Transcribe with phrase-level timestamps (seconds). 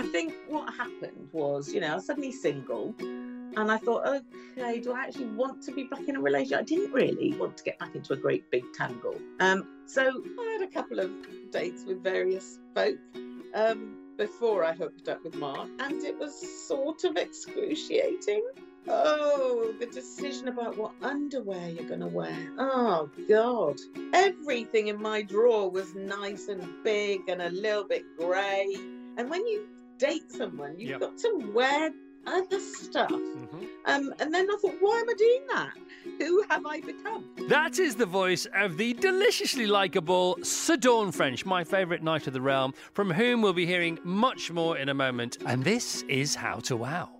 [0.00, 4.80] I think what happened was, you know, I was suddenly single and I thought, okay,
[4.80, 6.60] do I actually want to be back in a relationship?
[6.60, 9.14] I didn't really want to get back into a great big tangle.
[9.40, 11.10] Um, so I had a couple of
[11.50, 12.96] dates with various folk
[13.52, 18.42] um, before I hooked up with Mark, and it was sort of excruciating.
[18.88, 22.50] Oh, the decision about what underwear you're going to wear.
[22.56, 23.78] Oh, God.
[24.14, 28.74] Everything in my drawer was nice and big and a little bit grey.
[29.18, 29.66] And when you
[30.00, 31.00] date someone, you've Yep.
[31.00, 31.90] got to wear
[32.26, 33.10] other stuff.
[33.10, 33.68] Mhm.
[33.86, 35.72] Um, and then I thought, why am I doing that?
[36.18, 37.24] Who have I become?
[37.48, 42.32] That is the voice of the deliciously likeable Sir Dawn French, my favourite knight of
[42.32, 45.38] the realm, from whom we'll be hearing much more in a moment.
[45.46, 47.10] And this is How to Wow.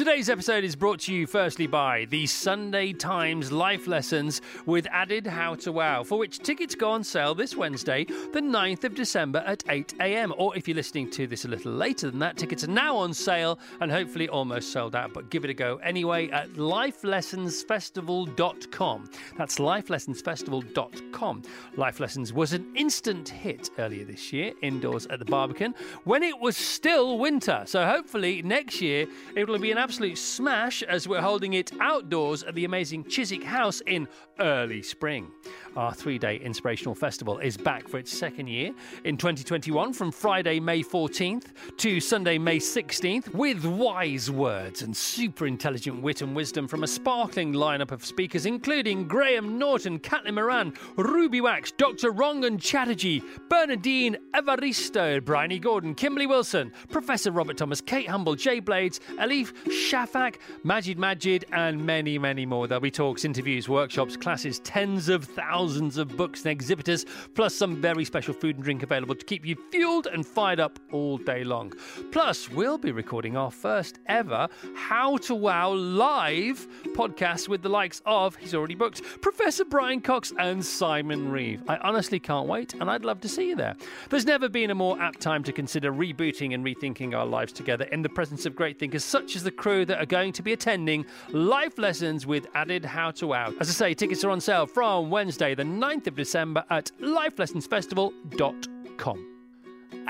[0.00, 5.26] Today's episode is brought to you firstly by the Sunday Times Life Lessons with added
[5.26, 9.44] How to Wow, for which tickets go on sale this Wednesday, the 9th of December
[9.46, 10.32] at 8am.
[10.38, 13.12] Or if you're listening to this a little later than that, tickets are now on
[13.12, 19.10] sale and hopefully almost sold out, but give it a go anyway at lifelessonsfestival.com.
[19.36, 21.42] That's lifelessonsfestival.com.
[21.76, 25.74] Life Lessons was an instant hit earlier this year indoors at the Barbican
[26.04, 27.64] when it was still winter.
[27.66, 32.44] So hopefully next year it will be an absolute smash as we're holding it outdoors
[32.44, 34.06] at the amazing Chiswick House in
[34.38, 35.32] early spring.
[35.76, 38.72] Our three day inspirational festival is back for its second year
[39.04, 41.44] in 2021 from Friday, May 14th
[41.76, 46.88] to Sunday, May 16th, with wise words and super intelligent wit and wisdom from a
[46.88, 52.10] sparkling lineup of speakers, including Graham Norton, Caitlin Moran, Ruby Wax, Dr.
[52.12, 58.98] Rangan Chatterjee, Bernardine Evaristo, Bryony Gordon, Kimberly Wilson, Professor Robert Thomas, Kate Humble, Jay Blades,
[59.18, 62.66] Elif Shafak, Magid Magid, and many, many more.
[62.66, 67.76] There'll be talks, interviews, workshops, classes, tens of thousands of books and exhibitors, plus some
[67.76, 71.44] very special food and drink available to keep you fueled and fired up all day
[71.44, 71.70] long.
[72.12, 78.00] Plus, we'll be recording our first ever How to Wow live podcast with the likes
[78.06, 81.62] of, he's already booked, Professor Brian Cox and Simon Reeve.
[81.68, 83.76] I honestly can't wait, and I'd love to see you there.
[84.08, 87.84] There's never been a more apt time to consider rebooting and rethinking our lives together
[87.92, 90.54] in the presence of great thinkers such as the crew that are going to be
[90.54, 93.52] attending life lessons with added How to Wow.
[93.60, 99.26] As I say, tickets are on sale from Wednesday, the 9th of December at lifelessonsfestival.com.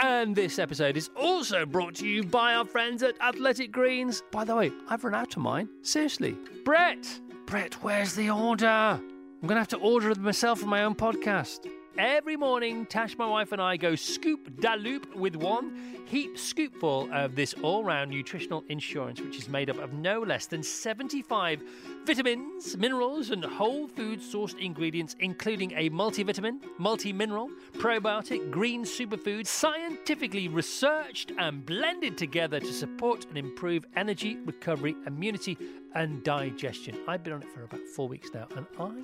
[0.02, 4.22] And this episode is also brought to you by our friends at Athletic Greens.
[4.30, 5.68] By the way, I've run out of mine.
[5.82, 6.36] Seriously.
[6.64, 7.20] Brett!
[7.46, 8.66] Brett, where's the order?
[8.66, 9.02] I'm
[9.42, 11.66] going to have to order it myself for my own podcast.
[11.98, 17.12] Every morning, Tash, my wife, and I go scoop da loop with one heap scoopful
[17.12, 21.60] of this all round nutritional insurance, which is made up of no less than 75
[22.06, 29.46] vitamins, minerals, and whole food sourced ingredients, including a multivitamin, multi mineral, probiotic, green superfood,
[29.46, 35.58] scientifically researched and blended together to support and improve energy, recovery, immunity,
[35.96, 36.96] and digestion.
[37.08, 39.02] I've been on it for about four weeks now, and I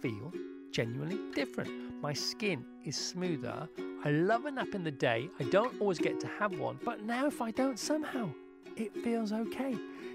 [0.00, 0.32] feel
[0.70, 1.87] genuinely different.
[2.00, 3.68] My skin is smoother.
[4.04, 5.28] I love a nap in the day.
[5.40, 8.30] I don't always get to have one, but now if I don't, somehow
[8.76, 9.74] it feels okay.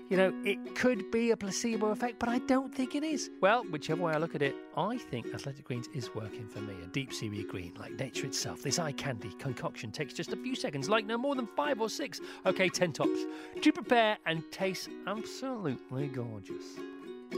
[0.10, 3.30] You know, it could be a placebo effect, but I don't think it is.
[3.42, 6.74] Well, whichever way I look at it, I think Athletic Greens is working for me.
[6.84, 8.62] A deep seaweed green, like nature itself.
[8.62, 11.90] This eye candy concoction takes just a few seconds, like no more than five or
[11.90, 12.22] six.
[12.46, 13.20] Okay, 10 tops.
[13.62, 16.64] To prepare and taste absolutely gorgeous.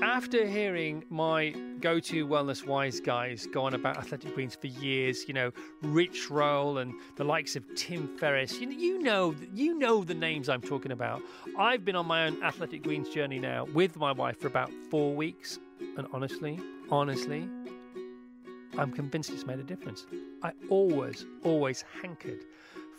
[0.01, 5.27] After hearing my go to wellness wise guys go on about athletic greens for years,
[5.27, 5.51] you know,
[5.81, 10.49] Rich Roll and the likes of Tim Ferriss, you, you know you know the names
[10.49, 11.21] I'm talking about.
[11.57, 15.15] I've been on my own athletic greens journey now with my wife for about four
[15.15, 15.59] weeks,
[15.97, 17.47] and honestly, honestly,
[18.77, 20.05] I'm convinced it's made a difference.
[20.43, 22.43] I always, always hankered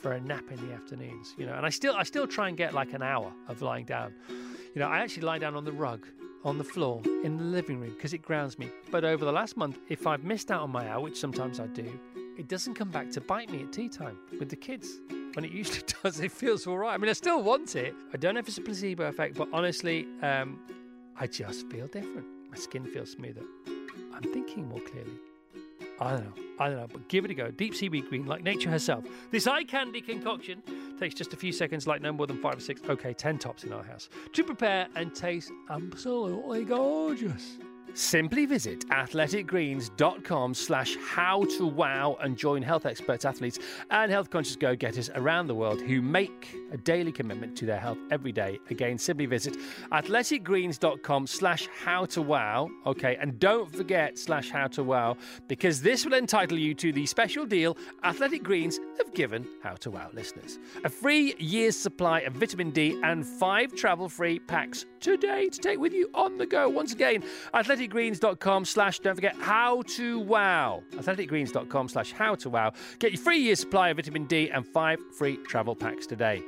[0.01, 2.57] for a nap in the afternoons, you know, and I still I still try and
[2.57, 4.15] get like an hour of lying down.
[4.29, 6.07] You know, I actually lie down on the rug
[6.45, 8.71] on the floor in the living room because it grounds me.
[8.91, 11.67] But over the last month, if I've missed out on my hour, which sometimes I
[11.67, 11.99] do,
[12.39, 15.01] it doesn't come back to bite me at tea time with the kids.
[15.35, 16.95] When it usually does, it feels all right.
[16.95, 17.95] I mean, I still want it.
[18.13, 20.59] I don't know if it's a placebo effect, but honestly, um,
[21.19, 22.27] I just feel different.
[22.51, 23.43] My skin feels smoother.
[24.15, 25.19] I'm thinking more clearly.
[25.99, 26.43] I don't know.
[26.59, 27.51] I don't know, but give it a go.
[27.51, 29.05] Deep seaweed green, like nature herself.
[29.31, 30.63] This eye candy concoction
[30.99, 33.65] takes just a few seconds, like no more than five or six, okay, ten tops
[33.65, 37.59] in our house, to prepare and taste absolutely gorgeous.
[37.97, 43.59] Simply visit athleticgreens.com slash how to wow and join health experts, athletes,
[43.91, 47.81] and health conscious go getters around the world who make a daily commitment to their
[47.81, 48.59] health every day.
[48.69, 49.57] Again, simply visit
[49.93, 52.69] athleticgreens.com slash how to wow.
[52.85, 55.17] Okay, and don't forget slash how to wow
[55.49, 59.91] because this will entitle you to the special deal Athletic Greens have given How to
[59.91, 60.59] Wow listeners.
[60.85, 65.79] A free year's supply of vitamin D and five travel free packs today to take
[65.79, 66.69] with you on the go.
[66.69, 67.25] Once again,
[67.87, 70.83] athleticgreens.com slash don't forget how to wow.
[70.93, 72.73] Athleticgreens.com slash how to wow.
[72.99, 76.43] Get your free year supply of vitamin D and five free travel packs today.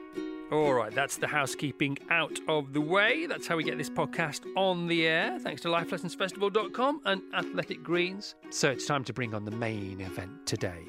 [0.50, 3.26] All right, that's the housekeeping out of the way.
[3.26, 8.34] That's how we get this podcast on the air, thanks to lifelessonsfestival.com and Athletic Greens.
[8.48, 10.86] So it's time to bring on the main event today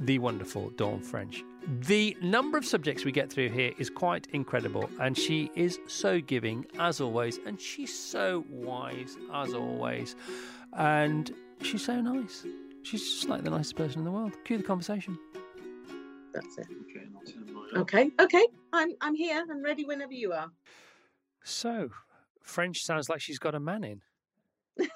[0.00, 1.44] the wonderful Dawn French.
[1.66, 6.20] The number of subjects we get through here is quite incredible, and she is so
[6.20, 10.16] giving as always, and she's so wise as always,
[10.72, 11.32] and
[11.62, 12.44] she's so nice.
[12.82, 14.32] She's just like the nicest person in the world.
[14.44, 15.16] Cue the conversation.
[16.34, 16.66] That's it.
[17.76, 18.46] Okay, okay.
[18.72, 20.50] I'm I'm here and ready whenever you are.
[21.44, 21.90] So,
[22.42, 24.00] French sounds like she's got a man in.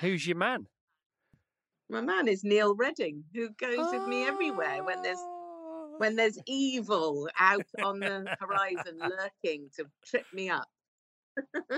[0.00, 0.68] Who's your man?
[1.88, 5.18] My man is Neil Redding, who goes with me everywhere when there's
[5.98, 6.16] when Oh.
[6.16, 10.68] there's evil out on the horizon lurking to trip me up.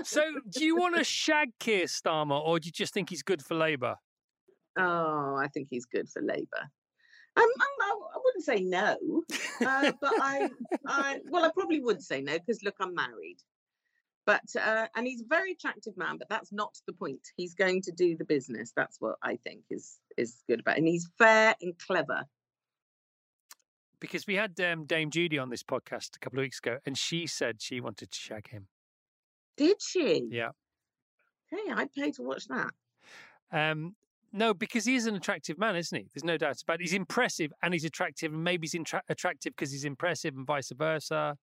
[0.03, 3.43] So, do you want to shag Keir Starmer, or do you just think he's good
[3.43, 3.95] for Labour?
[4.77, 6.69] Oh, I think he's good for Labour.
[7.35, 7.51] Um, um,
[7.81, 9.23] I, I wouldn't say no,
[9.61, 10.49] uh, but I,
[10.87, 13.37] I, well, I probably would say no because look, I'm married.
[14.27, 17.21] But uh, and he's a very attractive man, but that's not the point.
[17.37, 18.73] He's going to do the business.
[18.75, 20.75] That's what I think is is good about.
[20.75, 20.79] It.
[20.79, 22.25] And he's fair and clever.
[24.01, 26.97] Because we had um, Dame Judy on this podcast a couple of weeks ago, and
[26.97, 28.67] she said she wanted to shag him.
[29.55, 30.27] Did she?
[30.29, 30.49] Yeah.
[31.47, 32.71] Hey, I'd pay to watch that.
[33.49, 33.95] Um,
[34.33, 36.09] no, because he is an attractive man, isn't he?
[36.13, 36.81] There's no doubt about it.
[36.81, 40.71] He's impressive and he's attractive, and maybe he's intra- attractive because he's impressive and vice
[40.77, 41.37] versa.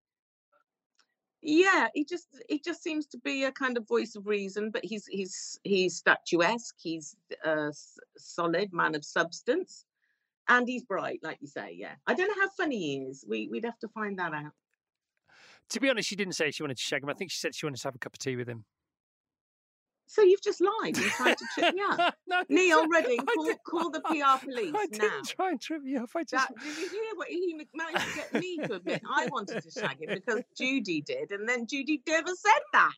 [1.43, 4.85] Yeah, he just he just seems to be a kind of voice of reason, but
[4.85, 6.77] he's he's he's statuesque.
[6.79, 9.85] He's a s- solid man of substance,
[10.49, 11.73] and he's bright, like you say.
[11.77, 13.25] Yeah, I don't know how funny he is.
[13.29, 14.53] We we'd have to find that out.
[15.71, 17.09] To be honest, she didn't say she wanted to shag him.
[17.09, 18.65] I think she said she wanted to have a cup of tea with him.
[20.13, 22.15] So you've just lied and tried to trip me up.
[22.27, 24.99] no, Neil Redding, call, call the PR police I now.
[24.99, 26.11] didn't try and trip you up.
[26.15, 29.27] I just That, did you hear what he managed to get me to admit I
[29.33, 32.93] wanted to shag him because Judy did, and then Judy never said that.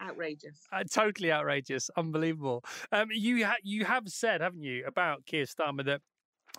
[0.00, 0.60] Outrageous.
[0.72, 2.62] Uh, totally outrageous, unbelievable.
[2.92, 6.02] Um, you ha- you have said, haven't you, about Keir Starmer that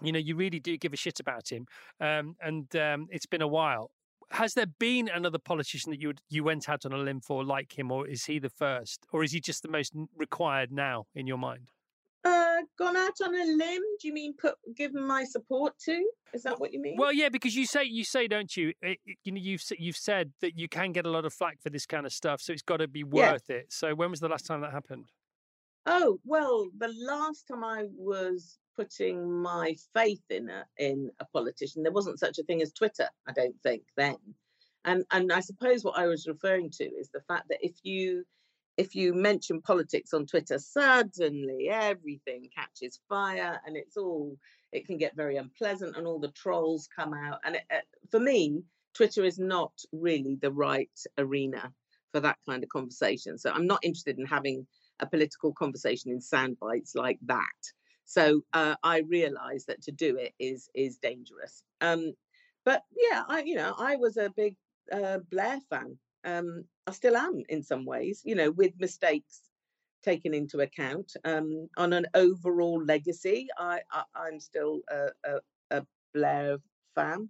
[0.01, 1.67] you know you really do give a shit about him,
[2.01, 3.91] um, and um, it's been a while.
[4.33, 7.43] Has there been another politician that you would, you went out on a limb for
[7.43, 11.05] like him, or is he the first, or is he just the most required now
[11.13, 11.69] in your mind?
[12.25, 13.81] Uh, gone out on a limb?
[14.01, 16.09] Do you mean put given my support to?
[16.33, 16.95] Is that what you mean?
[16.97, 18.73] Well, yeah, because you say you say, don't you?
[18.81, 21.61] It, it- you know, you've you've said that you can get a lot of flack
[21.61, 23.33] for this kind of stuff, so it's got to be Yeah.
[23.33, 23.71] worth it.
[23.71, 25.11] So when was the last time that happened?
[25.85, 31.83] Oh well, the last time I was putting my faith in a in a politician,
[31.83, 33.07] there wasn't such a thing as Twitter.
[33.27, 34.17] I don't think then,
[34.85, 38.25] and and I suppose what I was referring to is the fact that if you
[38.77, 44.37] if you mention politics on Twitter, suddenly everything catches fire, and it's all
[44.71, 47.39] it can get very unpleasant, and all the trolls come out.
[47.45, 51.71] And it, uh, for me, Twitter is not really the right arena
[52.11, 53.37] for that kind of conversation.
[53.37, 54.65] So I'm not interested in having
[54.99, 57.43] a political conversation in sound bites like that.
[58.05, 61.63] So uh, I realise that to do it is is dangerous.
[61.81, 62.13] Um,
[62.65, 64.55] but yeah, I you know I was a big
[64.91, 65.97] uh, Blair fan.
[66.25, 69.41] Um, I still am in some ways, you know, with mistakes
[70.03, 71.13] taken into account.
[71.25, 75.39] Um, on an overall legacy, I, I I'm still a, a,
[75.71, 76.57] a Blair
[76.95, 77.29] fan.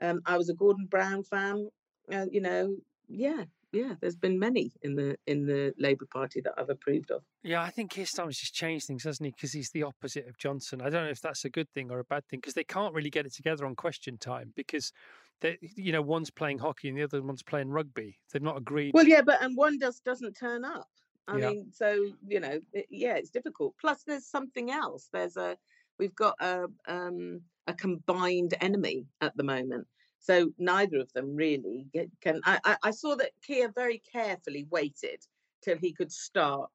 [0.00, 1.68] Um, I was a Gordon Brown fan.
[2.12, 2.76] Uh, you know,
[3.08, 3.94] yeah, yeah.
[4.00, 7.22] There's been many in the in the Labour Party that I've approved of.
[7.42, 9.30] Yeah, I think Keir Starmer's just changed things, hasn't he?
[9.32, 10.80] Because he's the opposite of Johnson.
[10.80, 12.94] I don't know if that's a good thing or a bad thing because they can't
[12.94, 14.92] really get it together on question time because
[15.40, 18.18] they, you know, one's playing hockey and the other one's playing rugby.
[18.32, 18.94] They've not agreed.
[18.94, 20.88] Well, yeah, but and one just doesn't turn up.
[21.28, 21.48] I Yeah.
[21.50, 23.74] mean, so you know, it, yeah, it's difficult.
[23.80, 25.08] Plus, there's something else.
[25.12, 25.58] There's a
[25.98, 29.86] we've got a um a combined enemy at the moment.
[30.18, 31.86] So neither of them really
[32.20, 32.40] can.
[32.44, 35.20] I, I saw that Keir very carefully waited
[35.62, 36.70] till he could start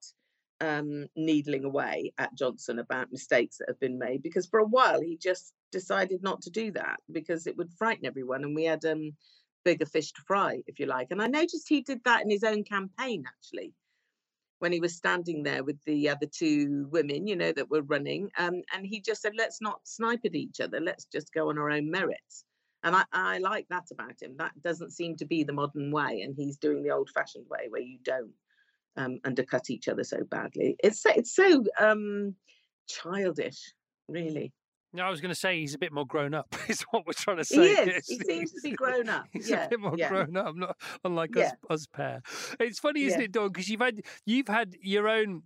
[0.62, 5.02] um needling away at Johnson about mistakes that have been made because for a while
[5.02, 8.86] he just decided not to do that because it would frighten everyone and we had
[8.86, 9.12] um
[9.66, 12.44] bigger fish to fry if you like and I noticed he did that in his
[12.44, 13.74] own campaign actually
[14.62, 18.30] when he was standing there with the other two women, you know, that were running.
[18.38, 20.80] Um, and he just said, let's not snipe at each other.
[20.80, 22.46] Let's just go on our own merits.
[22.84, 24.36] And I, I like that about him.
[24.38, 26.22] That doesn't seem to be the modern way.
[26.22, 28.32] And he's doing the old fashioned way where you don't
[28.98, 30.76] um, undercut each other so badly.
[30.84, 32.36] It's, it's so um,
[32.88, 33.74] childish,
[34.08, 34.52] really.
[34.94, 36.54] No, I was going to say he's a bit more grown up.
[36.68, 37.86] Is what we're trying to say.
[37.86, 38.08] He is.
[38.08, 39.26] He seems to be grown up.
[39.32, 40.10] He's yeah, a bit more yeah.
[40.10, 41.52] grown up, not unlike Yeah.
[41.70, 42.22] us, us pair.
[42.60, 43.26] It's funny, isn't Yeah.
[43.26, 43.48] it, Dawn?
[43.48, 45.44] Because you've had you've had your own.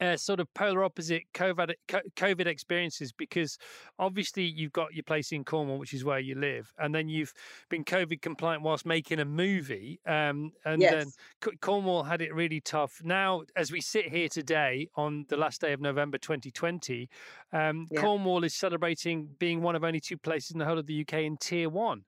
[0.00, 3.58] Uh, sort of polar opposite COVID COVID experiences because
[3.98, 7.32] obviously you've got your place in Cornwall, which is where you live, and then you've
[7.68, 10.00] been COVID compliant whilst making a movie.
[10.06, 11.16] Um, and then Yes.
[11.44, 13.00] C- Cornwall had it really tough.
[13.02, 17.08] Now, as we sit here today on the last day of November 2020,
[17.52, 18.00] um, Yeah.
[18.00, 21.24] Cornwall is celebrating being one of only two places in the whole of the UK
[21.24, 22.04] in Tier One.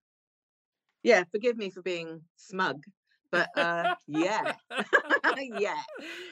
[1.03, 2.85] Yeah, forgive me for being smug,
[3.31, 4.55] but uh, yeah,
[5.37, 5.81] yeah,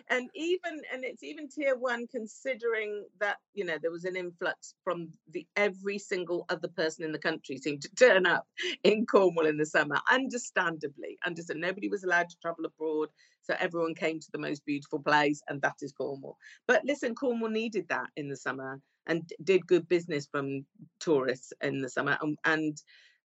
[0.08, 4.74] and even and it's even tier one considering that you know there was an influx
[4.82, 8.46] from the every single other person in the country seemed to turn up
[8.84, 9.98] in Cornwall in the summer.
[10.10, 13.08] Understandably, understand nobody was allowed to travel abroad,
[13.42, 16.36] so everyone came to the most beautiful place, and that is Cornwall.
[16.66, 20.66] But listen, Cornwall needed that in the summer and did good business from
[21.00, 22.76] tourists in the summer, and and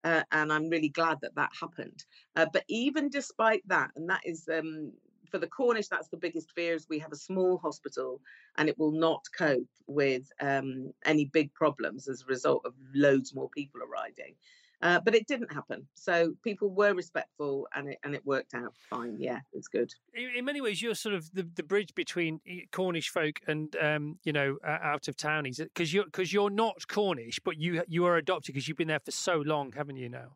[0.04, 2.04] uh, and I'm really glad that that happened.
[2.36, 4.92] Uh, but even despite that, and that is um,
[5.30, 8.22] for the Cornish, that's the biggest fear is we have a small hospital
[8.58, 13.34] and it will not cope with um, any big problems as a result of loads
[13.34, 14.36] more people arriving.
[14.84, 15.88] Uh, but it didn't happen.
[15.94, 19.16] So people were respectful and it, and it worked out fine.
[19.18, 19.90] Yeah, it's good.
[20.14, 23.74] In, in many ways, you're sort of the, the bridge between eh, Cornish folk and
[23.82, 27.82] um, you know uh, out of townies because you're because you're not Cornish, but you
[27.88, 30.10] you are adopted because you've been there for so long, haven't you?
[30.10, 30.36] Now.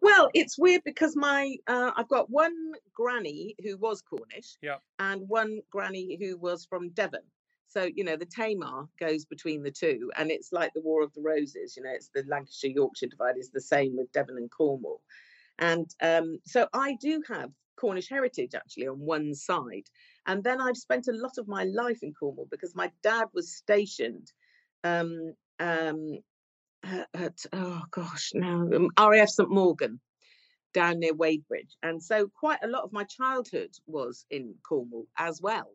[0.00, 4.76] Well, it's weird because my uh, I've got one granny who was Cornish, Yeah.
[4.98, 7.22] and one granny who was from Devon.
[7.74, 11.12] So you know the Tamar goes between the two, and it's like the War of
[11.12, 11.76] the Roses.
[11.76, 13.36] You know, it's the Lancashire Yorkshire divide.
[13.36, 15.00] is the same with Devon and Cornwall,
[15.58, 19.88] and um, so I do have Cornish heritage actually on one side,
[20.24, 23.52] and then I've spent a lot of my life in Cornwall because my dad was
[23.52, 24.30] stationed.
[24.84, 26.18] Um, um,
[26.84, 29.98] at, oh gosh, now um, RAF St Mawgan
[30.74, 35.40] down near Wadebridge, and so quite a lot of my childhood was in Cornwall as
[35.42, 35.70] well.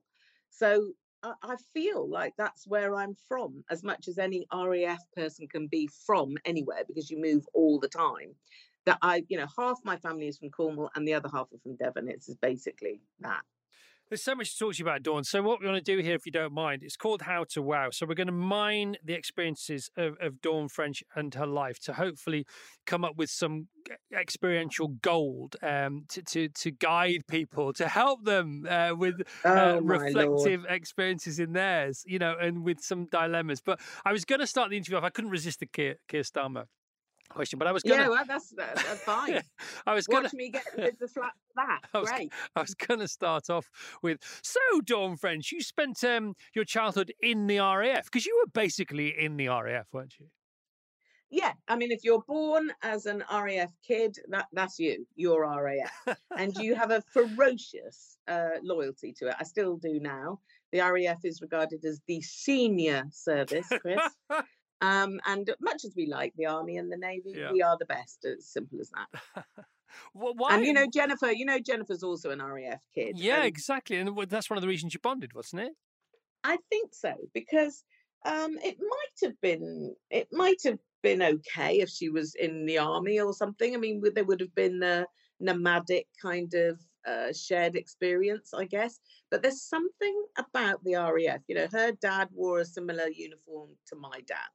[0.50, 5.68] So I, feel like that's where I'm from, as much as any RAF person can
[5.68, 8.36] be from anywhere, because you move all the time.
[8.86, 11.60] That I, you know, half my family is from Cornwall and the other half are
[11.62, 12.08] from Devon.
[12.08, 13.42] It's basically that.
[14.10, 15.24] There's so much to talk to you about, Dawn.
[15.24, 17.62] So what we want to do here, if you don't mind, it's called How to
[17.62, 17.90] Wow.
[17.92, 21.94] So we're going to mine the experiences of, of Dawn French and her life to
[21.94, 22.46] hopefully
[22.88, 23.68] come up with some
[24.12, 29.82] experiential gold um, to, to to guide people, to help them uh, with uh, Oh,
[29.82, 30.16] my Lord.
[30.16, 33.62] reflective experiences in theirs, you know, and with some dilemmas.
[33.62, 35.04] But I was going to start the interview off.
[35.04, 36.66] I couldn't resist the Keir, Keir Starmer
[37.30, 39.42] question, but I was going Yeah, well, that's, that's fine.
[39.86, 40.64] I was gonna Watch me get
[41.00, 41.80] the flat that.
[41.94, 42.32] I was- Great.
[42.56, 43.70] I was going to start off
[44.02, 48.52] with so Dawn French, you spent um, your childhood in the RAF because you were
[48.52, 50.28] basically in the RAF, weren't you?
[51.32, 55.06] Yeah, I mean, if you're born as an RAF kid, that that's you.
[55.16, 59.36] You're RAF, and you have a ferocious uh, loyalty to it.
[59.40, 60.40] I still do now.
[60.72, 64.02] The RAF is regarded as the senior service, Chris.
[64.82, 67.52] um, and much as we like the army and the navy, Yeah.
[67.52, 68.26] we are the best.
[68.26, 69.46] As simple as that.
[70.14, 70.56] Wh- Why?
[70.56, 73.18] And you know, Jennifer, you know, Jennifer's also an RAF kid.
[73.18, 75.74] yeah, and exactly, and that's one of the reasons you bonded, wasn't it?
[76.44, 77.84] I think so because
[78.26, 82.78] um, it might have been it might have been okay if she was in the
[82.78, 83.74] army or something.
[83.74, 85.06] I mean, there would have been a
[85.40, 89.00] nomadic kind of uh, shared experience, I guess.
[89.32, 91.42] But there's something about the RAF.
[91.48, 94.52] You know, her dad wore a similar uniform to my dad,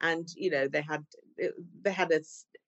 [0.00, 1.04] and you know they had
[1.82, 2.12] they had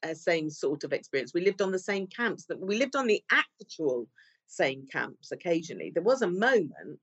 [0.02, 1.35] a same sort of experience.
[1.35, 2.47] We lived on the same camps.
[2.47, 4.06] That we lived on the actual
[4.47, 5.90] same camps occasionally.
[5.92, 7.00] There was a moment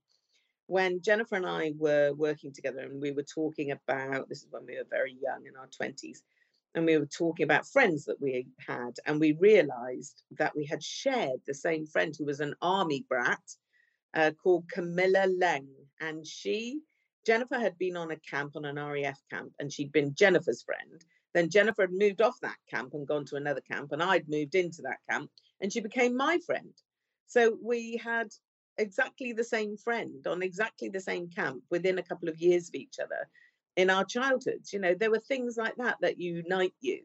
[0.67, 4.65] when Jennifer and I were working together and we were talking about this is when
[4.65, 6.20] we were very young in our 20s
[6.74, 10.84] and we were talking about friends that we had and we realized that we had
[10.84, 13.44] shared the same friend who was an army brat
[14.15, 15.67] uh, called Camilla Leng
[16.01, 16.79] and she
[17.25, 21.03] Jennifer had been on a camp on an RAF camp and she'd been Jennifer's friend
[21.34, 24.55] then Jennifer had moved off that camp and gone to another camp and I'd moved
[24.55, 25.29] into that camp
[25.62, 26.74] and she became my friend
[27.27, 28.29] so we had
[28.77, 32.75] exactly the same friend on exactly the same camp within a couple of years of
[32.75, 33.27] each other
[33.75, 34.74] in our childhoods.
[34.74, 37.03] You know, there were things like that that unite you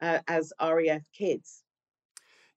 [0.00, 1.62] uh, as RAF kids.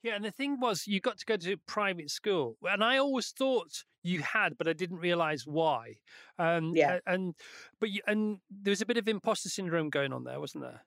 [0.04, 3.32] Yeah, and the thing was, you got to go to private school, and I always
[3.32, 5.98] thought you had, but I didn't realize why.
[6.40, 7.00] Um, Yeah.
[7.06, 7.36] And
[7.80, 10.82] but you, and there was a bit of imposter syndrome going on there, wasn't there?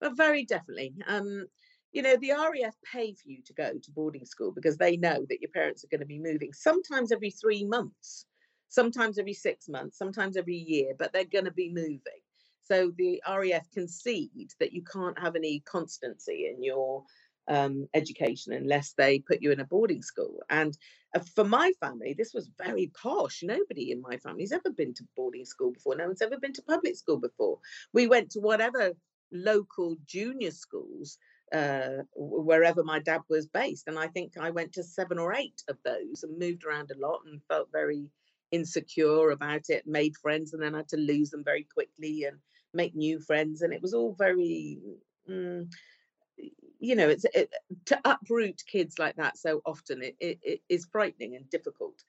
[0.00, 0.94] But very definitely.
[1.06, 1.46] Um,
[1.92, 5.26] you know, the RAF pay for you to go to boarding school because they know
[5.28, 8.26] that your parents are going to be moving sometimes every three months,
[8.68, 12.20] sometimes every six months, sometimes every year, but they're going to be moving.
[12.62, 17.02] So the RAF concede that you can't have any constancy in your
[17.50, 20.40] um, education unless they put you in a boarding school.
[20.48, 20.76] And
[21.14, 23.42] uh, for my family, this was very posh.
[23.42, 25.96] Nobody in my family's ever been to boarding school before.
[25.96, 27.58] No one's ever been to public school before.
[27.92, 28.92] We went to whatever
[29.32, 31.18] local junior schools
[31.52, 33.88] uh, wherever my dad was based.
[33.88, 36.98] And I think I went to seven or eight of those and moved around a
[37.06, 38.06] lot and felt very
[38.52, 42.38] insecure about it, made friends, and then had to lose them very quickly and
[42.72, 43.62] make new friends.
[43.62, 44.78] And it was all very,
[45.28, 45.68] mm,
[46.80, 47.52] you know, it's it,
[47.86, 52.02] to uproot kids like that so often, it, it, it is frightening and difficult.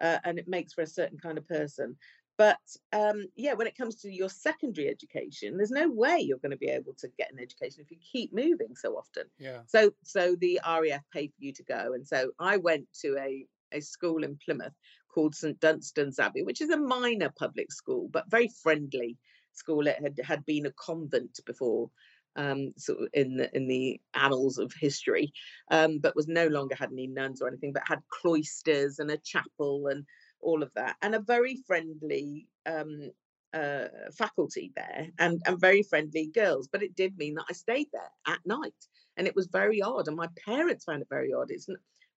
[0.00, 1.96] Uh, and it makes for a certain kind of person.
[2.36, 2.60] But
[2.92, 6.56] um, yeah, when it comes to your secondary education, there's no way you're going to
[6.56, 9.24] be able to get an education if you keep moving so often.
[9.38, 9.58] Yeah.
[9.66, 13.44] So so the RAF paid for you to go, and so I went to a
[13.72, 14.72] a school in Plymouth
[15.12, 19.18] called St Dunstan's Abbey, which is a minor public school but very friendly
[19.52, 19.88] school.
[19.88, 21.90] It had had been a convent before.
[22.36, 25.32] Um, sort of in the in the annals of history,
[25.72, 29.18] um, but was no longer had any nuns or anything, but had cloisters and a
[29.18, 30.04] chapel and
[30.40, 33.10] all of that, and a very friendly um,
[33.54, 36.68] uh, faculty there, and and very friendly girls.
[36.68, 40.06] But it did mean that I stayed there at night, and it was very odd.
[40.06, 41.50] And my parents found it very odd.
[41.50, 41.68] It's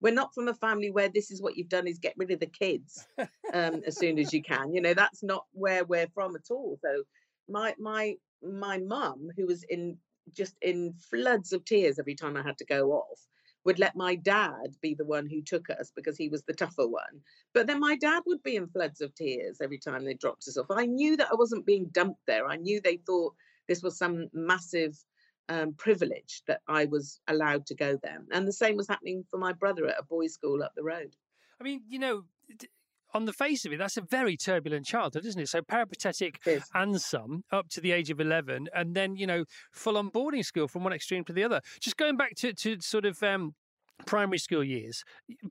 [0.01, 2.39] we're not from a family where this is what you've done is get rid of
[2.39, 3.07] the kids
[3.53, 4.73] um, as soon as you can.
[4.73, 6.77] You know, that's not where we're from at all.
[6.81, 7.03] So
[7.47, 9.97] my my my mum, who was in
[10.33, 13.19] just in floods of tears every time I had to go off,
[13.63, 16.87] would let my dad be the one who took us because he was the tougher
[16.87, 17.21] one.
[17.53, 20.57] But then my dad would be in floods of tears every time they dropped us
[20.57, 20.67] off.
[20.69, 22.47] I knew that I wasn't being dumped there.
[22.47, 23.35] I knew they thought
[23.67, 24.97] this was some massive
[25.49, 28.19] um, privilege that I was allowed to go there.
[28.31, 31.15] And the same was happening for my brother at a boys' school up the road.
[31.59, 32.23] I mean, you know,
[33.13, 35.49] on the face of it, that's a very turbulent childhood, isn't it?
[35.49, 39.45] So peripatetic It and some up to the age of 11 and then you know
[39.71, 41.61] full on boarding school from one extreme to the other.
[41.79, 43.55] Just going back to, to sort of um
[44.05, 45.03] primary school years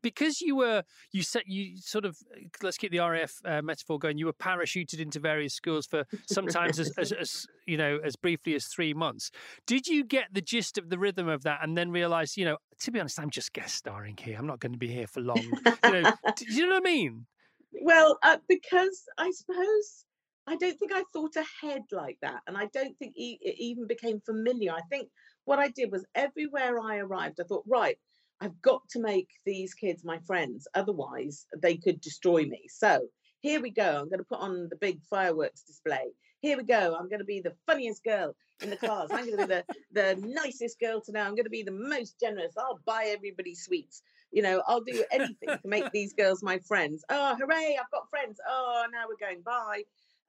[0.03, 2.18] because you were you set you sort of
[2.62, 6.79] let's keep the raf uh, metaphor going you were parachuted into various schools for sometimes
[6.79, 9.31] as, as, as you know as briefly as three months.
[9.66, 12.59] Did you get the gist of the rhythm of that and then realize you know
[12.81, 14.37] to be honest i'm just guest starring here.
[14.38, 15.38] I'm not going to be here for long.
[15.85, 17.27] You know do you know what i mean
[17.72, 20.04] Well, uh, because I suppose
[20.46, 24.20] I don't think I thought ahead like that, and I don't think it even became
[24.20, 24.72] familiar.
[24.72, 25.09] I think
[25.44, 27.96] what I did was everywhere I arrived, I thought, right,
[28.40, 32.62] I've got to make these kids my friends, otherwise they could destroy me.
[32.68, 33.00] So
[33.40, 33.98] here we go.
[34.00, 36.12] I'm going to put on the big fireworks display.
[36.40, 36.96] Here we go.
[36.98, 39.09] I'm going to be the funniest girl in the class.
[39.11, 41.20] I'm going to be the, the nicest girl to know.
[41.20, 42.54] I'm going to be the most generous.
[42.56, 44.02] I'll buy everybody sweets.
[44.33, 47.05] You know, I'll do anything to make these girls my friends.
[47.09, 48.40] Oh, hooray, I've got friends.
[48.49, 49.83] Oh, now we're going by.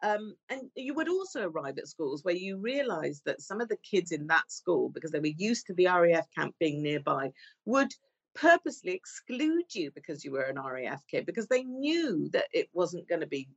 [0.04, 3.78] Um, and you would also arrive at schools where you realize that some of the
[3.78, 7.32] kids in that school, because they were used to the RAF camp being nearby,
[7.66, 7.92] would
[8.34, 13.08] purposely exclude you because you were an RAF kid because they knew that it wasn't
[13.08, 13.48] going to be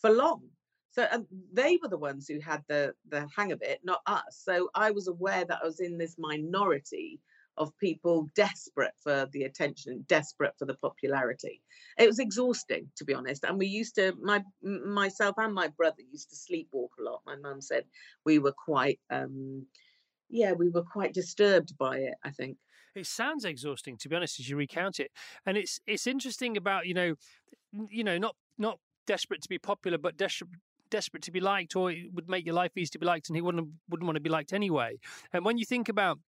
[0.00, 0.42] for long.
[0.90, 4.40] So and they were the ones who had the the hang of it, not us.
[4.42, 7.20] So I was aware that I was in this minority
[7.56, 11.62] of people desperate for the attention, desperate for the popularity.
[11.98, 13.44] It was exhausting, to be honest.
[13.44, 17.22] And we used to, my myself and my brother used to sleepwalk a lot.
[17.26, 17.84] My mum said
[18.24, 19.66] we were quite, um,
[20.28, 22.14] yeah, we were quite disturbed by it.
[22.24, 22.58] I think.
[22.94, 25.10] It sounds exhausting, to be honest, as you recount it.
[25.44, 27.14] And it's it's interesting about you know,
[27.90, 30.50] you know, not not desperate to be popular, but desperate
[30.90, 33.36] desperate to be liked, or it would make your life easy to be liked, and
[33.36, 34.98] he wouldn't wouldn't want to be liked anyway.
[35.32, 36.18] And when you think about,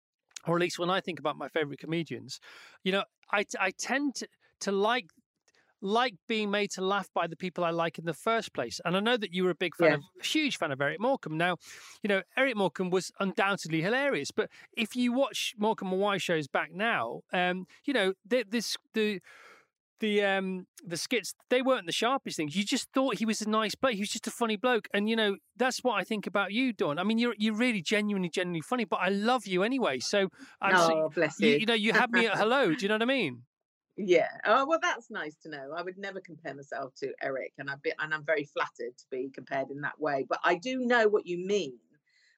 [0.46, 2.40] or at least when I think about my favorite comedians,
[2.84, 4.28] you know, I, I tend to,
[4.60, 5.06] to like
[5.80, 8.80] like being made to laugh by the people I like in the first place.
[8.84, 9.94] And I know that you were a big fan Yeah.
[9.94, 11.36] of, huge fan of Eric Morecambe.
[11.36, 11.56] Now,
[12.02, 16.48] you know, Eric Morecambe was undoubtedly hilarious, but if you watch Morecambe and Wise shows
[16.48, 19.20] back now, um, you know, this the the
[20.02, 22.56] um the skits they weren't the sharpest things.
[22.56, 23.94] You just thought he was a nice bloke.
[23.94, 26.72] He was just a funny bloke, and you know that's what I think about you,
[26.72, 26.98] Dawn.
[26.98, 29.98] I mean, you're you're really genuinely, genuinely funny, but I love you anyway.
[29.98, 30.28] So,
[30.62, 31.58] oh, bless you, you.
[31.58, 32.74] you know, you had me at hello.
[32.74, 33.42] Do you know what I mean?
[33.96, 34.28] Yeah.
[34.46, 35.72] Oh well, that's nice to know.
[35.76, 39.04] I would never compare myself to Eric, and I've been, and I'm very flattered to
[39.10, 40.24] be compared in that way.
[40.28, 41.78] But I do know what you mean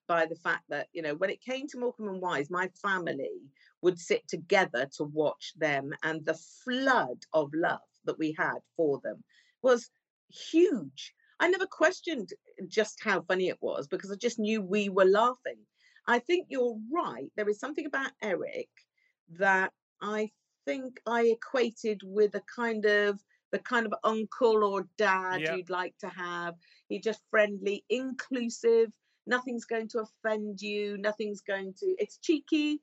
[0.07, 3.42] by the fact that you know when it came to Morecambe and Wise, my family
[3.83, 9.01] would sit together to watch them, and the flood of love that we had for
[9.03, 9.23] them
[9.62, 9.90] was
[10.29, 11.14] huge.
[11.38, 12.31] I never questioned
[12.69, 15.59] just how funny it was because I just knew we were laughing.
[16.07, 17.31] I think you're right.
[17.37, 18.69] There is something about Eric
[19.38, 20.31] that I
[20.66, 23.21] think I equated with a kind of
[23.53, 25.57] the kind of uncle or dad Yeah.
[25.57, 26.55] you'd like to have.
[26.88, 28.93] He's just friendly, inclusive.
[29.27, 30.99] Nothing's going to offend you.
[30.99, 31.87] Nothing's going to.
[31.99, 32.81] It's cheeky,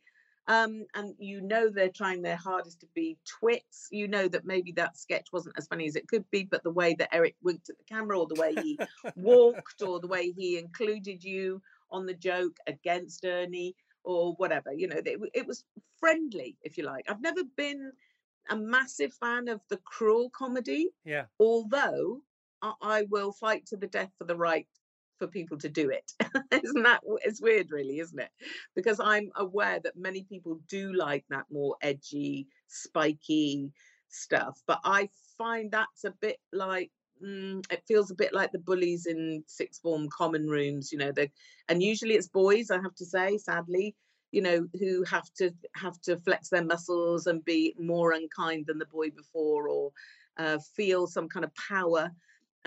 [0.47, 3.87] um, and you know they're trying their hardest to be twits.
[3.91, 6.71] You know that maybe that sketch wasn't as funny as it could be, but the
[6.71, 8.79] way that Eric winked at the camera, or the way he
[9.15, 14.87] walked, or the way he included you on the joke against Ernie, or whatever, you
[14.87, 15.65] know, it, it was
[15.99, 17.05] friendly, if you like.
[17.09, 17.91] I've never been
[18.49, 21.25] a massive fan of the cruel comedy, Yeah.
[21.39, 22.21] although
[22.61, 24.67] I, I will fight to the death for the right
[25.17, 26.11] for people to do it.
[26.63, 28.29] isn't that it's weird, really, isn't it?
[28.75, 33.71] Because I'm aware that many people do like that more edgy, spiky
[34.09, 36.91] stuff, but I find that's a bit like.
[37.23, 41.11] Mm, it feels a bit like the bullies in sixth form common rooms, you know.
[41.11, 41.31] They
[41.67, 43.95] and usually it's boys, I have to say, sadly,
[44.31, 48.77] you know, who have to have to flex their muscles and be more unkind than
[48.77, 49.91] the boy before, or
[50.37, 52.11] uh, feel some kind of power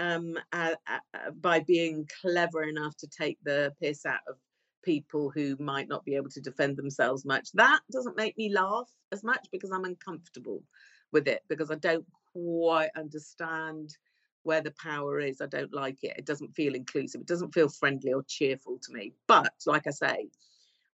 [0.00, 4.36] um, uh, uh, by being clever enough to take the piss out of
[4.82, 7.52] people who might not be able to defend themselves much.
[7.52, 10.62] That doesn't make me laugh as much because I'm uncomfortable
[11.12, 13.96] with it because I don't quite understand
[14.42, 15.42] where the power is.
[15.42, 16.14] I don't like it.
[16.16, 17.20] It doesn't feel inclusive.
[17.20, 19.12] It doesn't feel friendly or cheerful to me.
[19.26, 20.30] But like I say,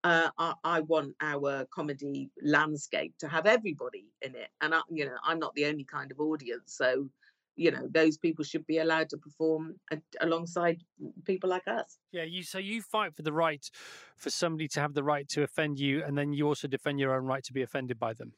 [0.02, 5.04] uh, I, I want our comedy landscape to have everybody in it, and I, you
[5.04, 6.74] know, I'm not the only kind of audience.
[6.76, 7.08] So,
[7.56, 10.82] you know, those people should be allowed to perform a, alongside
[11.24, 11.98] people like us.
[12.12, 13.68] Yeah, you so you fight for the right
[14.16, 17.14] for somebody to have the right to offend you, and then you also defend your
[17.14, 18.32] own right to be offended by them.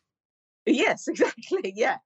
[0.66, 1.72] Yes, exactly.
[1.74, 1.98] Yeah.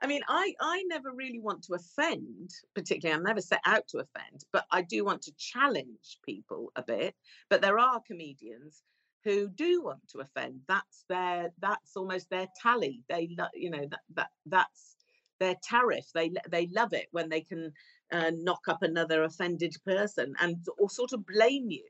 [0.00, 3.98] I mean, I I never really want to offend, particularly i'm never set out to
[3.98, 7.14] offend, but I do want to challenge people a bit.
[7.48, 8.82] But there are comedians
[9.24, 10.60] who do want to offend.
[10.68, 13.02] That's their that's almost their tally.
[13.08, 14.96] They you know that that that's
[15.40, 16.06] their tariff.
[16.14, 17.72] They they love it when they can
[18.12, 21.84] uh, knock up another offended person and or sort of blame you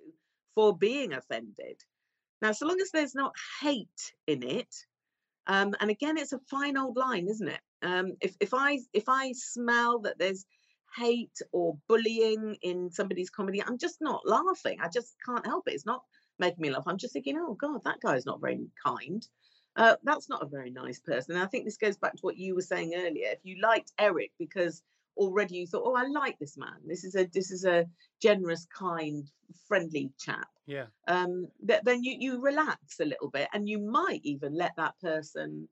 [0.55, 1.77] for being offended.
[2.41, 4.75] Now, so long as there's not hate in it,
[5.47, 7.61] um, and again, it's a fine old line, isn't it?
[7.83, 10.47] Um, if if I if I smell that there's
[10.97, 14.79] hate or bullying in somebody's comedy, I'm just not laughing.
[14.81, 15.75] I just can't help it.
[15.75, 16.03] It's not
[16.39, 16.85] making me laugh.
[16.87, 19.27] I'm just thinking, oh God, that guy's not very kind.
[19.81, 21.35] Uh, that's not a very nice person.
[21.35, 23.29] And I think this goes back to what you were saying earlier.
[23.33, 24.83] If you liked Eric because
[25.17, 26.79] already you thought, oh, I like this man.
[26.87, 27.87] This is a this is a
[28.21, 29.25] generous, kind,
[29.69, 30.87] friendly chap Yeah.
[31.09, 34.95] um, th- then you you relax a little bit, and you might even let that
[35.01, 35.69] person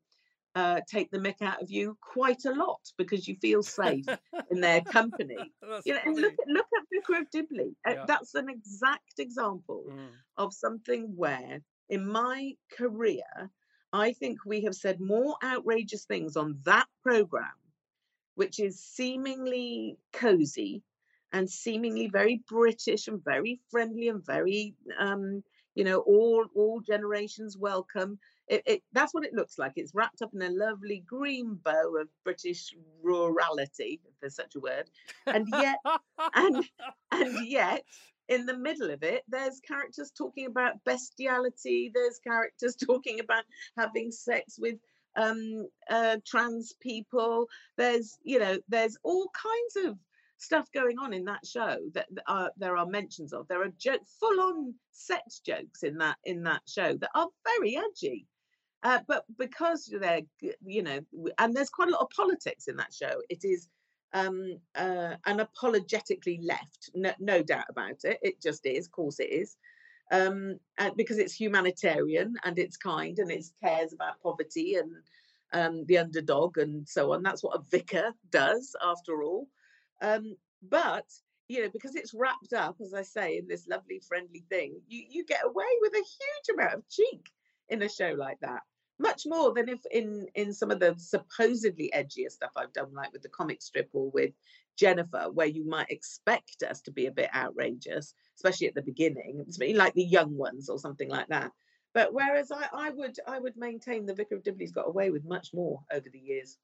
[0.54, 4.06] uh, take the mick out of you quite a lot because you feel safe
[4.50, 5.36] in their company.
[5.84, 7.76] You know, and look at look at Vicar of Dibley.
[7.86, 10.08] Uh, That's an exact example Mm.
[10.36, 12.38] of something where, in my
[12.76, 13.50] career,
[13.92, 17.52] I think we have said more outrageous things on that program,
[18.34, 20.82] which is seemingly cozy
[21.32, 25.42] and seemingly very British and very friendly and very, um,
[25.74, 28.18] you know, all all generations welcome.
[28.46, 29.72] It, it, that's what it looks like.
[29.76, 34.60] It's wrapped up in a lovely green bow of British rurality, if there's such a
[34.60, 34.90] word,
[35.26, 35.78] and yet
[36.34, 36.64] and
[37.12, 37.84] and yet
[38.28, 43.44] in the middle of it there's characters talking about bestiality there's characters talking about
[43.76, 44.76] having sex with
[45.16, 47.46] um uh trans people.
[47.76, 49.98] There's you know there's all kinds of
[50.38, 53.48] stuff going on in that show that are, there are mentions of.
[53.48, 57.76] There are joke, full on sex jokes in that in that show that are very
[57.76, 58.26] edgy.
[58.84, 60.22] Uh, but because they're
[60.64, 61.00] you know
[61.38, 63.20] and there's quite a lot of politics in that show.
[63.28, 63.68] It is
[64.14, 69.30] um uh unapologetically left no, no doubt about it it just is of course it
[69.30, 69.56] is
[70.10, 70.58] um
[70.96, 74.90] because it's humanitarian and it's kind and it cares about poverty and
[75.52, 79.46] um the underdog and so on that's what a vicar does after all
[80.00, 81.04] um but
[81.48, 85.04] you know because it's wrapped up as i say in this lovely friendly thing you
[85.08, 87.30] you get away with a huge amount of cheek
[87.68, 88.62] in a show like that
[88.98, 93.12] much more than if in in some of the supposedly edgier stuff I've done, like
[93.12, 94.32] with the comic strip or with
[94.76, 99.44] Jennifer, where you might expect us to be a bit outrageous, especially at the beginning,
[99.74, 101.52] like the young ones or something like that.
[101.94, 105.24] But whereas I, I would I would maintain the Vicar of Dibley's got away with
[105.24, 106.56] much more over the years.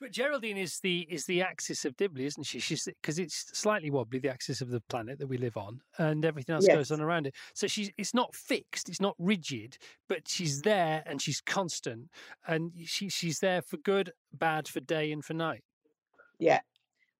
[0.00, 2.58] But Geraldine is the is the axis of Dibley, isn't she?
[2.58, 6.24] She's because it's slightly wobbly, the axis of the planet that we live on, and
[6.24, 7.34] everything else goes on around it.
[7.54, 9.76] So she's it's not fixed, it's not rigid,
[10.08, 12.08] but she's there and she's constant,
[12.46, 15.62] and she she's there for good, bad, for day and for night.
[16.38, 16.60] Yeah.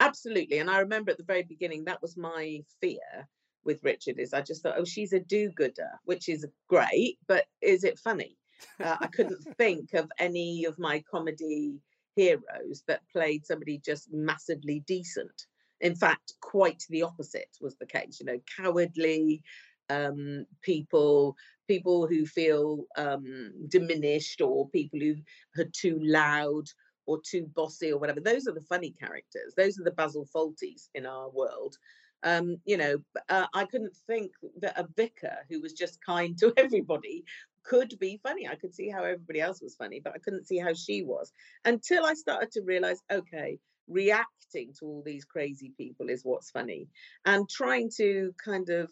[0.00, 0.58] Absolutely.
[0.58, 3.28] And I remember at the very beginning, that was my fear
[3.64, 7.84] with Richard is I just thought, oh, she's a do-gooder, which is great, but is
[7.84, 8.38] it funny?
[8.82, 11.78] Uh, I couldn't think of any of my comedy
[12.20, 15.46] heroes that played somebody just massively decent.
[15.80, 18.20] In fact, quite the opposite was the case.
[18.20, 19.42] You know, cowardly
[19.88, 25.14] um, people, people who feel um, diminished, or people who
[25.58, 26.66] are too loud
[27.06, 28.20] or too bossy or whatever.
[28.20, 29.54] Those are the funny characters.
[29.56, 31.76] Those are the Basil Fawltys in our world.
[32.22, 32.98] Um, you know,
[33.30, 37.24] uh, I couldn't think that a vicar who was just kind to everybody
[37.64, 38.48] could be funny.
[38.48, 41.32] I could see how everybody else was funny, but I couldn't see how she was
[41.64, 46.88] until I started to realize okay, reacting to all these crazy people is what's funny
[47.26, 48.90] and trying to kind of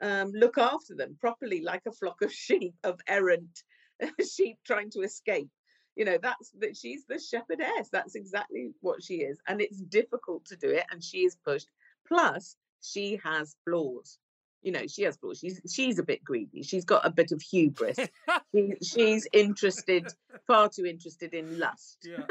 [0.00, 3.62] um, look after them properly like a flock of sheep, of errant
[4.34, 5.50] sheep trying to escape.
[5.96, 7.88] You know, that's that she's the shepherdess.
[7.90, 9.40] That's exactly what she is.
[9.48, 10.84] And it's difficult to do it.
[10.92, 11.68] And she is pushed.
[12.06, 14.18] Plus, she has flaws
[14.62, 17.98] you know she has she's she's a bit greedy she's got a bit of hubris.
[18.54, 20.06] She, she's interested
[20.46, 21.98] far too interested in lust.
[22.02, 22.24] Yeah.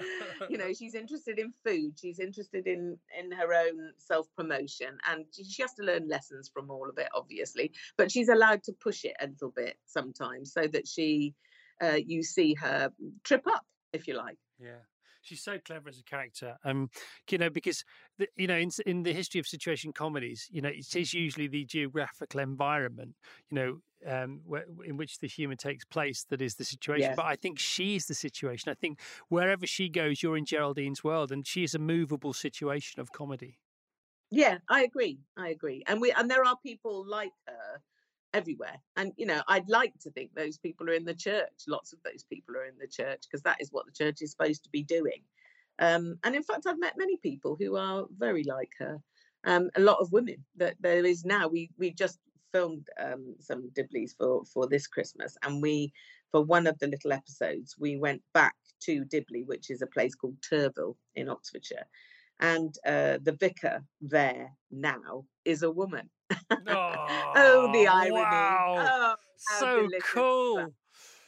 [0.48, 5.24] you know she's interested in food she's interested in in her own self promotion and
[5.32, 9.04] she has to learn lessons from all of it obviously but she's allowed to push
[9.04, 11.34] it a little bit sometimes so that she
[11.80, 12.90] uh, you see her
[13.22, 14.38] trip up if you like.
[14.58, 14.82] Yeah
[15.26, 16.56] she's so clever as a character.
[16.64, 16.90] Um,
[17.30, 17.84] you know, because
[18.18, 21.48] the, you know, in, in the history of situation comedies, you know, it is usually
[21.48, 23.14] the geographical environment,
[23.50, 27.10] you know, um, where, in which the humour takes place that is the situation.
[27.10, 27.16] Yes.
[27.16, 28.70] But I think she's the situation.
[28.70, 33.00] I think wherever she goes, you're in Geraldine's world, and she is a movable situation
[33.00, 33.58] of comedy.
[34.30, 35.20] Yeah, I agree.
[35.36, 35.84] I agree.
[35.86, 37.80] And we and there are people like her
[38.34, 38.76] everywhere.
[38.96, 41.64] And, you know, I'd like to think those people are in the church.
[41.68, 44.30] Lots of those people are in the church because that is what the church is
[44.30, 45.22] supposed to be doing.
[45.78, 48.98] Um, and in fact, I've met many people who are very like her.
[49.44, 51.48] Um, a lot of women that there is now.
[51.48, 52.18] We we just
[52.52, 55.92] filmed um, some Dibleys for for this Christmas, and we
[56.32, 60.14] for one of the little episodes we went back to Dibley, which is a place
[60.14, 61.86] called Turville in Oxfordshire,
[62.40, 66.10] and uh, the vicar there now is a woman.
[66.30, 66.46] Oh,
[67.36, 68.12] oh the irony!
[68.12, 68.74] Wow.
[68.78, 69.14] Oh,
[69.58, 70.74] so cool.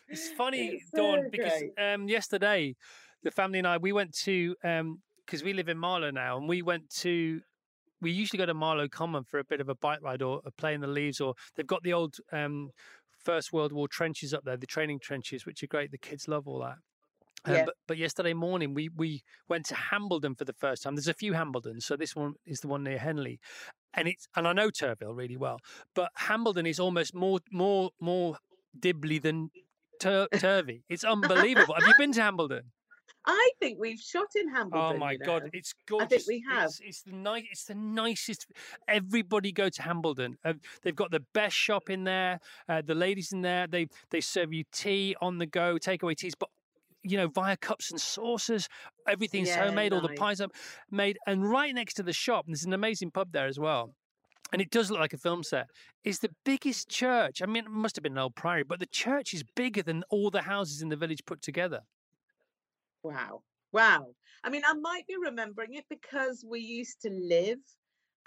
[0.09, 2.75] It's funny, it's so Dawn, because um, yesterday
[3.23, 6.49] the family and I we went to because um, we live in Marlow now, and
[6.49, 7.41] we went to
[8.01, 10.51] we usually go to Marlow Common for a bit of a bike ride or a
[10.53, 12.71] play in the leaves, or they've got the old um,
[13.25, 15.91] First World War trenches up there, the training trenches, which are great.
[15.91, 16.77] The kids love all that.
[17.45, 17.65] Um, yeah.
[17.65, 20.97] but, but yesterday morning we we went to Hambleden for the first time.
[20.97, 23.39] There's a few Hambledons, so this one is the one near Henley,
[23.95, 25.59] and it's and I know Turville really well,
[25.95, 28.39] but Hambleden is almost more more more
[28.79, 29.51] Dibley than
[30.01, 30.85] Tur- Turvey.
[30.89, 31.75] It's unbelievable.
[31.75, 32.63] Have you been to Hambleden?
[33.27, 34.95] I think we've shot in Hambleden.
[34.95, 35.27] Oh my you know?
[35.27, 36.07] god, it's gorgeous.
[36.07, 36.67] I think we have.
[36.67, 37.45] It's, it's the nice.
[37.51, 38.47] It's the nicest.
[38.87, 40.37] Everybody go to Hambleden.
[40.45, 42.41] Uh, they've got the best shop in there.
[42.69, 43.67] Uh, the ladies in there.
[43.67, 46.49] They they serve you tea on the go, takeaway teas, but
[47.03, 48.69] you know, via cups and saucers.
[49.07, 50.01] Everything's yeah, homemade, nice.
[50.01, 50.49] all the pies are
[50.91, 51.19] made.
[51.27, 53.95] And right next to the shop, there's an amazing pub there as well.
[54.53, 55.67] And it does look like a film set.
[56.05, 57.43] It's the biggest church.
[57.43, 60.05] I mean, it must have been an old priory, but the church is bigger than
[60.11, 61.81] all the houses in the village put together.
[63.03, 63.43] Wow.
[63.73, 64.07] Wow.
[64.43, 67.59] I mean, I might be remembering it because we used to live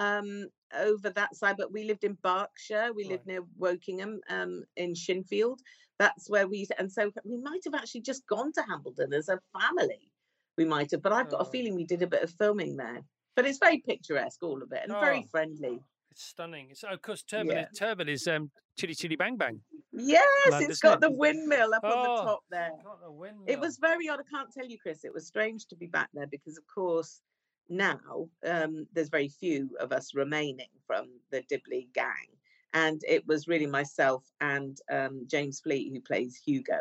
[0.02, 2.92] um, over that side, but we lived in Berkshire.
[2.96, 3.12] We right.
[3.12, 5.62] lived near Wokingham um, in Shinfield
[6.02, 9.40] that's where we and so we might have actually just gone to Hambleden as a
[9.60, 10.10] family.
[10.58, 11.44] We might have, but I've got oh.
[11.44, 13.02] a feeling we did a bit of filming there.
[13.36, 15.00] But it's very picturesque, all of it, and oh.
[15.00, 15.80] very friendly.
[16.10, 16.68] It's stunning.
[16.72, 17.68] It's of course Turville.
[17.80, 18.04] Yeah.
[18.08, 19.62] Is, um, Chitty Chitty Bang Bang.
[19.94, 21.02] Yes, Land, it's got it?
[21.02, 22.72] the windmill up oh, on the oh, top there.
[22.84, 24.20] The it was very odd.
[24.20, 25.06] I can't tell you, Chris.
[25.06, 27.22] It was strange to be back there because, of course,
[27.70, 32.28] now um, there's very few of us remaining from the Dibley gang
[32.74, 36.80] and it was really myself and um, James Fleet who plays Hugo.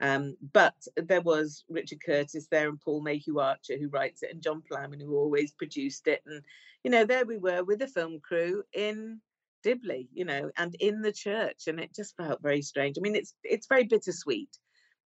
[0.00, 4.42] Um, but there was Richard Curtis there and Paul Mayhew Archer who writes it and
[4.42, 6.22] John Plowman who always produced it.
[6.26, 6.42] And,
[6.84, 9.20] you know, there we were with the film crew in
[9.62, 11.66] Dibley, you know, and in the church.
[11.66, 12.96] And it just felt very strange.
[12.98, 14.50] I mean, it's it's very bittersweet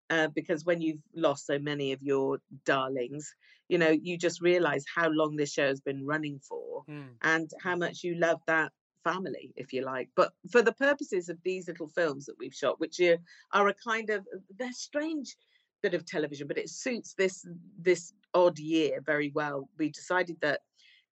[0.09, 3.33] uh, because when you've lost so many of your darlings,
[3.71, 7.07] you know, you just realize how long this show has been running for mm.
[7.21, 10.09] and how much you love that family, if you like.
[10.13, 13.17] But for the purposes of these little films that we've shot, which are,
[13.53, 14.27] are a kind of
[14.59, 15.37] they're strange
[15.81, 17.47] bit of television, but it suits this
[17.79, 19.69] this odd year very well.
[19.79, 20.59] We decided that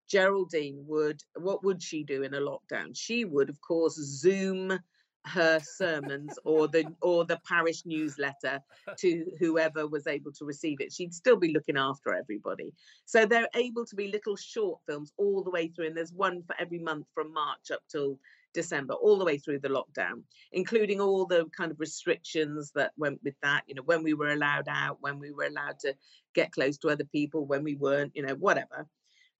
[0.10, 2.90] Geraldine would what would she do in a lockdown?
[2.94, 4.78] She would, of course, zoom
[5.26, 8.60] her sermons or the or the parish newsletter
[8.98, 10.94] to whoever was able to receive it.
[10.94, 12.74] She'd still be looking after everybody.
[13.06, 16.44] So they're able to be little short films all the way through and there's one
[16.44, 18.20] for every month from march up till
[18.52, 23.20] december all the way through the lockdown including all the kind of restrictions that went
[23.24, 25.94] with that you know when we were allowed out when we were allowed to
[26.34, 28.88] get close to other people when we weren't you know whatever.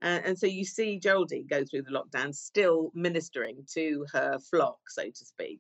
[0.02, 4.80] Uh, and so you see Geraldine go through the lockdown still ministering to her flock,
[4.88, 5.60] so to speak.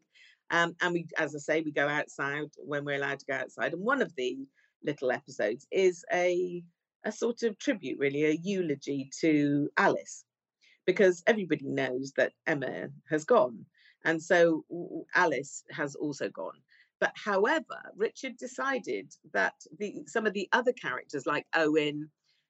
[0.51, 3.73] Um, and we, as I say, we go outside when we're allowed to go outside.
[3.73, 4.37] And one of the
[4.83, 6.63] little episodes is a
[7.05, 10.25] a sort of tribute, really, a eulogy to Alice,
[10.85, 13.65] because everybody knows that Emma has gone,
[14.03, 14.65] and so
[15.15, 16.59] Alice has also gone.
[16.99, 22.09] But however, Richard decided that the some of the other characters, like Owen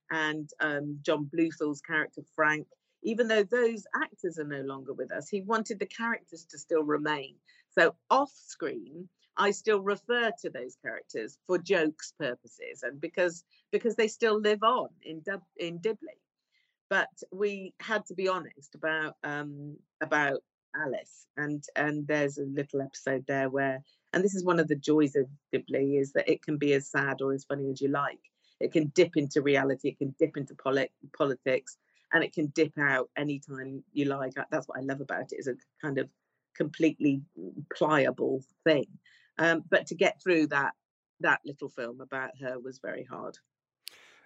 [0.10, 2.68] and um, John Bluthal's character Frank,
[3.04, 6.84] even though those actors are no longer with us, he wanted the characters to still
[6.84, 7.36] remain.
[7.72, 13.96] So off screen, I still refer to those characters for jokes purposes and because because
[13.96, 16.20] they still live on in Dub, in Dibley.
[16.90, 20.42] But we had to be honest about um, about
[20.76, 23.82] Alice and and there's a little episode there where
[24.14, 26.90] and this is one of the joys of Dibley is that it can be as
[26.90, 28.20] sad or as funny as you like.
[28.60, 31.78] It can dip into reality, it can dip into polit- politics,
[32.12, 34.34] and it can dip out anytime you like.
[34.52, 35.40] That's what I love about it.
[35.40, 36.10] Is a kind of
[36.56, 37.22] completely
[37.76, 38.88] pliable thing.
[39.38, 40.74] Um, but to get through that
[41.22, 43.38] that little film about her was very hard.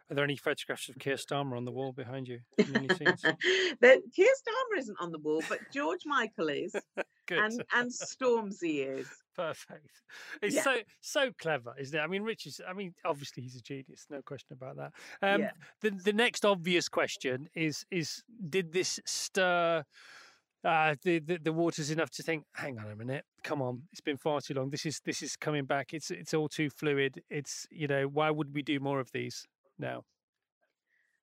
[0.09, 2.39] Are there any photographs of Keir Starmer on the wall behind you?
[2.57, 6.75] the, Keir Starmer isn't on the wall, but George Michael is,
[7.31, 9.07] and and Stormzy is.
[9.35, 9.89] Perfect.
[10.41, 10.61] It's yeah.
[10.61, 12.01] so so clever, isn't it?
[12.01, 12.61] I mean, Rich is.
[12.67, 14.91] I mean, obviously he's a genius, no question about that.
[15.21, 15.51] Um, yeah.
[15.81, 19.85] The the next obvious question is is did this stir?
[20.63, 22.45] Uh, the, the the water's enough to think.
[22.53, 24.69] Hang on a minute, come on, it's been far too long.
[24.69, 25.93] This is this is coming back.
[25.93, 27.21] It's it's all too fluid.
[27.29, 29.45] It's you know why would we do more of these
[29.77, 30.03] now?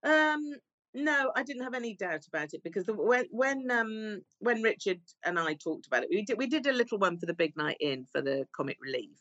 [0.02, 0.54] Um,
[0.92, 5.00] no, I didn't have any doubt about it because the, when when um when Richard
[5.24, 7.56] and I talked about it, we did we did a little one for the big
[7.56, 9.16] night in for the comic relief,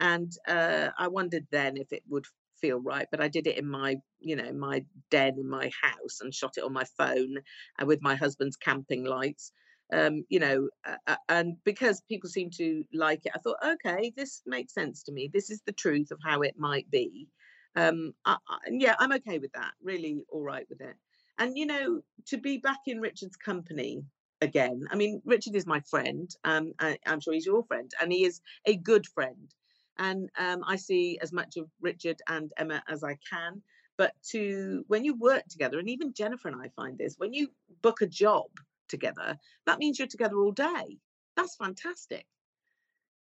[0.00, 2.26] and uh, I wondered then if it would
[2.60, 6.20] feel right but i did it in my you know my den in my house
[6.20, 7.36] and shot it on my phone
[7.78, 9.52] and with my husband's camping lights
[9.92, 10.68] um you know
[11.06, 15.12] uh, and because people seem to like it i thought okay this makes sense to
[15.12, 15.30] me.
[15.32, 17.28] This is the truth of how it might be.
[17.76, 20.96] Um I, I, yeah i'm okay with that really all right with it.
[21.38, 24.02] And you know to be back in richard's company
[24.40, 28.12] again i mean richard is my friend um I, i'm sure he's your friend and
[28.12, 29.52] he is a good friend
[29.98, 33.62] and um, I see as much of Richard and Emma as I can.
[33.96, 37.48] But to when you work together, and even Jennifer and I find this, when you
[37.82, 38.46] book a job
[38.88, 40.98] together, that means you're together all day.
[41.36, 42.24] That's fantastic.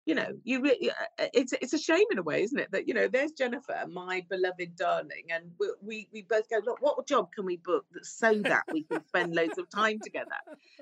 [0.05, 2.71] You know, you re- uh, uh, it's it's a shame in a way, isn't it?
[2.71, 6.77] That you know, there's Jennifer, my beloved darling, and we we, we both go, look,
[6.79, 10.37] what job can we book that so that we can spend loads of time together?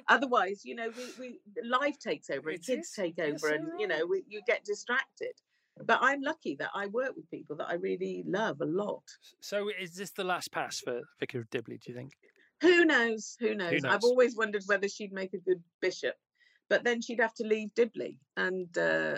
[0.09, 4.05] Otherwise, you know, we, we life takes over, and kids take over, and you know,
[4.05, 5.33] we, you get distracted
[5.83, 9.03] but I'm lucky that I work with people that I really love a lot.
[9.41, 11.77] So, is this the last pass for Vicar of Dibley?
[11.77, 12.11] Do you think?
[12.61, 13.35] Who knows?
[13.39, 13.71] Who knows?
[13.71, 13.93] Who knows?
[13.93, 16.15] I've always wondered whether she'd make a good bishop,
[16.69, 19.17] but then she'd have to leave Dibley, and uh,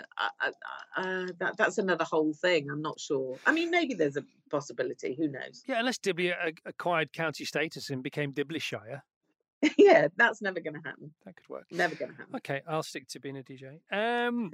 [0.96, 2.68] uh, that, that's another whole thing.
[2.70, 3.36] I'm not sure.
[3.46, 5.14] I mean, maybe there's a possibility.
[5.16, 5.62] Who knows?
[5.66, 6.32] Yeah, unless Dibley
[6.66, 9.02] acquired county status and became Dibleyshire.
[9.78, 11.10] yeah, that's never going to happen.
[11.24, 11.64] That could work.
[11.72, 12.36] Never going to happen.
[12.36, 13.80] Okay, I'll stick to being a DJ.
[13.90, 14.52] Um,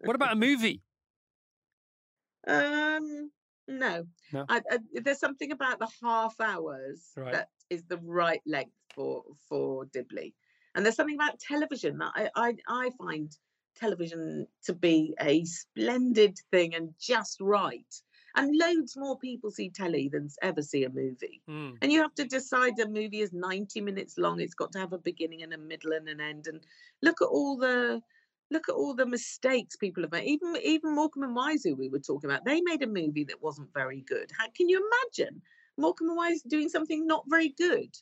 [0.00, 0.82] what about a movie?
[2.46, 3.30] Um,
[3.66, 4.06] no.
[4.32, 4.44] no.
[4.48, 7.32] I, I, there's something about the half hours right.
[7.32, 10.34] that is the right length for for Dibley,
[10.74, 13.34] and there's something about television that I, I I find
[13.76, 17.94] television to be a splendid thing and just right.
[18.36, 21.40] And loads more people see telly than ever see a movie.
[21.48, 21.76] Mm.
[21.80, 24.40] And you have to decide a movie is 90 minutes long.
[24.40, 26.48] It's got to have a beginning and a middle and an end.
[26.48, 26.60] And
[27.00, 28.02] look at all the
[28.50, 30.26] look at all the mistakes people have made.
[30.26, 33.42] Even even Morecambe and Wise, who we were talking about, they made a movie that
[33.42, 34.30] wasn't very good.
[34.38, 35.40] How can you imagine
[35.76, 37.94] Morecambe and Wise doing something not very good?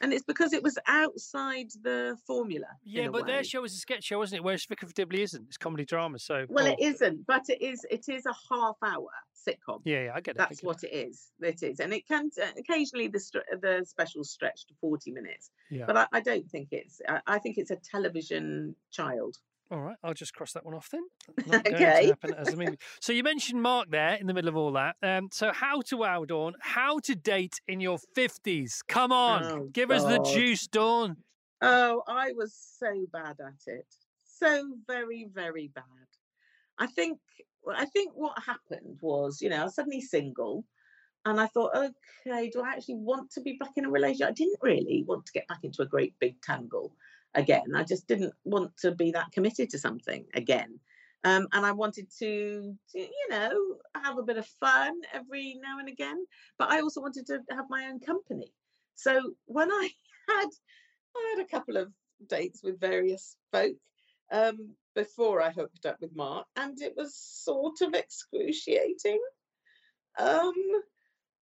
[0.00, 2.66] And it's because it was outside the formula.
[2.82, 3.34] Yeah, but way.
[3.34, 4.44] their show was a sketch show, wasn't it?
[4.44, 5.44] Whereas Vicar of Dibley isn't.
[5.46, 6.18] It's comedy drama.
[6.18, 7.86] So well, it isn't, but it is.
[7.88, 9.10] It is a half hour
[9.48, 9.80] sitcom.
[9.84, 10.38] Yeah, yeah I get it.
[10.38, 11.30] That's what it is.
[11.40, 13.20] It is, and it can uh, occasionally the
[13.60, 15.50] the special stretch to forty minutes.
[15.70, 15.84] Yeah.
[15.86, 17.00] But I, I don't think it's.
[17.08, 19.36] I, I think it's a television child.
[19.72, 21.54] All right, I'll just cross that one off then.
[21.66, 22.12] okay.
[23.00, 24.96] so you mentioned Mark there in the middle of all that.
[25.02, 26.52] Um, so how to wow Dawn?
[26.60, 28.82] How to date in your fifties?
[28.86, 29.96] Come on, oh, give God.
[29.96, 31.16] us the juice, Dawn.
[31.62, 33.86] Oh, I was so bad at it,
[34.24, 35.84] so very, very bad.
[36.78, 37.18] I think
[37.74, 40.66] I think what happened was, you know, I was suddenly single
[41.24, 44.28] and I thought, okay, do I actually want to be back in a relationship?
[44.28, 46.92] I didn't really want to get back into a great big tangle
[47.34, 47.74] again.
[47.74, 50.78] I just didn't want to be that committed to something again.
[51.24, 55.78] Um, and I wanted to, to, you know, have a bit of fun every now
[55.78, 56.24] and again.
[56.58, 58.52] But I also wanted to have my own company.
[58.96, 59.88] So when I
[60.28, 60.48] had,
[61.16, 61.92] I had a couple of
[62.28, 63.76] dates with various folk
[64.32, 69.20] um, before I hooked up with Mark, and it was sort of excruciating.
[70.18, 70.52] Um,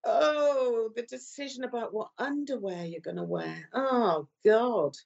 [0.05, 3.69] oh, the decision about what underwear you're going to wear.
[3.73, 4.97] Oh, God.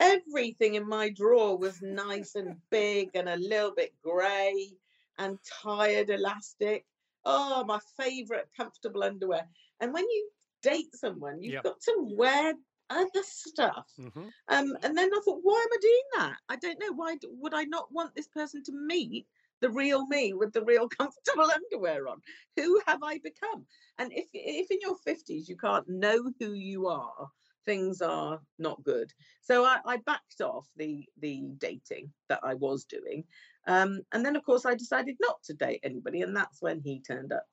[0.00, 4.70] Everything in my drawer was nice and big and a little bit grey
[5.18, 6.84] and tired elastic.
[7.24, 9.46] Oh, my favourite comfortable underwear.
[9.80, 10.30] And when you
[10.62, 11.64] date someone, you've yep.
[11.64, 12.54] got to wear
[12.90, 13.86] other stuff.
[14.00, 14.28] Mm-hmm.
[14.48, 16.36] Um, and then I thought, why am I doing that?
[16.48, 16.92] I don't know.
[16.94, 19.26] Why would I not want this person to meet
[19.60, 22.20] the real me with the real comfortable underwear on?
[22.56, 23.66] Who have I become?
[23.98, 27.28] And if if in your fifties you can't know who you are,
[27.64, 29.12] things are not good.
[29.42, 33.24] So I, I backed off the the dating that I was doing.
[33.66, 37.00] Um, and then of course I decided not to date anybody, and that's when he
[37.00, 37.44] turned up.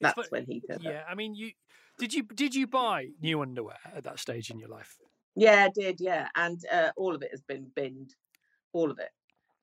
[0.00, 0.94] That's but, when he turned yeah, up.
[0.94, 1.52] Yeah, I mean you
[1.98, 4.96] did you did you buy new underwear at that stage in your life?
[5.36, 6.00] Yeah, I did.
[6.00, 8.14] Yeah, and uh, all of it has been binned,
[8.72, 9.10] all of it.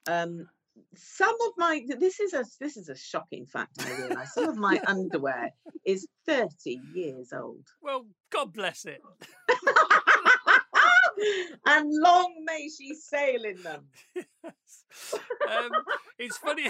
[0.07, 0.47] Um,
[0.95, 3.85] some of my this is a this is a shocking fact.
[3.85, 5.51] I realise some of my underwear
[5.85, 7.65] is thirty years old.
[7.81, 9.01] Well, God bless it.
[11.65, 13.85] and long may she sail in them.
[14.45, 15.69] um,
[16.19, 16.67] it's funny.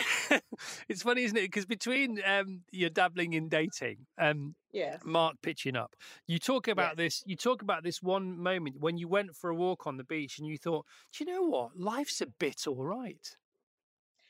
[0.88, 1.42] it's funny, isn't it?
[1.42, 5.02] Because between um, you're dabbling in dating, um, yes.
[5.04, 5.96] Mark pitching up,
[6.28, 6.98] you talk about yes.
[6.98, 7.24] this.
[7.26, 10.38] You talk about this one moment when you went for a walk on the beach
[10.38, 11.78] and you thought, "Do you know what?
[11.78, 13.36] Life's a bit all right."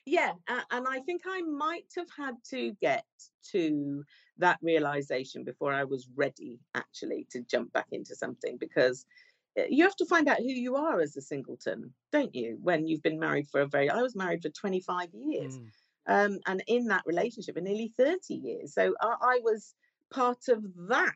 [0.08, 3.04] Yeah, and I think I might have had to get
[3.52, 4.06] to
[4.38, 9.06] that realization before I was ready, actually, to jump back into something because
[9.60, 12.58] uh, you have to find out who you are as a singleton, don't you?
[12.62, 15.58] When you've been married for a very, I was married for 25 years.
[15.58, 15.66] Mm.
[16.10, 18.74] Um, and in that relationship for nearly 30 years.
[18.76, 19.76] So I, I was
[20.10, 21.12] part of that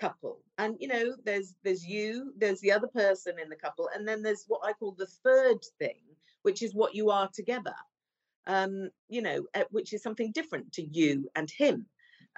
[0.00, 4.06] couple and you know there's there's you there's the other person in the couple and
[4.06, 5.96] then there's what i call the third thing
[6.42, 7.74] which is what you are together
[8.46, 11.86] um you know uh, which is something different to you and him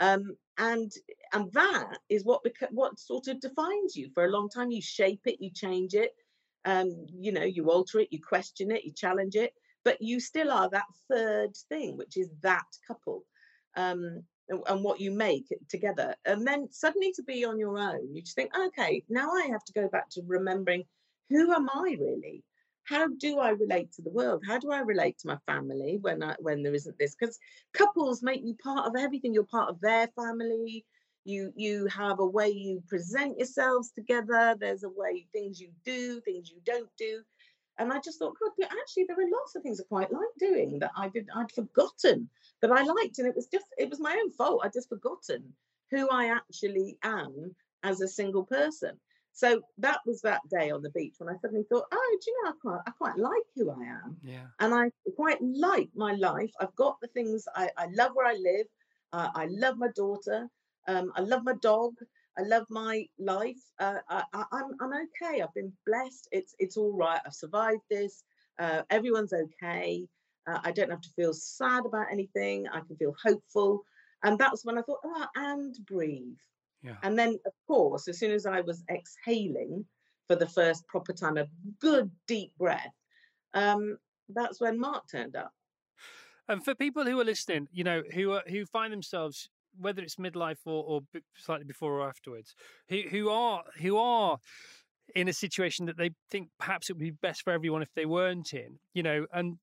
[0.01, 0.93] um, and
[1.33, 4.71] and that is what beca- what sort of defines you for a long time.
[4.71, 6.13] You shape it, you change it,
[6.65, 9.53] um, you know, you alter it, you question it, you challenge it,
[9.85, 13.25] but you still are that third thing, which is that couple.
[13.77, 18.15] Um, and, and what you make together, and then suddenly to be on your own,
[18.15, 20.85] you just think, okay, now I have to go back to remembering
[21.29, 22.43] who am I really?
[22.89, 24.43] How do I relate to the world?
[24.47, 27.15] How do I relate to my family when I when there isn't this?
[27.19, 27.39] Because
[27.75, 29.35] couples make you part of everything.
[29.35, 30.85] You're part of their family.
[31.25, 34.57] You you have a way you present yourselves together.
[34.59, 37.23] There's a way things you do, things you don't do.
[37.79, 40.79] And I just thought, God, actually, there are lots of things I quite like doing
[40.81, 42.29] that I did I'd forgotten
[42.63, 44.63] that I liked, and it was just it was my own fault.
[44.65, 45.53] I'd just forgotten
[45.91, 48.99] who I actually am as a single person.
[49.39, 52.43] So that was that day on the beach when I suddenly thought, oh, do you
[52.43, 54.17] know, I quite, I quite like who I am.
[54.21, 54.47] Yeah.
[54.59, 56.51] And I quite like my life.
[56.61, 58.67] I've got the things, I, I love where I live.
[59.13, 60.49] Uh, I love my daughter.
[60.89, 61.93] Um, I love my dog.
[62.37, 63.63] I love my life.
[63.79, 65.41] Uh, I, am I'm, I'm okay.
[65.41, 66.29] I've been blessed.
[66.33, 67.21] It's it's all right.
[67.25, 68.25] I've survived this.
[68.59, 70.05] Uh, everyone's okay.
[70.49, 72.67] Uh, I don't have to feel sad about anything.
[72.67, 73.85] I can feel hopeful.
[74.25, 76.35] And that's when I thought, oh, and breathe.
[76.83, 76.97] Yeah.
[77.03, 79.85] And then, of course, as soon as I was exhaling
[80.27, 81.47] for the first proper time, a
[81.81, 82.95] good deep breath,
[83.55, 83.99] um,
[84.29, 85.53] that's when Mark turned up.
[86.49, 89.49] And for people who are listening, you know, who are, who find themselves
[89.79, 91.01] whether it's midlife or, or
[91.37, 92.55] slightly before or afterwards,
[92.89, 94.39] who who are who are
[95.15, 98.07] in a situation that they think perhaps it would be best for everyone if they
[98.07, 99.59] weren't in, you know, and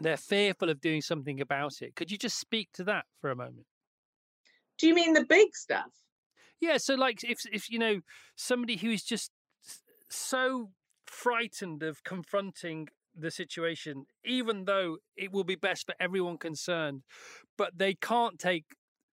[0.00, 1.94] they're fearful of doing something about it.
[1.94, 3.66] Could you just speak to that for a moment?
[4.78, 5.90] Do you mean the big stuff?
[6.64, 8.00] Yeah, so like if if you know
[8.36, 9.30] somebody who is just
[10.08, 10.70] so
[11.06, 17.02] frightened of confronting the situation, even though it will be best for everyone concerned,
[17.58, 18.64] but they can't take,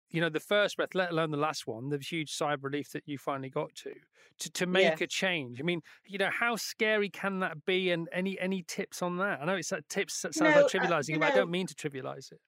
[0.10, 2.92] you know, the first breath, let alone the last one, the huge sigh of relief
[2.94, 3.92] that you finally got to,
[4.40, 5.04] to, to make yeah.
[5.04, 5.60] a change.
[5.60, 7.92] I mean, you know, how scary can that be?
[7.92, 9.42] And any any tips on that?
[9.42, 11.36] I know it's like tips that sounds no, like uh, trivializing, uh, but know, I
[11.36, 12.40] don't mean to trivialize it.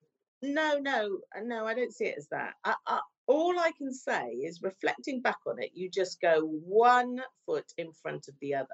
[0.42, 2.54] No, no, no, I don't see it as that.
[2.64, 7.22] I, I, all I can say is reflecting back on it, you just go one
[7.46, 8.68] foot in front of the other.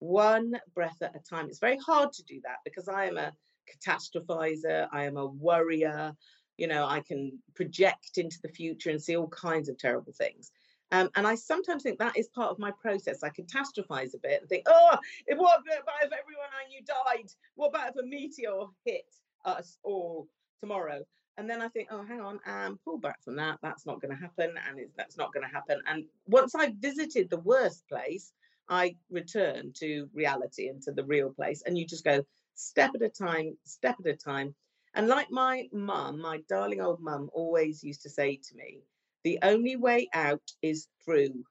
[0.00, 1.46] one breath at a time.
[1.48, 3.32] It's very hard to do that because I am a
[3.70, 6.14] catastrophizer, I am a worrier,
[6.56, 10.52] you know, I can project into the future and see all kinds of terrible things.
[10.92, 13.22] Um, and I sometimes think that is part of my process.
[13.22, 17.30] I catastrophize a bit and think, oh, if, what about if everyone I knew died?
[17.54, 19.04] What about if a meteor hit
[19.44, 20.28] us all
[20.58, 21.02] tomorrow?
[21.40, 23.60] And then I think, oh, hang on, um, pull back from that.
[23.62, 25.80] That's not going to happen, and that's not going to happen.
[25.86, 28.34] And once I've visited the worst place,
[28.68, 31.62] I return to reality and to the real place.
[31.64, 32.26] And you just go
[32.56, 34.54] step at a time, step at a time.
[34.92, 38.82] And like my mum, my darling old mum, always used to say to me,
[39.24, 41.42] the only way out is through.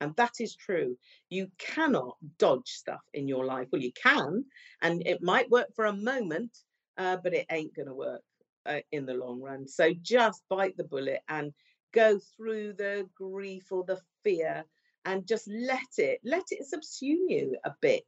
[0.00, 0.96] And that is true.
[1.28, 3.68] You cannot dodge stuff in your life.
[3.70, 4.46] Well, you can,
[4.80, 6.56] and it might work for a moment,
[6.96, 8.22] uh, but it ain't going to work
[8.66, 9.66] uh, in the long run.
[9.66, 11.52] So just bite the bullet and
[11.92, 14.64] go through the grief or the fear
[15.04, 18.06] and just let it, let it subsume you a bit.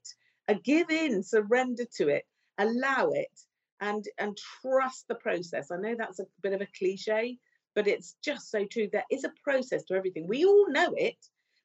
[0.48, 2.24] Uh, give in, surrender to it,
[2.58, 3.30] allow it,
[3.80, 5.70] and and trust the process.
[5.70, 7.38] I know that's a bit of a cliche,
[7.74, 8.88] but it's just so true.
[8.90, 10.26] There is a process to everything.
[10.26, 11.18] We all know it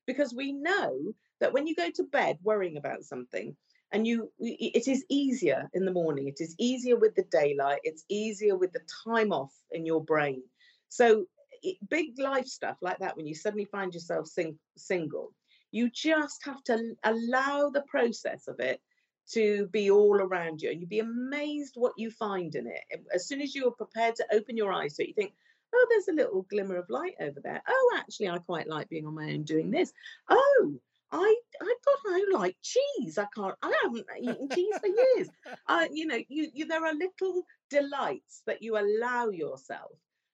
[0.05, 3.55] because we know that when you go to bed worrying about something,
[3.93, 8.03] and you it is easier in the morning it is easier with the daylight it's
[8.09, 10.43] easier with the time off in your brain
[10.89, 11.25] so
[11.61, 15.31] it, big life stuff like that when you suddenly find yourself sing, single
[15.71, 18.81] you just have to allow the process of it
[19.29, 23.27] to be all around you and you'd be amazed what you find in it as
[23.27, 25.33] soon as you are prepared to open your eyes so you think
[25.75, 27.61] oh, there's a little glimmer of light over there.
[27.67, 29.91] Oh, actually, I quite like being on my own doing this.
[30.29, 30.75] Oh,
[31.13, 33.17] I I thought I like cheese.
[33.17, 33.55] I can't.
[33.61, 35.29] I haven't eaten cheese for years.
[35.67, 39.91] Uh, you know, you, you there are little delights that you allow yourself,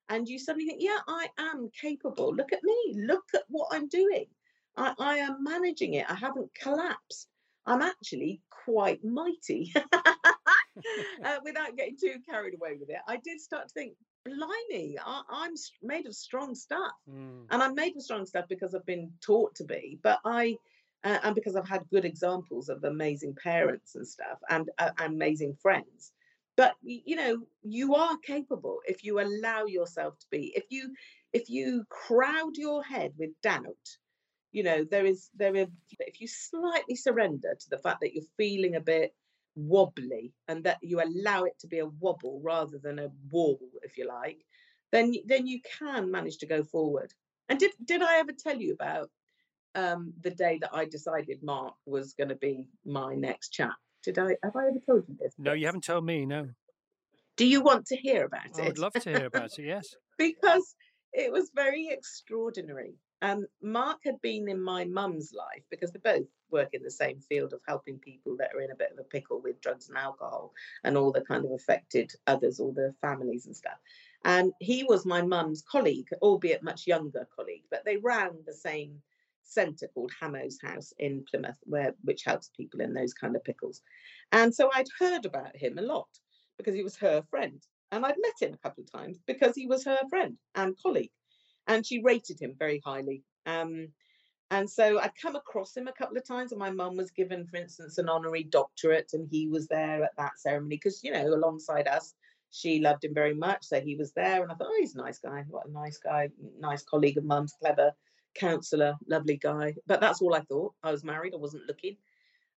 [0.07, 2.33] and you suddenly think, yeah, I am capable.
[2.33, 2.95] Look at me.
[2.95, 4.25] Look at what I'm doing.
[4.77, 6.09] I, I am managing it.
[6.09, 7.27] I haven't collapsed.
[7.65, 9.73] I'm actually quite mighty.
[11.25, 13.93] uh, without getting too carried away with it, I did start to think,
[14.25, 16.93] blimey, I, am made of strong stuff.
[17.09, 17.45] Mm.
[17.49, 20.57] And I'm made of strong stuff because I've been taught to be, but I,
[21.03, 25.55] uh, and because I've had good examples of amazing parents and stuff and uh, amazing
[25.61, 26.11] friends.
[26.57, 30.51] But you know, you are capable if you allow yourself to be.
[30.55, 30.93] If you
[31.31, 33.97] if you crowd your head with doubt,
[34.51, 35.67] you know there is there is
[35.99, 39.13] if you slightly surrender to the fact that you're feeling a bit
[39.55, 43.97] wobbly and that you allow it to be a wobble rather than a wall if
[43.97, 44.43] you like
[44.91, 47.13] then then you can manage to go forward
[47.49, 49.09] and did did i ever tell you about
[49.75, 53.75] um the day that i decided mark was going to be my next chap.
[54.03, 56.49] Did i have i ever told you this no you haven't told me no.
[57.37, 58.59] Do you want to hear about it?
[58.59, 59.95] i'd love to hear about it yes.
[60.17, 60.75] Because
[61.13, 62.93] it was very extraordinary.
[63.21, 67.19] Um, Mark had been in my mum's life because they both work in the same
[67.19, 69.97] field of helping people that are in a bit of a pickle with drugs and
[69.97, 70.53] alcohol
[70.83, 73.77] and all the kind of affected others, all the families and stuff.
[74.23, 79.01] And he was my mum's colleague, albeit much younger colleague, but they ran the same
[79.49, 83.81] centre called Hamoaze House in Plymouth, where which helps people in those kind of pickles.
[84.31, 86.09] And so I'd heard about him a lot
[86.57, 87.61] because he was her friend.
[87.91, 91.11] And I'd met him a couple of times because he was her friend and colleague
[91.69, 93.23] and she rated him very highly.
[93.45, 93.89] Um,
[94.51, 97.45] and so I'd come across him a couple of times, and my mum was given,
[97.45, 101.27] for instance, an honorary doctorate, and he was there at that ceremony because, you know,
[101.27, 102.15] alongside us,
[102.49, 103.63] she loved him very much.
[103.63, 105.45] So he was there, and I thought, oh, he's a nice guy.
[105.47, 106.29] What a nice guy,
[106.59, 107.93] nice colleague of mum's, clever
[108.35, 109.75] counselor, lovely guy.
[109.87, 110.73] But that's all I thought.
[110.83, 111.97] I was married, I wasn't looking.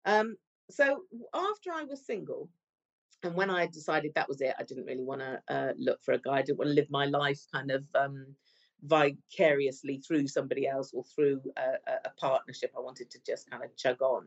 [0.04, 0.36] Um,
[0.70, 1.02] so
[1.34, 2.48] after I was single,
[3.22, 6.12] and when I decided that was it, I didn't really want to uh, look for
[6.12, 6.38] a guy.
[6.38, 8.34] I didn't want to live my life kind of um,
[8.82, 12.72] vicariously through somebody else or through a, a, partnership.
[12.76, 14.26] I wanted to just kind of chug on.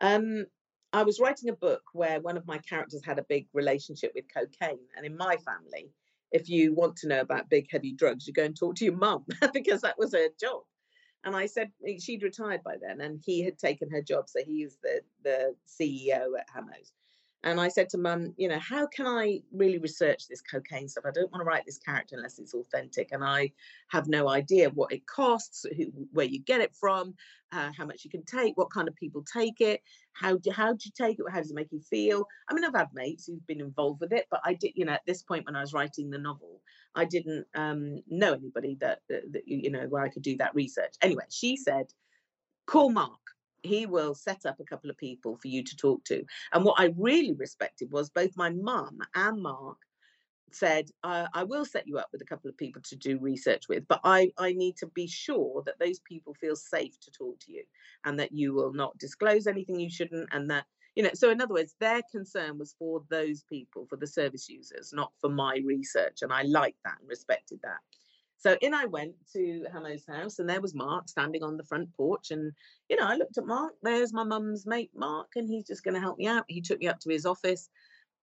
[0.00, 0.46] Um,
[0.92, 4.32] I was writing a book where one of my characters had a big relationship with
[4.32, 4.78] cocaine.
[4.96, 5.90] And in my family,
[6.32, 8.96] if you want to know about big, heavy drugs, you go and talk to your
[8.96, 10.62] mum because that was her job.
[11.24, 14.28] And I said she'd retired by then and he had taken her job.
[14.28, 16.92] So he was the, the CEO at Hamoaze.
[17.42, 21.06] And I said to mum, you know, how can I really research this cocaine stuff?
[21.06, 23.12] I don't want to write this character unless it's authentic.
[23.12, 23.52] And I
[23.88, 27.14] have no idea what it costs, who, where you get it from,
[27.52, 29.80] uh, how much you can take, what kind of people take it,
[30.12, 32.26] how do, how do you take it, how does it make you feel?
[32.48, 34.92] I mean, I've had mates who've been involved with it, but I did, you know,
[34.92, 36.60] at this point when I was writing the novel,
[36.94, 40.54] I didn't um, know anybody that, that, that, you know, where I could do that
[40.54, 40.94] research.
[41.02, 41.86] Anyway, she said,
[42.66, 43.20] call Mark
[43.62, 46.24] he will set up a couple of people for you to talk to.
[46.52, 49.78] And what I really respected was both my mum and Mark
[50.52, 53.68] said, uh, I will set you up with a couple of people to do research
[53.68, 57.38] with, but I, I need to be sure that those people feel safe to talk
[57.40, 57.62] to you
[58.04, 60.28] and that you will not disclose anything you shouldn't.
[60.32, 60.64] And that,
[60.96, 64.48] you know, so in other words, their concern was for those people, for the service
[64.48, 66.22] users, not for my research.
[66.22, 67.78] And I liked that and respected that.
[68.38, 71.92] So in I went to Hamoaze house, and there was Mark standing on the front
[71.94, 72.30] porch.
[72.30, 72.52] And,
[72.88, 75.94] you know, I looked at Mark, there's my mum's mate, Mark, and he's just going
[75.94, 76.44] to help me out.
[76.48, 77.68] He took me up to his office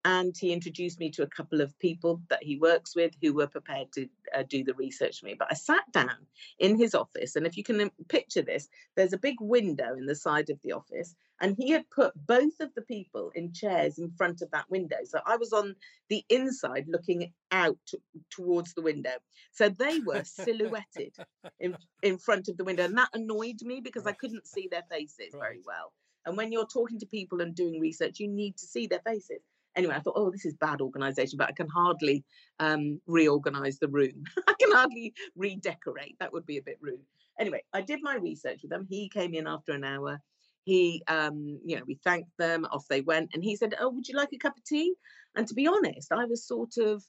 [0.06, 3.48] and he introduced me to a couple of people that he works with who were
[3.48, 5.36] prepared to uh, do the research for me.
[5.38, 6.28] But I sat down
[6.60, 10.06] in his office, and if you can um, picture this, there's a big window in
[10.06, 13.98] the side of the office, and he had put both of the people in chairs
[13.98, 14.98] in front of that window.
[15.06, 15.76] So I was on
[16.10, 19.18] the inside looking out t- towards the window.
[19.52, 21.16] So they were silhouetted
[21.60, 24.84] in, in front of the window, and that annoyed me because I couldn't see their
[24.90, 25.92] faces very well.
[26.26, 29.42] And when you're talking to people and doing research, you need to see their faces
[29.78, 32.26] anyway, I thought, oh, this is bad organization, but I can hardly
[32.60, 34.24] um, reorganize the room.
[34.48, 36.18] I can hardly redecorate.
[36.20, 37.00] That would be a bit rude.
[37.40, 38.88] Anyway, I did my research with them.
[38.90, 40.20] He came in after an hour.
[40.64, 42.66] He, um, you know, we thanked them.
[42.72, 44.96] Off they went, and he said, "Oh, would you like a cup of tea?"
[45.36, 47.04] And to be honest, I was sort of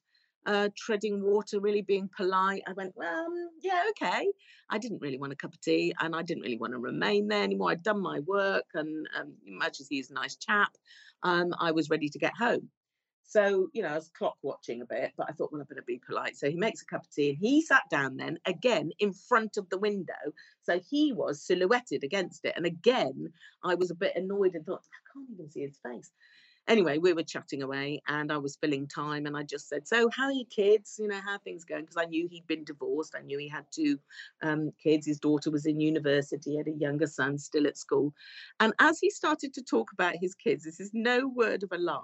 [0.49, 2.63] uh, treading water, really being polite.
[2.67, 4.27] I went, well, um, yeah, okay.
[4.71, 7.29] I didn't really want a cup of tea and I didn't really want to remain
[7.29, 7.71] there anymore.
[7.71, 10.71] I'd done my work and um, much a nice chap,
[11.23, 12.71] um, I was ready to get home.
[13.25, 15.85] So, you know, I was clock watching a bit, but I thought, well, I better
[15.87, 16.35] be polite.
[16.39, 19.59] So he makes a cup of tea and he sat down then again in front
[19.59, 20.15] of the window.
[20.63, 22.55] So he was silhouetted against it.
[22.57, 26.11] And again, I was a bit annoyed and thought, I can't even see his face.
[26.69, 30.11] Anyway, we were chatting away and I was filling time and I just said, So,
[30.11, 30.97] how are your kids?
[30.99, 31.83] You know, how things going?
[31.83, 33.15] Because I knew he'd been divorced.
[33.17, 33.99] I knew he had two
[34.43, 35.07] um, kids.
[35.07, 38.13] His daughter was in university, he had a younger son still at school.
[38.61, 41.79] And as he started to talk about his kids, this is no word of a
[41.79, 42.01] lie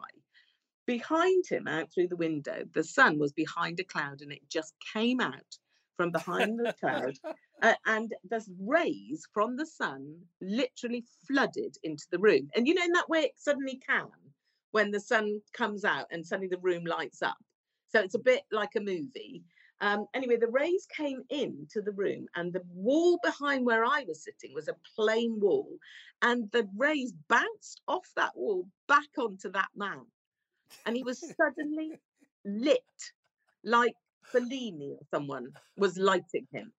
[0.86, 4.74] behind him out through the window the sun was behind a cloud and it just
[4.92, 5.58] came out
[5.96, 7.14] from behind the cloud
[7.62, 12.84] uh, and the rays from the sun literally flooded into the room and you know
[12.84, 14.08] in that way it suddenly can
[14.74, 17.36] when the sun comes out and suddenly the room lights up.
[17.90, 19.44] So it's a bit like a movie.
[19.80, 24.24] Um, anyway, the rays came into the room, and the wall behind where I was
[24.24, 25.68] sitting was a plain wall,
[26.22, 30.00] and the rays bounced off that wall back onto that man.
[30.86, 31.92] And he was suddenly
[32.44, 32.80] lit
[33.62, 33.94] like
[34.32, 36.72] Fellini or someone was lighting him.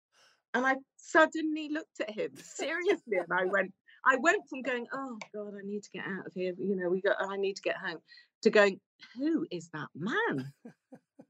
[0.54, 3.74] And I suddenly looked at him seriously and I went,
[4.08, 6.54] I went from going, oh God, I need to get out of here.
[6.58, 8.00] You know, we got I need to get home
[8.44, 8.80] to going,
[9.16, 10.52] who is that man?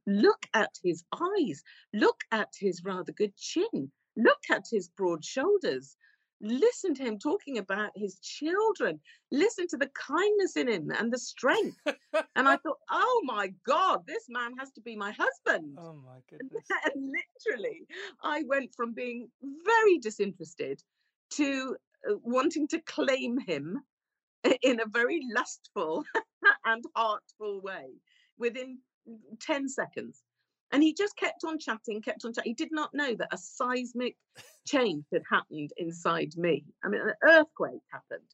[0.08, 1.64] Look at his eyes.
[1.94, 3.92] Look at his rather good chin.
[4.18, 5.98] Look at his broad shoulders
[6.42, 9.00] listen to him talking about his children
[9.32, 11.78] listen to the kindness in him and the strength
[12.36, 16.20] and i thought oh my god this man has to be my husband oh my
[16.30, 16.64] goodness
[16.94, 17.14] and
[17.48, 17.82] literally
[18.24, 19.30] i went from being
[19.66, 20.82] very disinterested
[21.30, 21.76] to
[22.10, 23.82] Uh, wanting to claim him
[24.62, 26.04] in a very lustful
[26.66, 27.88] and heartful way
[28.38, 28.78] within
[29.10, 30.24] mm, 10 seconds
[30.72, 32.52] and he just kept on chatting, kept on chatting.
[32.52, 34.18] He did not know that a seismic
[34.68, 36.66] change had happened inside me.
[36.84, 38.28] I mean, an earthquake happened.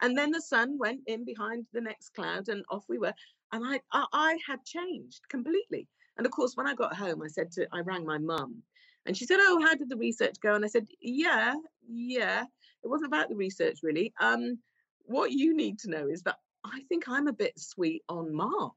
[0.00, 3.14] And then the sun went in behind the next cloud and off we were.
[3.52, 5.88] And I, I, I had changed completely.
[6.16, 8.62] And of course, when I got home, I said to, I rang my mum
[9.08, 10.54] and she said, Oh, how did the research go?
[10.54, 11.54] And I said, Yeah,
[11.88, 12.44] yeah.
[12.84, 14.12] It wasn't about the research really.
[14.20, 14.58] Um,
[15.06, 18.74] what you need to know is that I think I'm a bit sweet on Mark.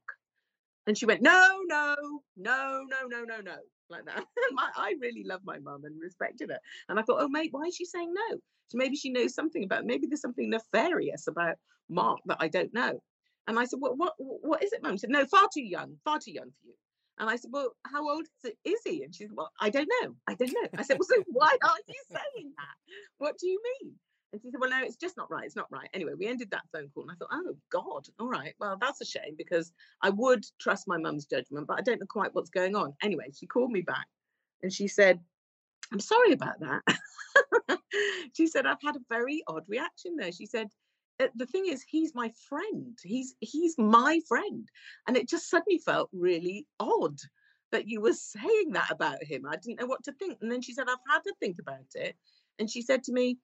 [0.86, 1.94] And she went, no, no,
[2.36, 3.56] no, no, no, no, no,
[3.88, 4.24] like that.
[4.52, 6.58] my, I really love my mum and respected her.
[6.88, 8.38] And I thought, oh, mate, why is she saying no?
[8.68, 11.56] So maybe she knows something about, maybe there's something nefarious about
[11.88, 13.00] Mark that I don't know.
[13.46, 14.94] And I said, well, what, what is it, mum?
[14.96, 16.74] She said, no, far too young, far too young for you.
[17.18, 18.26] And I said, well, how old
[18.64, 19.02] is, he?
[19.02, 20.14] And she said, well, I don't know.
[20.26, 20.68] I don't know.
[20.76, 22.94] I said, well, so why are you saying that?
[23.18, 23.94] What do you mean?
[24.32, 25.44] And she said, Well, no, it's just not right.
[25.44, 25.88] It's not right.
[25.92, 28.54] Anyway, we ended that phone call and I thought, Oh, God, all right.
[28.58, 32.06] Well, that's a shame because I would trust my mum's judgment, but I don't know
[32.08, 32.94] quite what's going on.
[33.02, 34.06] Anyway, she called me back
[34.62, 35.20] and she said,
[35.92, 37.78] I'm sorry about that.
[38.36, 40.32] she said, I've had a very odd reaction there.
[40.32, 40.68] She said,
[41.36, 44.68] the thing is he's my friend he's he's my friend
[45.06, 47.18] and it just suddenly felt really odd
[47.70, 50.60] that you were saying that about him i didn't know what to think and then
[50.60, 52.16] she said i've had to think about it
[52.58, 53.38] and she said to me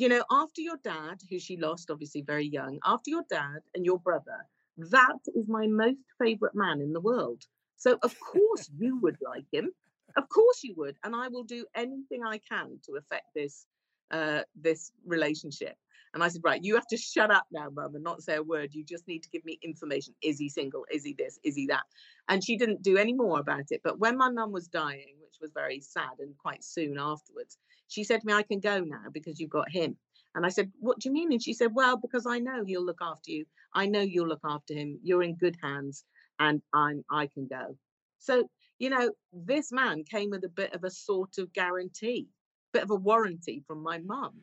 [0.00, 3.84] you know, after your dad, who she lost obviously very young, after your dad and
[3.84, 4.46] your brother,
[4.78, 7.42] that is my most favorite man in the world.
[7.76, 9.70] So, of course, you would like him.
[10.16, 10.96] Of course, you would.
[11.04, 13.66] And I will do anything I can to affect this.
[14.10, 15.76] Uh, this relationship
[16.12, 18.42] And I said, right, you have to shut up now, mum, and not say a
[18.42, 18.74] word.
[18.74, 20.14] You just need to give me information.
[20.22, 20.84] Is he single?
[20.90, 21.38] Is he this?
[21.44, 21.84] Is he that?
[22.28, 23.80] And she didn't do any more about it.
[23.84, 28.02] But when my mum was dying, which was very sad and quite soon afterwards, she
[28.02, 29.96] said to me, I can go now because you've got him.
[30.34, 31.32] And I said, What do you mean?
[31.32, 33.46] And she said, Well, because I know he'll look after you.
[33.74, 34.98] I know you'll look after him.
[35.02, 36.04] You're in good hands
[36.38, 37.76] and I'm I can go.
[38.18, 38.48] So,
[38.78, 42.28] you know, this man came with a bit of a sort of guarantee,
[42.72, 44.40] bit of a warranty from my mum.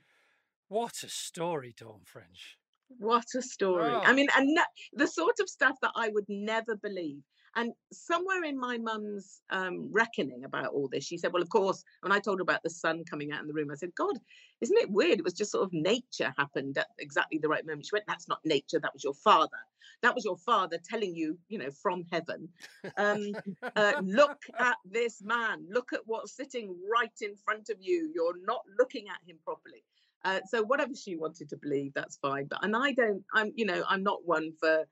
[0.70, 2.58] What a story, Dawn French.
[3.00, 3.92] What a story.
[3.92, 4.02] Oh.
[4.02, 4.64] I mean, and no,
[4.94, 7.22] the sort of stuff that I would never believe.
[7.56, 11.84] And somewhere in my mum's um, reckoning about all this, she said, Well, of course,
[12.02, 14.20] when I told her about the sun coming out in the room, I said, God,
[14.62, 15.18] isn't it weird?
[15.18, 17.86] It was just sort of nature happened at exactly the right moment.
[17.86, 18.80] She went, That's not nature.
[18.80, 19.58] That was your father.
[20.04, 22.50] That was your father telling you, you know, from heaven,
[22.98, 23.32] um,
[23.76, 25.66] uh, look at this man.
[25.68, 28.12] Look at what's sitting right in front of you.
[28.14, 29.84] You're not looking at him properly.
[30.26, 32.46] Uh, so whatever she wanted to believe, that's fine.
[32.46, 34.86] But and I don't, I'm, you know, I'm not one for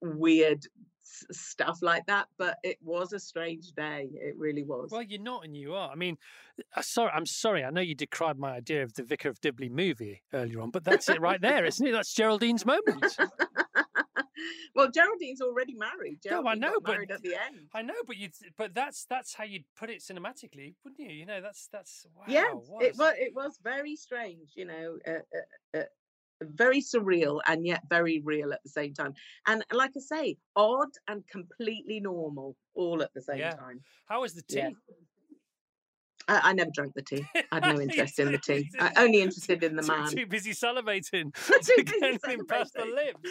[0.00, 0.64] weird
[1.04, 4.90] stuff like that but it was a strange day it really was.
[4.90, 5.90] Well you're not and you are.
[5.90, 6.16] I mean
[6.76, 9.68] uh, sorry i'm sorry i know you decried my idea of the vicar of dibley
[9.68, 11.92] movie earlier on but that's it right there isn't it?
[11.92, 13.16] That's geraldine's moment
[14.74, 18.16] well geraldine's already married Geraldine no i know but at the end i know but
[18.16, 22.06] you but that's that's how you'd put it cinematically wouldn't you you know that's that's
[22.16, 25.84] wow, yeah it was it was very strange you know uh, uh, uh
[26.44, 29.14] very surreal and yet very real at the same time.
[29.46, 33.52] And like I say, odd and completely normal all at the same yeah.
[33.52, 33.80] time.
[34.06, 34.58] How was the tea?
[34.58, 34.70] Yeah.
[36.28, 37.26] I, I, never drank the tea.
[37.52, 38.70] I had no interest in the tea.
[38.78, 40.08] I, only interested in the man.
[40.08, 43.30] Too busy salivating to get him past the lips.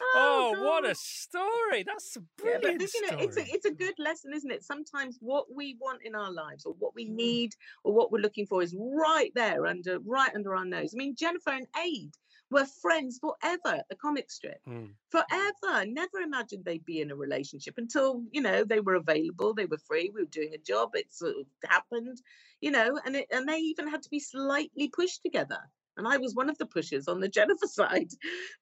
[0.00, 1.82] Oh, oh what a story!
[1.84, 4.64] That's a brilliant yeah, you know, It's a, it's a good lesson, isn't it?
[4.64, 7.14] Sometimes what we want in our lives, or what we mm.
[7.14, 10.94] need, or what we're looking for, is right there under right under our nose.
[10.94, 12.14] I mean, Jennifer and Ade
[12.50, 14.60] were friends forever, the comic strip.
[14.68, 14.90] Mm.
[15.10, 15.86] Forever.
[15.86, 19.78] Never imagined they'd be in a relationship until, you know, they were available, they were
[19.78, 22.22] free, we were doing a job, it sort of happened,
[22.60, 25.58] you know, and it, and they even had to be slightly pushed together.
[25.98, 28.10] And I was one of the pushers on the Jennifer side,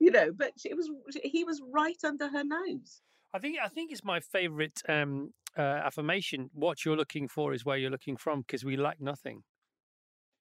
[0.00, 0.90] you know, but it was
[1.22, 3.02] he was right under her nose.
[3.34, 6.50] I think I think it's my favourite um, uh, affirmation.
[6.52, 9.42] What you're looking for is where you're looking from, because we lack nothing.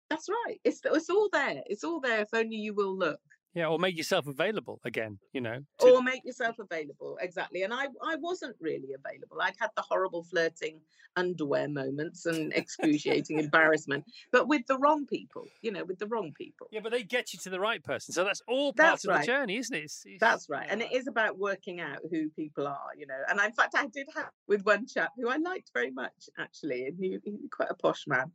[0.08, 0.58] That's right.
[0.64, 1.62] It's it's all there.
[1.66, 3.20] It's all there if only you will look.
[3.56, 5.60] Yeah, or make yourself available again, you know.
[5.80, 5.86] To...
[5.86, 7.62] Or make yourself available, exactly.
[7.62, 9.38] And I, I wasn't really available.
[9.40, 10.78] I'd had the horrible flirting
[11.16, 16.34] underwear moments and excruciating embarrassment, but with the wrong people, you know, with the wrong
[16.36, 16.66] people.
[16.70, 18.12] Yeah, but they get you to the right person.
[18.12, 19.20] So that's all part that's of right.
[19.22, 19.84] the journey, isn't it?
[19.84, 20.66] It's, it's, that's right.
[20.68, 23.22] And it is about working out who people are, you know.
[23.30, 26.84] And in fact, I did have with one chap who I liked very much, actually,
[26.84, 28.32] and he, he quite a posh man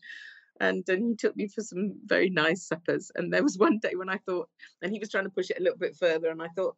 [0.62, 3.12] and and he took me for some very nice suppers.
[3.16, 4.48] And there was one day when I thought,
[4.82, 6.76] and he was trying to push it a little bit further, and I thought,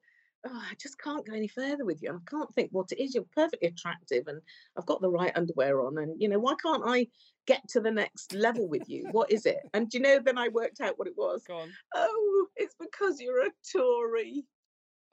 [0.47, 2.09] oh, I just can't go any further with you.
[2.09, 3.13] I can't think what it is.
[3.13, 4.41] You're perfectly attractive, and
[4.77, 7.07] I've got the right underwear on, and you know why can't I
[7.45, 9.07] get to the next level with you?
[9.11, 9.59] What is it?
[9.73, 11.43] And you know, then I worked out what it was.
[11.93, 14.45] Oh, it's because you're a Tory.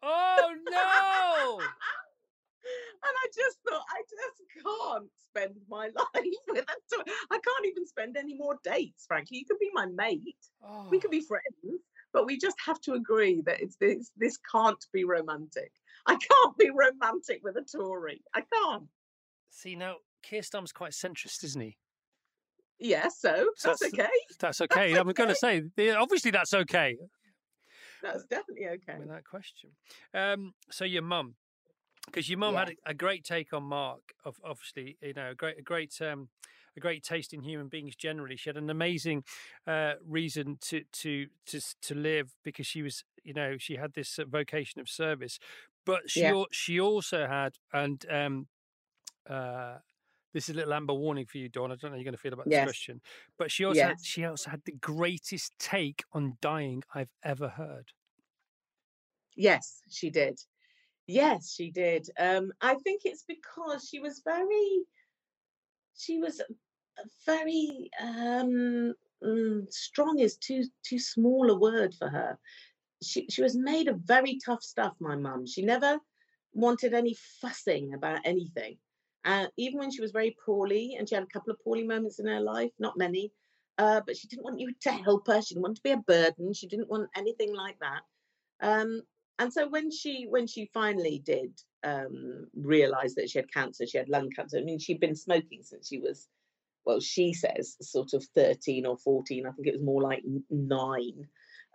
[0.03, 1.61] Oh no!
[3.03, 7.05] and I just thought, I just can't spend my life with a.
[7.31, 9.39] I can't even spend any more dates, frankly.
[9.39, 10.37] You could be my mate.
[10.65, 10.89] Oh.
[10.91, 11.29] We could be oh.
[11.29, 15.73] friends, but we just have to agree that it's this this can't be romantic.
[16.07, 18.23] I can't be romantic with a Tory.
[18.35, 18.89] I can't.
[19.51, 21.77] See now, Keir Starmer's quite centrist, isn't he?
[22.79, 24.09] Yeah, so, so that's, that's, okay.
[24.39, 24.93] That's okay.
[24.95, 25.63] That's I'm going to say,
[25.93, 26.97] obviously, that's okay.
[28.03, 28.99] That's definitely okay.
[28.99, 29.71] Without question.
[30.15, 31.35] Um, so your mum,
[32.07, 32.61] because your mum yeah.
[32.61, 34.01] had a, great take on Mark.
[34.25, 36.29] Of obviously, you know, a great, a great, um,
[36.77, 38.37] a great taste in human beings generally.
[38.37, 39.25] She had an amazing
[39.67, 44.19] uh, reason to to to to live because she was, you know, she had this
[44.19, 45.39] uh, vocation of service,
[45.85, 46.45] but she yeah.
[46.51, 48.47] she also had and um,
[49.29, 49.77] uh,
[50.33, 51.73] this is a little amber warning for you, Dawn.
[51.73, 52.61] I don't know how you're going to feel about yes.
[52.61, 53.01] this question,
[53.37, 53.89] but she also yes.
[53.89, 57.89] had, she also had the greatest take on dying I've ever heard.
[59.37, 60.39] Yes, she did.
[61.11, 62.09] Yes, she did.
[62.17, 64.85] Um, I think it's because she was very,
[65.97, 66.41] she was
[67.27, 68.95] very um,
[69.25, 70.21] mm, strong.
[70.21, 72.39] Is too too small a word for her.
[73.03, 74.95] She she was made of very tough stuff.
[75.01, 75.47] My mum.
[75.47, 75.99] She never
[76.53, 78.79] wanted any fussing about anything.
[79.25, 82.21] Uh, even when she was very poorly, and she had a couple of poorly moments
[82.21, 83.33] in her life, not many,
[83.79, 85.43] uh, but she didn't want you to help her.
[85.43, 86.53] She didn't want to be a burden.
[86.53, 88.03] She didn't want anything like that.
[88.61, 89.03] Um,
[89.41, 91.51] and so when she when she finally did
[91.83, 94.59] um, realize that she had cancer, she had lung cancer.
[94.59, 96.29] I mean, she'd been smoking since she was,
[96.85, 99.47] well, she says sort of thirteen or fourteen.
[99.47, 101.27] I think it was more like nine.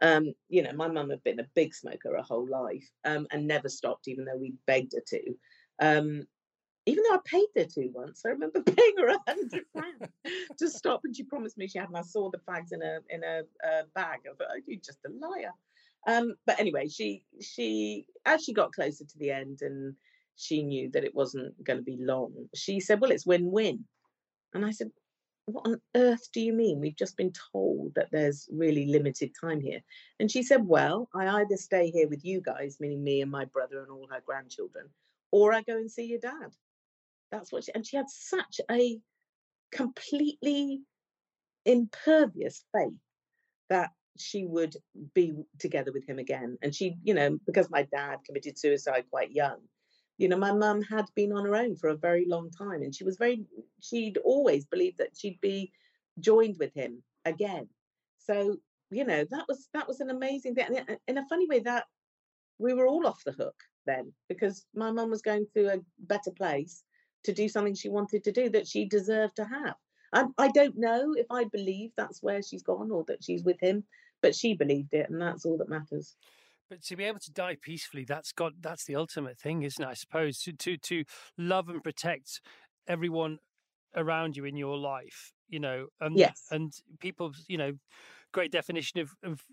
[0.04, 3.48] Um, you know, my mum had been a big smoker her whole life um, and
[3.48, 5.36] never stopped, even though we begged her to.
[5.80, 6.28] Um,
[6.86, 10.12] even though I paid her to once, I remember paying her a hundred pounds
[10.60, 11.88] to stop, and she promised me she had.
[11.88, 14.20] And I saw the fags in a in a, a bag.
[14.30, 15.52] I thought, oh, you're just a liar.
[16.06, 19.96] Um, but anyway, she she as she got closer to the end and
[20.36, 23.86] she knew that it wasn't going to be long, she said, "Well, it's win-win,"
[24.54, 24.92] and I said,
[25.46, 26.80] "What on earth do you mean?
[26.80, 29.82] We've just been told that there's really limited time here."
[30.20, 33.46] And she said, "Well, I either stay here with you guys, meaning me and my
[33.46, 34.90] brother and all her grandchildren,
[35.32, 36.52] or I go and see your dad."
[37.32, 39.02] That's what she, and she had such a
[39.72, 40.84] completely
[41.66, 42.94] impervious faith
[43.70, 44.76] that she would
[45.14, 46.58] be together with him again.
[46.62, 49.58] And she, you know, because my dad committed suicide quite young,
[50.18, 52.82] you know, my mum had been on her own for a very long time.
[52.82, 53.44] And she was very,
[53.82, 55.72] she'd always believed that she'd be
[56.20, 57.68] joined with him again.
[58.20, 58.58] So,
[58.92, 60.78] you know, that was that was an amazing thing.
[60.88, 61.86] And in a funny way, that
[62.60, 63.56] we were all off the hook
[63.86, 66.84] then because my mum was going to a better place
[67.24, 69.76] to do something she wanted to do that she deserved to have.
[70.14, 73.60] I, I don't know if I believe that's where she's gone or that she's with
[73.60, 73.84] him,
[74.26, 76.16] but she believed it, and that's all that matters.
[76.68, 79.88] But to be able to die peacefully, that's got that's the ultimate thing, isn't it?
[79.88, 81.04] I suppose to to to
[81.38, 82.42] love and protect
[82.88, 83.38] everyone
[83.96, 86.48] around you in your life, you know, and yes.
[86.50, 87.74] and people, you know,
[88.32, 89.44] great definition of, of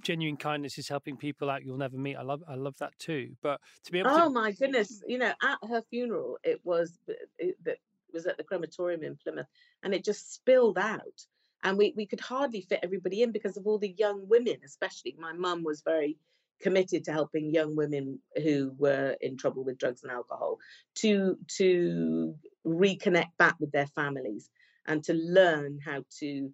[0.00, 2.16] genuine kindness is helping people out you'll never meet.
[2.16, 3.36] I love I love that too.
[3.42, 4.30] But to be able oh to...
[4.30, 6.98] my goodness, you know, at her funeral, it was
[7.38, 7.78] it, it
[8.14, 9.48] was at the crematorium in Plymouth,
[9.82, 11.26] and it just spilled out,
[11.64, 15.16] and we we could hardly fit everybody in because of all the young women, especially.
[15.18, 16.18] My mum was very
[16.60, 20.58] committed to helping young women who were in trouble with drugs and alcohol
[20.96, 22.34] to to
[22.66, 24.50] reconnect back with their families
[24.86, 26.50] and to learn how to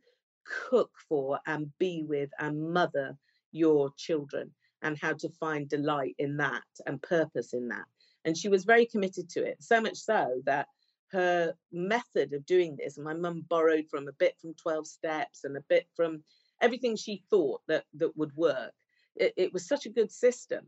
[0.70, 3.16] cook for and be with and mother
[3.52, 4.50] your children
[4.82, 7.84] and how to find delight in that and purpose in that.
[8.24, 10.66] And she was very committed to it, so much so that
[11.12, 15.56] her method of doing this, my mum borrowed from a bit from 12 steps and
[15.56, 16.22] a bit from
[16.61, 18.72] everything she thought that, that would work.
[19.16, 20.64] It, it was such a good system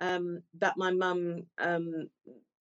[0.00, 2.08] um, that my mum um,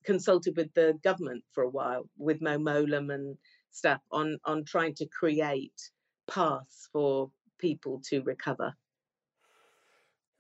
[0.03, 3.37] consulted with the government for a while, with Mo Mowlam and
[3.71, 5.79] stuff, on, on trying to create
[6.29, 8.73] paths for people to recover.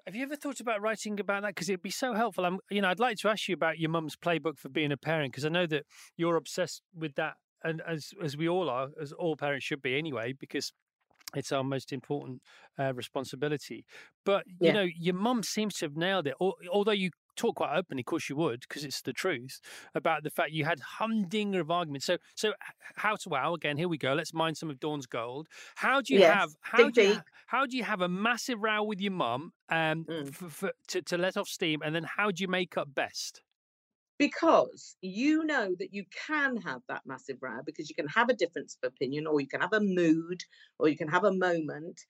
[0.09, 1.49] Have you ever thought about writing about that?
[1.49, 2.43] Because it'd be so helpful.
[2.43, 4.97] I'm, you know, I'd like to ask you about your mum's playbook for being a
[4.97, 5.83] parent because I know that
[6.17, 9.99] you're obsessed with that, and as as we all are, as all parents should be
[9.99, 10.71] anyway, because
[11.35, 12.41] it's our most important
[12.79, 13.85] uh, responsibility.
[14.25, 16.33] But you know, your mum seems to have nailed it.
[16.71, 19.59] Although you talk quite openly, of course you would, because it's the truth
[19.95, 22.05] about the fact you had humdinger of arguments.
[22.05, 22.53] So, so
[22.95, 23.77] how to wow again?
[23.77, 24.13] Here we go.
[24.13, 25.47] Let's mine some of Dawn's gold.
[25.75, 28.83] How do you yes, have how do you, how do you have a massive row
[28.83, 30.33] with your mum um, mm.
[30.33, 33.41] for, for, to to let off steam, and then how do you make up best?
[34.19, 38.33] because you know that you can have that massive row because you can have a
[38.33, 40.43] difference of opinion or you can have a mood
[40.77, 42.01] or you can have a moment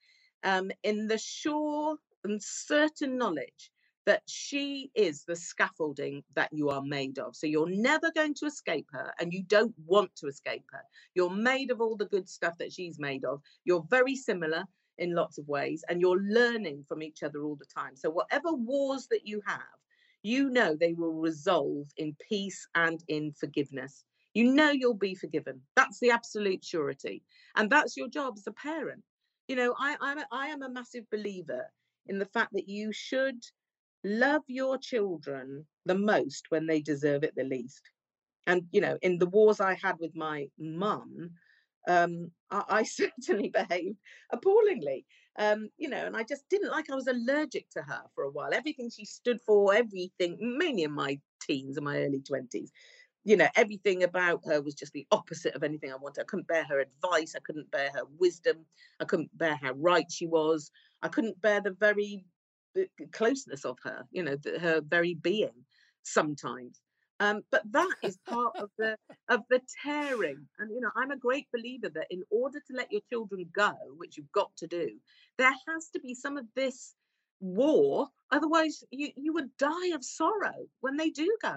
[0.43, 3.71] um, in the sure and certain knowledge
[4.10, 7.36] that she is the scaffolding that you are made of.
[7.36, 10.82] So you're never going to escape her and you don't want to escape her.
[11.14, 13.39] You're made of all the good stuff that she's made of.
[13.66, 14.64] You're very similar
[14.97, 17.95] in lots of ways and you're learning from each other all the time.
[17.95, 19.78] So whatever wars that you have,
[20.24, 24.05] you know they will resolve in peace and in forgiveness.
[24.34, 25.62] You know you'll be forgiven.
[25.76, 27.22] That's the absolute surety.
[27.55, 29.03] And that's your job as a parent.
[29.47, 31.72] You know, I, I'm a, I am a massive believer
[32.07, 33.45] in the fact that you should
[34.04, 37.82] love your children the most when they deserve it the least.
[38.47, 41.32] And, you know, in the wars I had with my mum,
[41.88, 42.84] um, I, I,
[43.24, 43.97] certainly behaved
[44.32, 45.06] appallingly.
[45.38, 48.32] Um, you know, and I just didn't like I was allergic to her for a
[48.32, 48.54] while.
[48.54, 52.70] Everything she stood for, everything, mainly in my teens and my early 20s,
[53.24, 56.22] you know, everything about her was just the opposite of anything I wanted.
[56.22, 57.36] I couldn't bear her advice.
[57.36, 58.66] I couldn't bear her wisdom.
[59.00, 60.72] I couldn't bear how right she was.
[61.02, 62.26] I couldn't bear the very
[63.11, 65.65] closeness of her, you know, the, her very being
[66.03, 66.82] sometimes.
[67.22, 68.95] Um, but that is part of the
[69.28, 70.47] of the tearing.
[70.57, 73.74] And you know, I'm a great believer that in order to let your children go,
[73.97, 74.91] which you've got to do,
[75.38, 76.95] there has to be some of this
[77.41, 78.07] war.
[78.32, 81.55] Otherwise, you you would die of sorrow when they do go.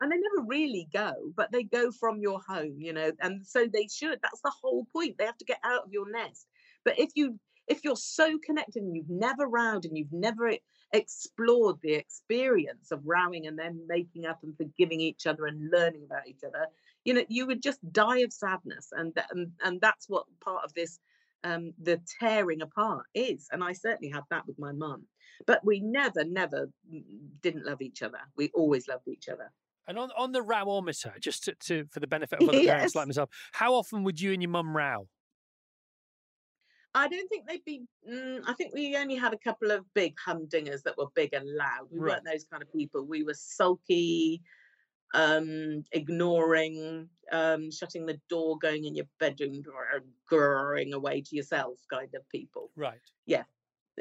[0.00, 3.66] And they never really go, but they go from your home, you know, and so
[3.72, 4.18] they should.
[4.22, 5.16] That's the whole point.
[5.16, 6.46] They have to get out of your nest.
[6.84, 10.52] But if you if you're so connected and you've never rowed and you've never
[10.92, 16.04] explored the experience of rowing and then making up and forgiving each other and learning
[16.04, 16.66] about each other,
[17.04, 18.88] you know, you would just die of sadness.
[18.92, 20.98] And and, and that's what part of this
[21.42, 23.48] um, the tearing apart is.
[23.52, 25.06] And I certainly had that with my mum.
[25.46, 27.04] But we never, never mm,
[27.42, 28.20] didn't love each other.
[28.36, 29.52] We always loved each other.
[29.86, 32.62] And on, on the rowometer, just to, to for the benefit of other Yes.
[32.62, 35.08] parents like myself, how often would you and your mum row?
[36.94, 37.86] I don't think they'd be.
[38.08, 41.48] Mm, I think we only had a couple of big humdingers that were big and
[41.48, 41.90] loud.
[41.90, 42.02] We Right.
[42.02, 43.04] weren't those kind of people.
[43.06, 44.42] We were sulky,
[45.14, 49.62] um, ignoring, um, shutting the door, going in your bedroom,
[50.30, 52.72] grrring away to yourself, kind of people.
[52.76, 53.00] Right.
[53.26, 53.44] Yeah,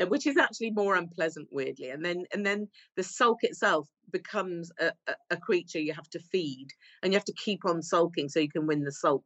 [0.08, 4.94] which is actually more unpleasant weirdly and then and then the sulk itself becomes a,
[5.08, 6.68] a, a creature you have to feed
[7.02, 9.26] and you have to keep on sulking so you can win the sulk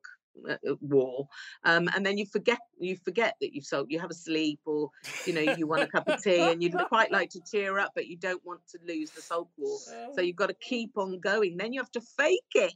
[0.50, 1.28] uh, uh, war
[1.64, 4.90] um, and then you forget you forget that you've sulked you have a sleep or
[5.26, 7.92] you know you want a cup of tea and you'd quite like to cheer up
[7.96, 9.78] but you don't want to lose the sulk war.
[10.14, 11.58] So you've got to keep on going.
[11.58, 12.74] Then you have to fake it.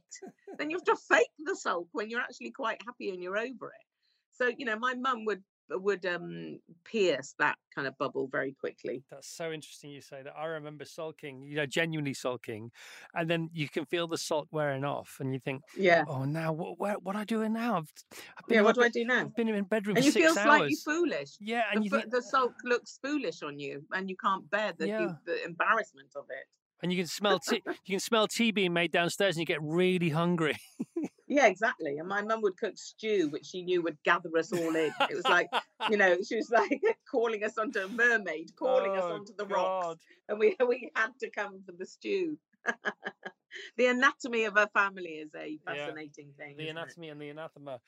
[0.58, 3.66] Then you have to fake the sulk when you're actually quite happy and you're over
[3.68, 3.86] it.
[4.32, 9.04] So you know my mum would would um pierce that kind of bubble very quickly
[9.10, 10.34] That's so interesting you say that.
[10.34, 12.70] I remember sulking, you know, genuinely sulking,
[13.14, 16.52] and then you can feel the sulk wearing off, and you think, yeah "Oh, now
[16.52, 16.78] what?
[16.78, 17.76] What, what am I doing now?
[17.76, 17.92] I've,
[18.38, 20.12] I've been yeah what do i do now I've been in bedroom and for you
[20.12, 23.58] six feel slightly hours." foolish Yeah, and the, you think, the sulk looks foolish on
[23.58, 24.98] you and you can't bear the, Yeah.
[24.98, 26.46] the, the embarrassment of it
[26.82, 27.62] and you can smell tea.
[27.66, 30.56] you can smell tea being made downstairs, and you get really hungry.
[31.32, 34.74] yeah exactly and my mum would cook stew which she knew would gather us all
[34.76, 35.48] in it was like
[35.86, 36.80] you know she was like
[37.10, 39.96] calling us onto a mermaid calling us Oh, onto the rocks
[40.28, 42.38] and we we had to come for the stew
[43.76, 46.78] the anatomy of a family is a Yeah, fascinating thing The isn't it?
[46.78, 47.80] anatomy and the anathema.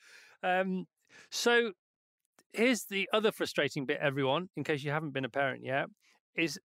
[0.43, 0.85] Um,
[1.31, 1.73] so
[2.53, 5.87] here's the other frustrating bit, everyone, in case you haven't been a parent yet,
[6.35, 6.59] is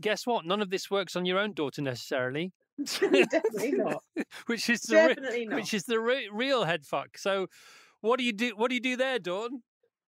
[0.00, 0.44] guess what?
[0.46, 2.52] None of this works on your own daughter necessarily.
[3.00, 4.02] definitely not
[4.46, 7.18] which is the definitely not which is the re- real head fuck.
[7.18, 7.48] So
[8.02, 8.52] what do you do?
[8.56, 9.62] What do you do there, Dawn?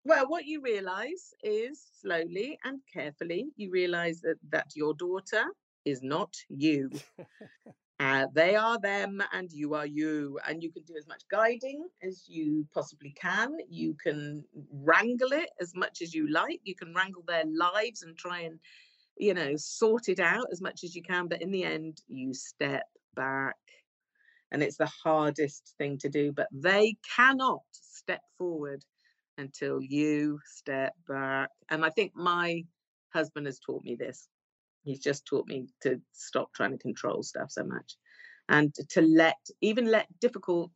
[0.05, 5.45] Well, what you realize is slowly and carefully, you realize that, that your daughter
[5.87, 6.91] is not you.
[8.01, 10.39] uh, they are them and you are you.
[10.47, 13.57] And you can do as much guiding as you possibly can.
[13.71, 16.61] You can wrangle it as much as you like.
[16.65, 18.59] You can wrangle their lives and try and,
[19.17, 21.29] you know, sort it out as much as you can.
[21.29, 22.85] But in the end, you step
[23.15, 23.57] back.
[24.53, 28.85] And it's the hardest thing to do, but they cannot step forward
[29.37, 31.51] until you step back.
[31.71, 32.65] And I think my
[33.12, 34.29] husband has taught me this.
[34.85, 37.97] He's just taught me to stop trying to control stuff so much
[38.49, 40.73] and to let, even let difficult,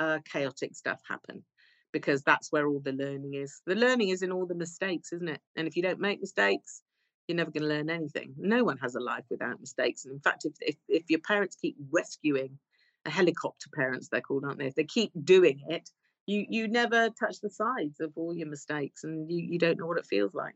[0.00, 1.44] uh, chaotic stuff happen
[1.92, 3.60] because that's where all the learning is.
[3.66, 5.40] The learning is in all the mistakes, isn't it?
[5.56, 6.81] And if you don't make mistakes,
[7.26, 8.34] you're never going to learn anything.
[8.36, 10.04] No one has a life without mistakes.
[10.04, 12.58] And in fact, if, if, if your parents keep rescuing,
[13.04, 14.66] a helicopter parents they're called, aren't they?
[14.66, 15.90] If they keep doing it,
[16.26, 19.86] you you never touch the sides of all your mistakes and you, you don't know
[19.86, 20.54] what it feels like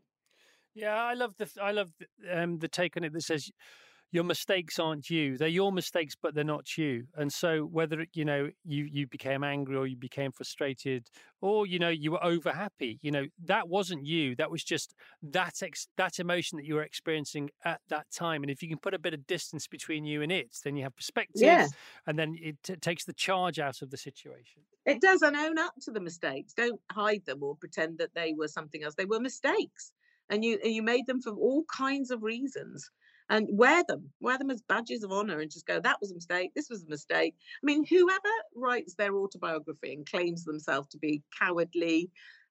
[0.73, 3.51] Yeah, I love the I love the, um, the take on it that says
[4.11, 7.07] your mistakes aren't you; they're your mistakes, but they're not you.
[7.15, 11.07] And so, whether you know you you became angry or you became frustrated,
[11.41, 14.35] or you know you were over happy, you know that wasn't you.
[14.35, 18.43] That was just that ex- that emotion that you were experiencing at that time.
[18.43, 20.83] And if you can put a bit of distance between you and it, then you
[20.83, 21.67] have perspective, Yeah.
[22.05, 24.63] and then it t- takes the charge out of the situation.
[24.85, 28.33] it does and own up to the mistakes don't hide them or pretend that they
[28.33, 29.91] were something else they were mistakes
[30.29, 32.89] and you and you made them for all kinds of reasons
[33.29, 36.15] and wear them wear them as badges of honor and just go that was a
[36.15, 38.19] mistake this was a mistake i mean whoever
[38.55, 42.09] writes their autobiography and claims themselves to be cowardly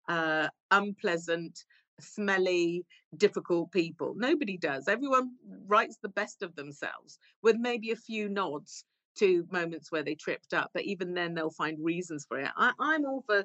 [0.08, 1.64] uh, unpleasant
[1.98, 2.84] smelly
[3.16, 5.30] difficult people nobody does everyone
[5.66, 8.84] writes the best of themselves with maybe a few nods
[9.16, 12.50] to moments where they tripped up, but even then they'll find reasons for it.
[12.56, 13.44] I, I'm all for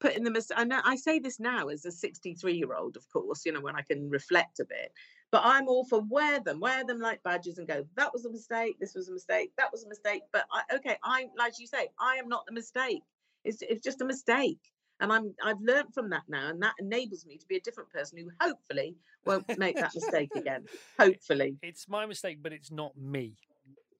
[0.00, 0.36] putting them
[0.84, 3.82] I say this now as a 63 year old, of course, you know, when I
[3.82, 4.92] can reflect a bit.
[5.32, 8.30] But I'm all for wear them, wear them like badges and go, that was a
[8.30, 10.22] mistake, this was a mistake, that was a mistake.
[10.30, 13.02] But I okay, I like you say, I am not the mistake.
[13.42, 14.60] It's it's just a mistake.
[15.00, 17.90] And I'm I've learned from that now, and that enables me to be a different
[17.90, 20.66] person who hopefully won't make that mistake again.
[20.98, 21.56] Hopefully.
[21.62, 23.36] It's my mistake, but it's not me.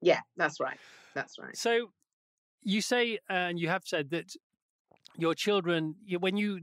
[0.00, 0.78] Yeah, that's right.
[1.14, 1.56] That's right.
[1.56, 1.92] So
[2.62, 4.34] you say, uh, and you have said that
[5.16, 6.60] your children, when you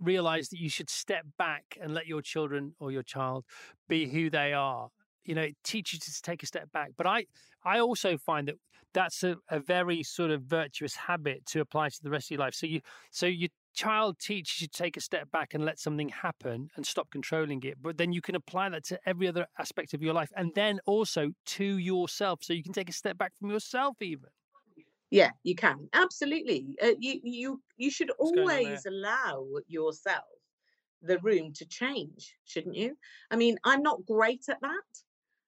[0.00, 3.44] realize that you should step back and let your children or your child
[3.88, 4.88] be who they are,
[5.24, 6.92] you know, it teaches you to take a step back.
[6.96, 7.26] But I,
[7.64, 8.56] I also find that
[8.92, 12.40] that's a, a very sort of virtuous habit to apply to the rest of your
[12.40, 12.54] life.
[12.54, 12.80] So you,
[13.10, 16.84] so your child teaches you to take a step back and let something happen and
[16.84, 17.78] stop controlling it.
[17.80, 20.80] But then you can apply that to every other aspect of your life, and then
[20.86, 22.40] also to yourself.
[22.42, 24.30] So you can take a step back from yourself, even.
[25.10, 26.76] Yeah, you can absolutely.
[26.82, 30.24] Uh, you you you should always allow yourself
[31.02, 32.96] the room to change, shouldn't you?
[33.30, 34.84] I mean, I'm not great at that.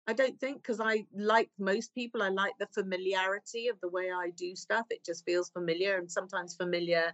[0.07, 4.11] I don't think because I like most people, I like the familiarity of the way
[4.13, 4.87] I do stuff.
[4.91, 7.13] It just feels familiar, and sometimes familiar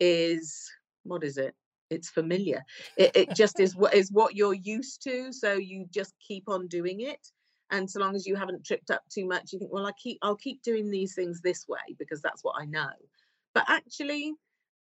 [0.00, 0.70] is
[1.04, 1.56] what is it?
[1.90, 2.64] It's familiar.
[2.96, 6.68] It, it just is what is what you're used to, so you just keep on
[6.68, 7.32] doing it.
[7.70, 10.18] And so long as you haven't tripped up too much, you think, well, I keep
[10.22, 12.90] I'll keep doing these things this way because that's what I know.
[13.54, 14.34] But actually,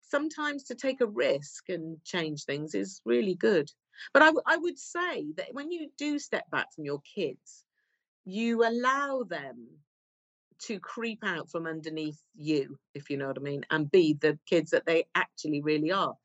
[0.01, 3.69] sometimes to take a risk and change things is really good.
[4.13, 7.63] But I, w- I would say that when you do step back from your kids,
[8.25, 9.67] you allow them
[10.59, 14.38] to creep out from underneath you, if you know what I mean, and be the
[14.45, 16.15] kids that they actually really are.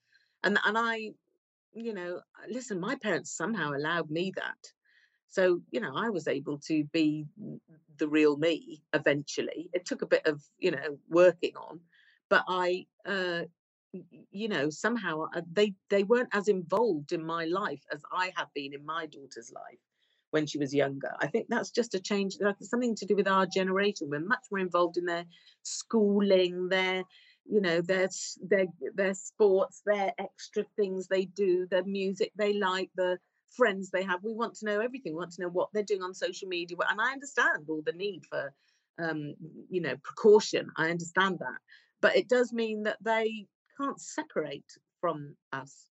[0.45, 1.13] And and I,
[1.75, 4.73] you know, listen, my parents somehow allowed me that.
[5.29, 7.27] So, you know, I was able to be
[7.99, 9.71] the real me eventually.
[9.73, 11.81] It took a bit of, you know, working on,
[12.31, 13.43] but I uh,
[14.31, 18.49] you know somehow uh, they they weren't as involved in my life as i have
[18.55, 19.79] been in my daughter's life
[20.31, 23.47] when she was younger i think that's just a change something to do with our
[23.47, 25.25] generation we're much more involved in their
[25.63, 27.05] schooling their
[27.47, 28.09] you know their
[28.43, 33.19] their their sports their extra things they do the music they like the
[33.51, 36.03] friends they have we want to know everything we want to know what they're doing
[36.03, 38.53] on social media and i understand all the need for
[38.99, 39.35] um
[39.71, 41.59] you know precaution i understand that
[42.01, 43.47] but it does mean that they
[43.79, 45.87] can't separate from us.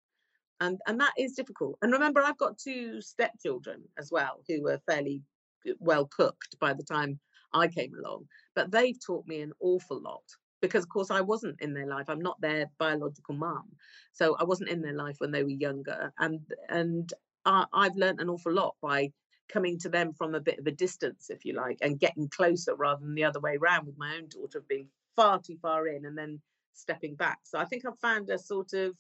[0.59, 1.77] And, and that is difficult.
[1.81, 5.21] And remember, I've got two stepchildren as well who were fairly
[5.69, 7.19] uh, well cooked by the time
[7.53, 8.27] I came along.
[8.55, 10.23] But they've taught me an awful lot
[10.61, 12.09] because, of course, I wasn't in their life.
[12.09, 13.65] I'm not their biological mum,
[14.13, 16.13] so I wasn't in their life when they were younger.
[16.19, 16.39] And
[16.69, 17.11] and
[17.45, 19.11] I, I've learned an awful lot by
[19.49, 22.75] coming to them from a bit of a distance, if you like, and getting closer
[22.75, 26.05] rather than the other way around with my own daughter being far too far in
[26.05, 26.41] and then
[26.73, 27.39] stepping back.
[27.43, 28.95] So I think I've found a sort of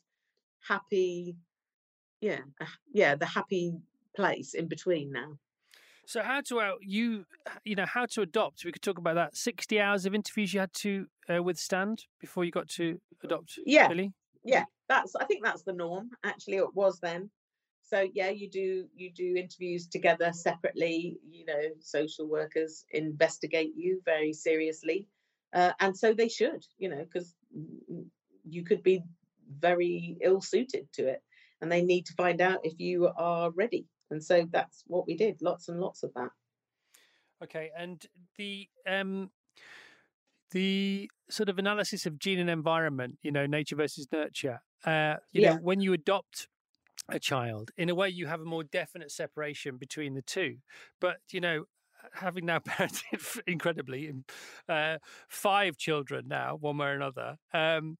[0.67, 1.35] happy,
[2.21, 2.41] yeah,
[2.93, 3.73] yeah, the happy
[4.15, 5.37] place in between now.
[6.05, 7.25] So how to out you
[7.63, 8.65] you know how to adopt?
[8.65, 9.37] We could talk about that.
[9.37, 13.57] Sixty hours of interviews you had to uh, withstand before you got to adopt.
[13.65, 14.11] Yeah, Billy?
[14.43, 14.65] yeah.
[14.89, 16.09] That's I think that's the norm.
[16.23, 17.29] Actually, it was then.
[17.93, 21.19] So yeah, you do you do interviews together separately.
[21.29, 25.07] You know, social workers investigate you very seriously,
[25.53, 26.65] uh, and so they should.
[26.79, 27.35] You know, because
[28.49, 29.03] you could be
[29.59, 31.21] very ill suited to it
[31.61, 35.15] and they need to find out if you are ready and so that's what we
[35.15, 36.29] did lots and lots of that
[37.43, 39.29] okay and the um
[40.51, 45.41] the sort of analysis of gene and environment you know nature versus nurture uh you
[45.41, 45.53] yeah.
[45.53, 46.47] know when you adopt
[47.09, 50.55] a child in a way you have a more definite separation between the two
[50.99, 51.65] but you know
[52.13, 54.11] having now parented incredibly
[54.69, 54.97] uh,
[55.27, 57.97] five children now, one way or another, um,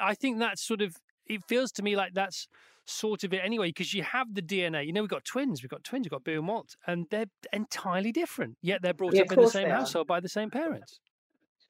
[0.00, 2.48] I think that's sort of it feels to me like that's
[2.84, 4.86] sort of it anyway because you have the DNA.
[4.86, 7.26] You know, we've got twins, we've got twins, we've got Bill and Walt, and they're
[7.52, 8.56] entirely different.
[8.62, 11.00] Yet they're brought yeah, up in the same household by the same parents.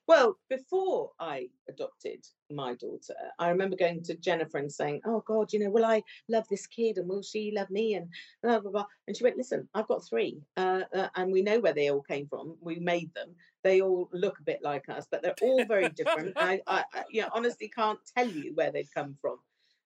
[0.07, 5.53] Well, before I adopted my daughter, I remember going to Jennifer and saying, "Oh God,
[5.53, 8.09] you know, will I love this kid and will she love me?" And
[8.43, 8.87] blah blah blah.
[9.09, 12.03] And she went, "Listen, I've got three, uh, uh, and we know where they all
[12.03, 12.57] came from.
[12.61, 13.35] We made them.
[13.65, 16.35] They all look a bit like us, but they're all very different.
[16.37, 19.39] I, I, I, you know, honestly can't tell you where they've come from."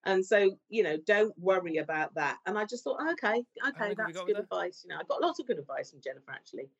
[0.05, 2.39] And so, you know, don't worry about that.
[2.47, 4.83] And I just thought, okay, okay, that's good advice.
[4.83, 6.71] You know, I got lots of good advice from Jennifer actually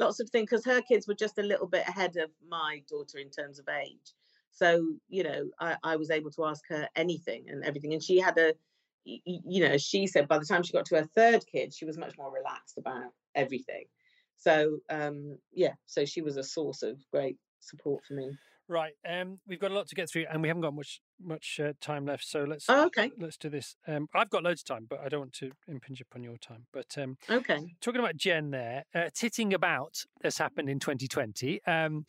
[0.00, 3.18] lots of things because her kids were just a little bit ahead of my daughter
[3.18, 4.14] in terms of age.
[4.50, 7.92] So, you know, I, I was able to ask her anything and everything.
[7.92, 8.54] And she had a,
[9.04, 11.96] you know, she said by the time she got to her third kid, she was
[11.96, 13.84] much more relaxed about everything.
[14.36, 18.30] So, um, yeah, so she was a source of great support for me.
[18.68, 18.94] Right.
[19.08, 21.72] Um, we've got a lot to get through, and we haven't got much much uh,
[21.80, 22.24] time left.
[22.26, 22.66] So let's.
[22.68, 23.10] Oh, okay.
[23.18, 23.76] Let's do this.
[23.86, 26.66] Um, I've got loads of time, but I don't want to impinge upon your time.
[26.72, 27.74] But um, okay.
[27.80, 31.60] Talking about Jen there, uh, titting about has happened in 2020.
[31.66, 32.06] Um,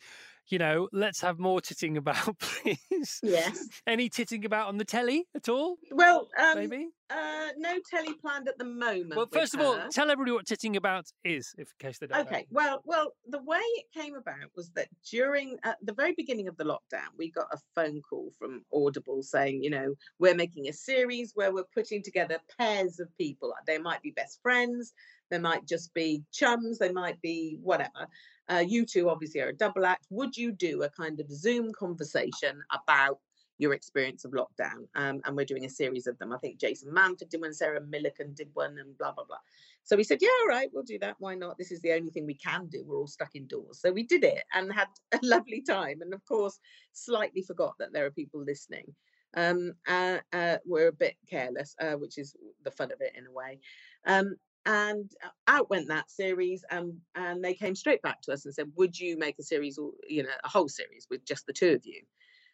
[0.52, 3.20] you know, let's have more titting about, please.
[3.22, 3.68] Yes.
[3.86, 5.76] Any titting about on the telly at all?
[5.90, 6.88] Well, um, maybe.
[7.08, 9.16] Uh, no telly planned at the moment.
[9.16, 9.66] Well, first of her.
[9.66, 12.26] all, tell everybody what titting about is, if in case they don't.
[12.26, 12.40] Okay.
[12.40, 12.44] Know.
[12.50, 16.56] Well, well, the way it came about was that during at the very beginning of
[16.58, 20.72] the lockdown, we got a phone call from Audible saying, you know, we're making a
[20.72, 23.54] series where we're putting together pairs of people.
[23.66, 24.92] They might be best friends.
[25.30, 26.78] They might just be chums.
[26.78, 28.06] They might be whatever.
[28.52, 30.06] Uh, you two obviously are a double act.
[30.10, 33.18] Would you do a kind of Zoom conversation about
[33.62, 34.88] your experience of lockdown.
[34.94, 36.32] Um, and we're doing a series of them.
[36.32, 39.36] I think Jason Manford did one, Sarah Millican did one, and blah, blah, blah.
[39.84, 41.16] So we said, yeah, all right, we'll do that.
[41.20, 41.58] Why not?
[41.58, 42.84] This is the only thing we can do.
[42.84, 43.80] We're all stuck indoors.
[43.80, 46.02] So we did it and had a lovely time.
[46.02, 46.58] And of course,
[46.92, 48.94] slightly forgot that there are people listening.
[49.34, 52.34] Um, uh, uh, we're a bit careless, uh, which is
[52.64, 53.60] the fun of it in a way.
[54.06, 54.36] Um,
[54.66, 55.10] and
[55.48, 58.98] out went that series and and they came straight back to us and said would
[58.98, 61.84] you make a series or you know a whole series with just the two of
[61.84, 62.00] you?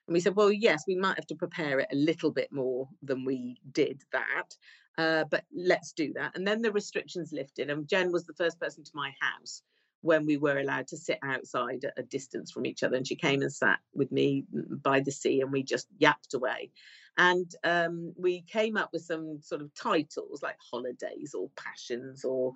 [0.07, 2.89] And we said well yes we might have to prepare it a little bit more
[3.03, 4.57] than we did that
[4.97, 6.35] uh, but let's do that.
[6.35, 9.63] And then the restrictions lifted and jen was the first person to my house
[10.03, 13.17] when we were allowed to sit outside at a distance from each other and she
[13.17, 16.71] came and sat with me mm, by the sea and we just yapped away.
[17.17, 22.53] And um, we came up with some sort of titles like holidays or passions or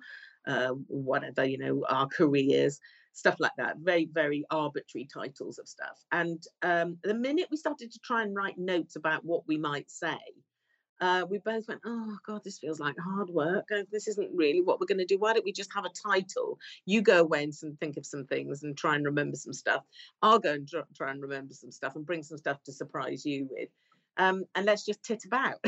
[0.47, 2.79] uh, whatever you know our careers
[3.13, 6.03] stuff like that very very arbitrary titles of stuff.
[6.11, 9.89] And um, the minute we started to try and write notes about what we might
[9.89, 10.17] say
[11.03, 13.65] uh, we both went, oh God, this feels like hard work.
[13.75, 15.19] Uh, this isn't really what we're going to do.
[15.19, 16.57] Why don't we just have a title?
[16.85, 19.83] You go away and think of some things and try and remember some stuff.
[20.21, 23.47] I'll go and try and remember some stuff and bring some stuff to surprise you
[23.51, 23.69] with
[24.17, 25.63] um, and let's just tit about.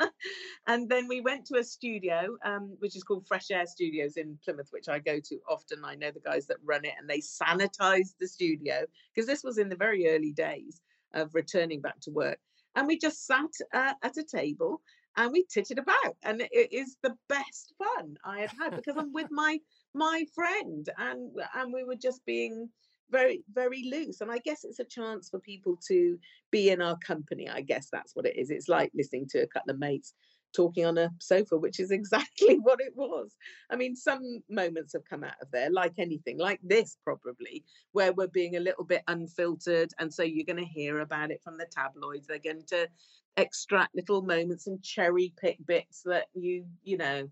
[0.66, 4.38] and then we went to a studio, um, which is called Fresh Air Studios in
[4.44, 5.84] Plymouth, which I go to often.
[5.84, 9.58] I know the guys that run it, and they sanitized the studio because this was
[9.58, 10.80] in the very early days
[11.14, 12.38] of returning back to work.
[12.76, 14.82] And we just sat uh, at a table
[15.16, 19.12] and we titted about, and it is the best fun I have had because I'm
[19.12, 19.58] with my
[19.94, 22.68] my friend, and and we were just being
[23.10, 24.20] very very loose.
[24.20, 26.18] And i guess it's a chance for people to
[26.50, 28.50] be in our company i guess that's what it is.
[28.50, 30.12] It's like listening to a couple of mates
[30.56, 33.36] talking on a sofa which is exactly what it was
[33.70, 38.12] i mean some moments have come out of there like anything like this probably where
[38.12, 41.58] we're being a little bit unfiltered and so you're going to hear about it from
[41.58, 42.88] the tabloids they're going to
[43.36, 47.28] extract little moments and cherry pick bits that you you know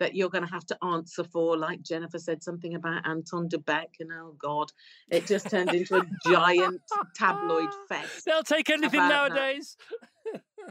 [0.00, 1.56] that you're going to have to answer for.
[1.56, 4.70] Like Jennifer said something about Anton Du Beke, and oh God,
[5.10, 6.80] it just turned into a giant
[7.14, 8.24] tabloid fest.
[8.24, 9.76] They'll take anything nowadays.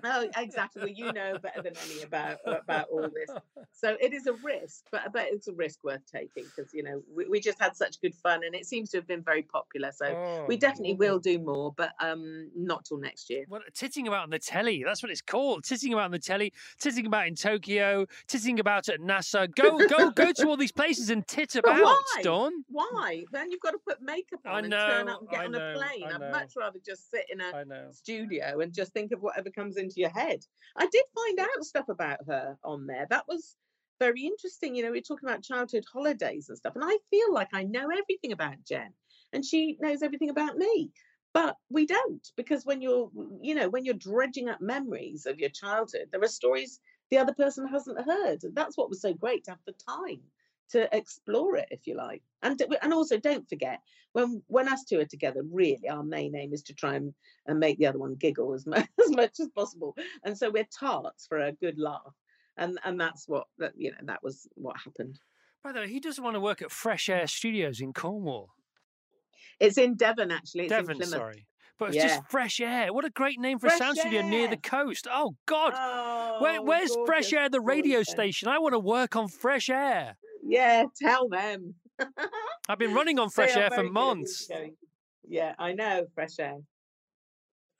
[0.04, 0.82] Oh, exactly.
[0.82, 3.30] Well, you know better than any about about all this.
[3.72, 6.84] So it is a risk, but I bet it's a risk worth taking because you
[6.84, 9.44] know we, we just had such good fun, and it seems to have been very
[9.44, 9.92] popular.
[9.92, 13.46] So oh, we definitely will do more, but um, not till next year.
[13.48, 14.84] Well, titting about on the telly.
[14.84, 15.64] That's what it's called.
[15.64, 16.54] Titting about on the telly.
[16.80, 18.06] Titting about in Tokyo.
[18.28, 19.54] Titting about at NASA.
[19.56, 21.82] Go, go, go to all these places and tit about.
[21.82, 22.22] Why?
[22.22, 22.52] Dawn.
[22.70, 23.24] Why?
[23.32, 25.52] Then you've got to put makeup on know, and turn up and get I on
[25.52, 26.10] know, a plane.
[26.12, 30.00] I'd much rather just sit in a studio and just think of whatever comes into
[30.00, 30.40] your head.
[30.78, 33.08] I did find out stuff about her on there.
[33.10, 33.56] That was
[34.00, 34.76] very interesting.
[34.76, 37.64] You know, we are talking about childhood holidays and stuff, and I feel like I
[37.64, 38.94] know everything about Jen,
[39.34, 40.92] and she knows everything about me.
[41.34, 43.10] But we don't because when you're,
[43.42, 46.80] you know, when you're dredging up memories of your childhood, there are stories
[47.10, 48.42] the other person hasn't heard.
[48.54, 50.22] That's what was so great to have the time
[50.72, 52.22] to explore it, if you like.
[52.42, 53.80] And and also don't forget
[54.14, 57.14] when when us two are together, really our main aim is to try and,
[57.48, 59.96] and make the other one giggle as much, as much as possible.
[60.24, 62.16] And so we're tarts for a good laugh,
[62.58, 65.20] and and that's what that you know that was what happened.
[65.64, 68.50] By the way, he doesn't want to work at Fresh Air Studios in Cornwall.
[69.60, 70.66] It's in Devon, actually.
[70.66, 71.48] It's Devon, sorry.
[71.80, 72.08] But it's yeah.
[72.08, 72.94] just fresh air.
[72.94, 74.02] What a great name for fresh a sound air.
[74.02, 75.08] studio near the coast.
[75.12, 78.12] Oh God, oh, Where, where's gorgeous, Fresh Air, the radio gorgeous.
[78.12, 78.48] station?
[78.48, 80.18] I want to work on Fresh Air.
[80.46, 81.76] Yeah, tell them.
[82.70, 84.50] I've been running on fresh air for months.
[85.28, 86.58] Yeah, I know fresh air.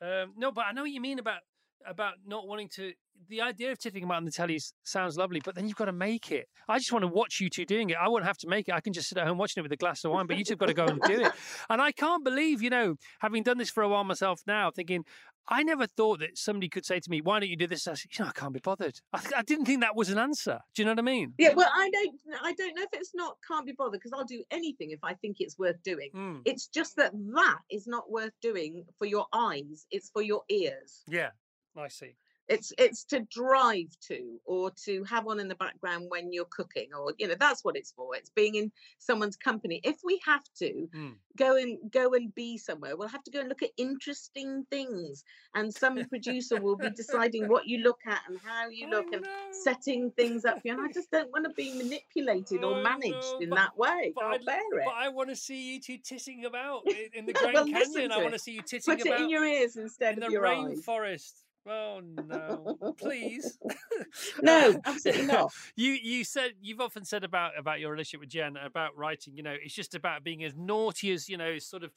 [0.02, 1.42] Um, no, but I know what you mean about
[1.88, 2.94] about not wanting to.
[3.30, 5.94] The idea of tipping about on the telly sounds lovely, but then you've got to
[5.94, 6.48] make it.
[6.68, 7.98] I just want to watch you two doing it.
[8.00, 8.74] I won't have to make it.
[8.74, 10.44] I can just sit at home watching it with a glass of wine, but you
[10.44, 11.32] two have got to go and do it.
[11.70, 15.06] And I can't believe, you know, having done this for a while myself now, thinking
[15.48, 17.96] I never thought that somebody could say to me, "Why don't you do this?" I
[17.96, 20.60] said, "You know, I can't be bothered." I, I, didn't think that was an answer.
[20.74, 21.34] Do you know what I mean?
[21.38, 21.54] Yeah.
[21.54, 22.20] Well, I don't.
[22.42, 25.14] I don't know if it's not can't be bothered because I'll do anything if I
[25.16, 26.10] think it's worth doing.
[26.16, 26.42] Mm.
[26.46, 29.86] It's just that that is not worth doing for your eyes.
[29.92, 31.04] It's for your ears.
[31.08, 31.32] Yeah,
[31.78, 32.16] I see.
[32.50, 36.90] It's it's to drive to or to have on in the background when you're cooking
[36.94, 38.16] or you know that's what it's for.
[38.16, 39.80] It's being in someone's company.
[39.84, 41.14] If we have to mm.
[41.38, 45.24] go and go and be somewhere we'll have to go and look at interesting things
[45.56, 49.26] and some producer will be deciding what you look at and how you look and
[49.52, 50.74] setting things up for you.
[50.74, 54.12] And i just don't want to be manipulated or managed in but, that way.
[54.14, 56.82] but, I, but I want to see you two tissing about
[57.14, 58.12] in the Grand well, Canyon.
[58.12, 60.32] I want to see you titting Put about it in your ears instead in of
[60.32, 62.94] the rainforest Oh no!
[62.98, 63.58] Please.
[64.42, 65.54] no, absolutely not.
[65.76, 69.38] you you said you've often said about about your relationship with Jen about writing.
[69.38, 71.92] You know, it's just about being as naughty as you know, sort of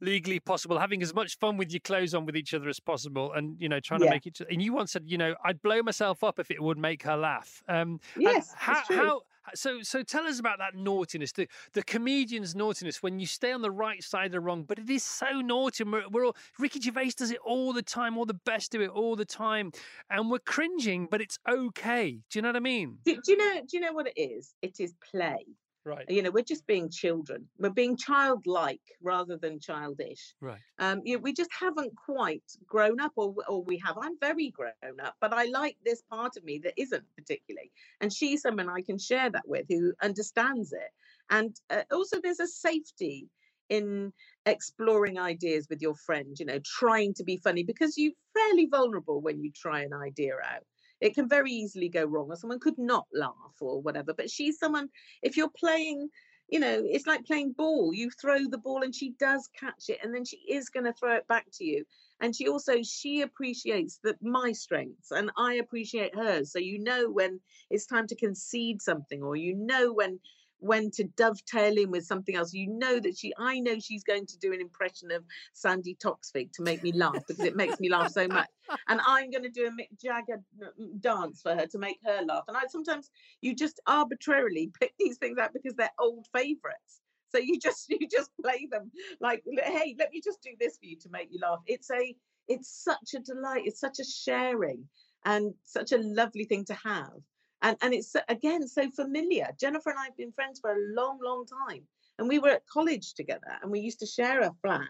[0.00, 3.32] legally possible, having as much fun with your clothes on with each other as possible,
[3.32, 4.40] and you know, trying to make it.
[4.50, 7.16] And you once said, you know, I'd blow myself up if it would make her
[7.16, 7.62] laugh.
[7.68, 9.22] Um, Yes, how, how
[9.54, 13.62] so so tell us about that naughtiness the the comedian's naughtiness when you stay on
[13.62, 16.80] the right side of the wrong but it is so naughty we're, we're all ricky
[16.80, 19.70] gervais does it all the time all the best do it all the time
[20.10, 23.38] and we're cringing but it's okay do you know what i mean Do, do you
[23.38, 23.60] know?
[23.60, 24.54] Do you know what it is?
[24.62, 25.44] It is play.
[25.84, 27.48] Right You know, we're just being children.
[27.58, 30.34] We're being childlike rather than childish.
[30.40, 33.96] right Um, you know, we just haven't quite grown up, or or we have.
[34.00, 37.70] I'm very grown up, but I like this part of me that isn't particularly.
[38.00, 40.90] And she's someone I can share that with who understands it.
[41.30, 43.28] And uh, also, there's a safety
[43.68, 44.12] in
[44.46, 46.36] exploring ideas with your friend.
[46.38, 50.34] You know, trying to be funny because you're fairly vulnerable when you try an idea
[50.34, 50.64] out.
[51.02, 54.14] It can very easily go wrong, or someone could not laugh or whatever.
[54.14, 54.88] But she's someone.
[55.22, 56.08] If you're playing
[56.52, 57.94] you know, it's like playing ball.
[57.94, 60.92] You throw the ball and she does catch it, and then she is going to
[60.92, 61.82] throw it back to you.
[62.20, 66.52] And she also she appreciates that my strengths, and I appreciate hers.
[66.52, 70.20] So you know when it's time to concede something, or you know when
[70.62, 72.52] when to dovetail in with something else.
[72.52, 76.52] You know that she, I know she's going to do an impression of Sandi Toksvig
[76.52, 78.48] to make me laugh because it makes me laugh so much.
[78.88, 82.22] And I'm going to do a Mick Jagger mm, dance for her to make her
[82.24, 82.44] laugh.
[82.46, 83.10] And I sometimes
[83.40, 87.00] you just arbitrarily pick these things out because they're old favorites.
[87.30, 90.86] So you just you just play them like, hey, let me just do this for
[90.86, 91.58] you to make you laugh.
[91.66, 92.14] It's a
[92.46, 93.62] it's such a delight.
[93.64, 94.84] It's such a sharing
[95.24, 97.18] and such a lovely thing to have.
[97.62, 99.48] And and it's again so familiar.
[99.58, 101.82] Jennifer and I have been friends for a long, long time.
[102.18, 104.88] And we were at college together and we used to share a flat.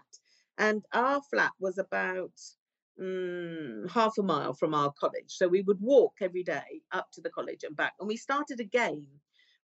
[0.57, 2.31] And our flat was about
[2.99, 5.29] mm, half a mile from our college.
[5.29, 7.93] So we would walk every day up to the college and back.
[7.99, 9.07] And we started a game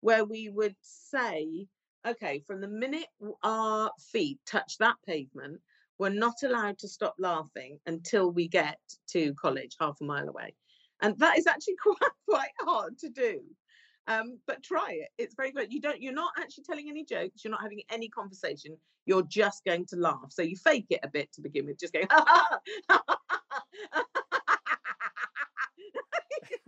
[0.01, 1.66] where we would say,
[2.06, 3.09] okay, from the minute
[3.43, 5.60] our feet touch that pavement,
[5.98, 8.78] we're not allowed to stop laughing until we get
[9.09, 10.55] to college, half a mile away.
[11.03, 13.41] And that is actually quite quite hard to do.
[14.07, 15.09] Um, but try it.
[15.19, 15.73] It's very good.
[15.73, 16.01] You don't.
[16.01, 17.45] You're not actually telling any jokes.
[17.45, 18.77] You're not having any conversation.
[19.05, 20.31] You're just going to laugh.
[20.31, 21.79] So you fake it a bit to begin with.
[21.79, 22.09] Just going.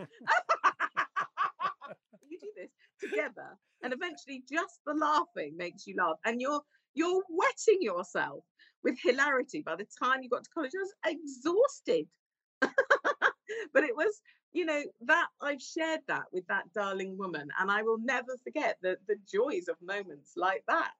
[2.29, 2.71] you do this
[3.01, 6.63] together, and eventually, just the laughing makes you laugh, and you're
[6.95, 8.45] you're wetting yourself
[8.83, 9.63] with hilarity.
[9.65, 12.09] By the time you got to college, I was exhausted.
[13.73, 14.21] But it was
[14.53, 18.77] you know that i've shared that with that darling woman and i will never forget
[18.83, 20.93] the the joys of moments like that.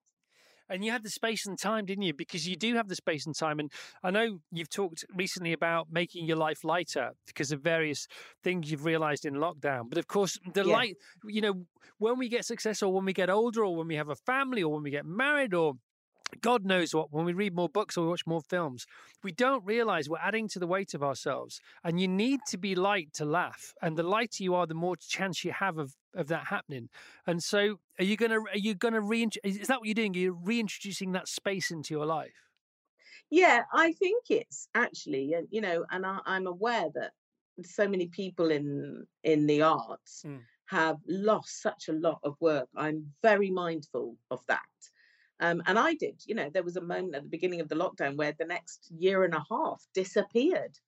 [0.69, 2.15] And you had the space and time didn't you?
[2.15, 3.73] Because you do have the space and time and
[4.05, 8.07] i know you've talked recently about making your life lighter because of various
[8.45, 9.89] things you've realized in lockdown.
[9.89, 10.77] But of course the Yeah.
[10.77, 11.67] light you know
[11.99, 14.63] when we get success or when we get older or when we have a family
[14.63, 15.75] or when we get married or
[16.41, 18.87] God knows what, when we read more books or we watch more films,
[19.23, 21.61] we don't realize we're adding to the weight of ourselves.
[21.85, 23.75] And you need to be light to laugh.
[23.83, 26.89] And the lighter you are, the more chance you have of, of that happening.
[27.27, 30.15] And so are you gonna are you gonna reint is that what you're doing?
[30.15, 32.51] You're reintroducing that space into your life.
[33.31, 37.13] yeah i think it's actually and you know and I, i'm aware that
[37.65, 40.47] so many people in in the arts Mm.
[40.67, 44.61] have lost such a lot of work i'm very mindful of that
[45.41, 47.75] um, and i did you know there was a moment at the beginning of the
[47.75, 50.79] lockdown where the next year and a half disappeared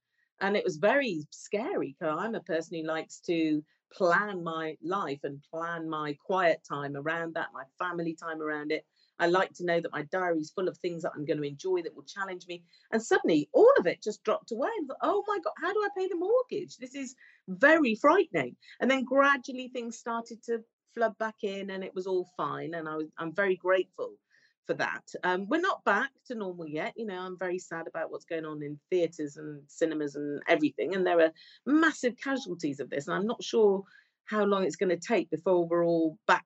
[0.40, 3.62] and it was very scary because i'm a person who likes to
[3.92, 8.84] plan my life and plan my quiet time around that my family time around it
[9.18, 11.46] I like to know that my diary is full of things that I'm going to
[11.46, 12.64] enjoy that will challenge me.
[12.90, 14.68] And suddenly all of it just dropped away.
[14.78, 16.76] And oh my God, how do I pay the mortgage?
[16.76, 17.14] This is
[17.48, 18.56] very frightening.
[18.80, 20.64] And then gradually things started to
[20.94, 22.74] flood back in and it was all fine.
[22.74, 24.14] And I was I'm very grateful
[24.66, 25.02] for that.
[25.24, 26.92] Um, we're not back to normal yet.
[26.96, 30.94] You know, I'm very sad about what's going on in theatres and cinemas and everything.
[30.94, 31.32] And there are
[31.66, 33.08] massive casualties of this.
[33.08, 33.82] And I'm not sure
[34.24, 36.44] how long it's going to take before we're all back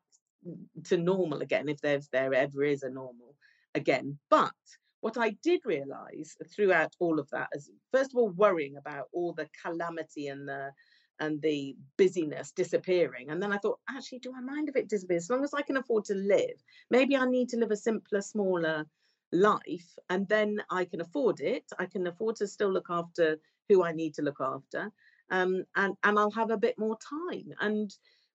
[0.85, 3.35] to normal again, if there's there ever is a normal
[3.75, 4.19] again.
[4.31, 4.53] But
[5.01, 9.33] what I did realize throughout all of that is first of all worrying about all
[9.35, 10.71] the calamity and the
[11.21, 13.31] and the busyness disappearing.
[13.31, 15.25] And then I thought, actually, do I mind if it disappears?
[15.25, 18.21] As long as I can afford to live, maybe I need to live a simpler,
[18.21, 18.87] smaller
[19.33, 21.65] life, and then I can afford it.
[21.79, 23.39] I can afford to still look after
[23.69, 24.91] who I need to look after.
[25.31, 26.97] Um, and and I'll have a bit more
[27.31, 27.53] time.
[27.61, 27.93] And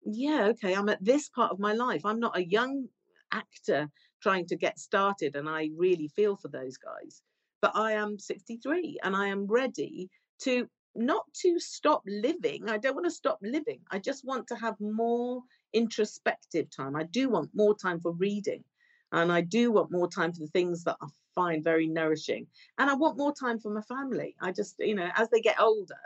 [0.05, 2.05] yeah, okay, I'm at this part of my life.
[2.05, 2.87] I'm not a young
[3.33, 3.91] actor
[4.23, 7.23] trying to get started, and I really feel for those guys.
[7.61, 10.11] But I am 63 and I am ready
[10.43, 12.69] to not to stop living.
[12.69, 13.81] I don't want to stop living.
[13.91, 15.43] I just want to have more
[15.73, 16.97] introspective time.
[16.97, 18.65] I do want more time for reading.
[19.13, 22.47] and I do want more time for the things that I find very nourishing,
[22.79, 24.35] and I want more time for my family.
[24.41, 25.99] I just, you know, as they get older,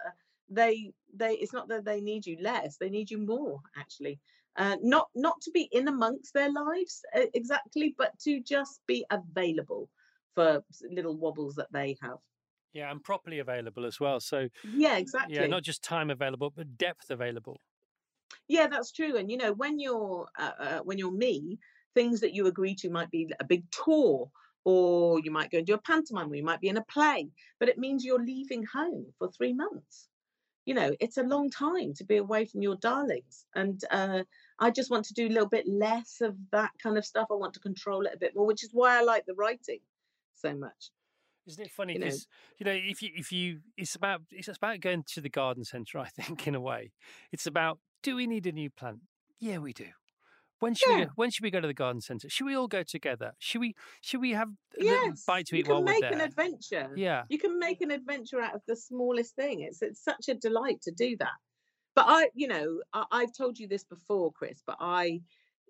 [0.49, 4.21] they they it's not that they need you less; they need you more actually.
[4.57, 9.89] Uh, not not to be in amongst their lives exactly, but to just be available
[10.35, 12.19] for little wobbles that they have.
[12.73, 14.21] Yeah, and properly available as well.
[14.21, 15.31] So yeah, exactly.
[15.35, 17.61] Yeah, not just time available, but depth available.
[18.49, 19.17] Yeah, that's true.
[19.17, 21.59] And you know, when you're uh, uh, when you're me,
[21.95, 24.31] things that you agree to might be a big tour,
[24.65, 27.31] or you might go and do a pantomime, or you might be in a play.
[27.59, 30.09] But it means you're leaving home for three months.
[30.67, 34.25] You know, it's a long time to be away from your darlings, and uh,
[34.61, 37.29] I just want to do a little bit less of that kind of stuff.
[37.31, 39.81] I want to control it a bit more, which is why I like the writing
[40.35, 40.91] so much.
[41.47, 41.99] Isn't it funny?
[41.99, 42.27] Because
[42.59, 45.29] you, know, you know, if you if you, it's about it's about going to the
[45.29, 45.99] garden centre.
[45.99, 46.93] I think in a way,
[47.33, 49.01] it's about do we need a new plant?
[49.39, 49.87] Yeah, we do.
[50.61, 50.97] When should yeah.
[50.97, 52.29] we go, when should we go to the garden centre?
[52.29, 53.33] Should we all go together?
[53.39, 54.49] Should we should we have
[54.79, 55.25] a yes.
[55.27, 56.11] bite to eat while we're there?
[56.11, 56.91] Can make an adventure.
[56.97, 59.63] Yeah, you can make an adventure out of the smallest thing.
[59.63, 61.39] It's it's such a delight to do that.
[61.95, 64.63] But I, you know, I, I've told you this before, Chris.
[64.67, 65.23] But I,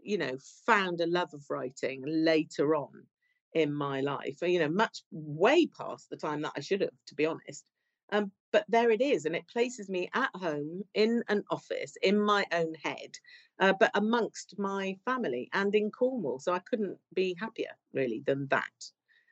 [0.03, 0.37] you know,
[0.67, 3.07] found a love of writing later on
[3.55, 7.15] in my life, you know, much way past the time that I should have, to
[7.15, 7.65] be honest.
[8.13, 12.21] Um, but there it is, and it places me at home in an office in
[12.21, 13.17] my own head,
[13.61, 16.41] uh, but amongst my family and in Cornwall.
[16.41, 18.65] So I couldn't be happier really than that,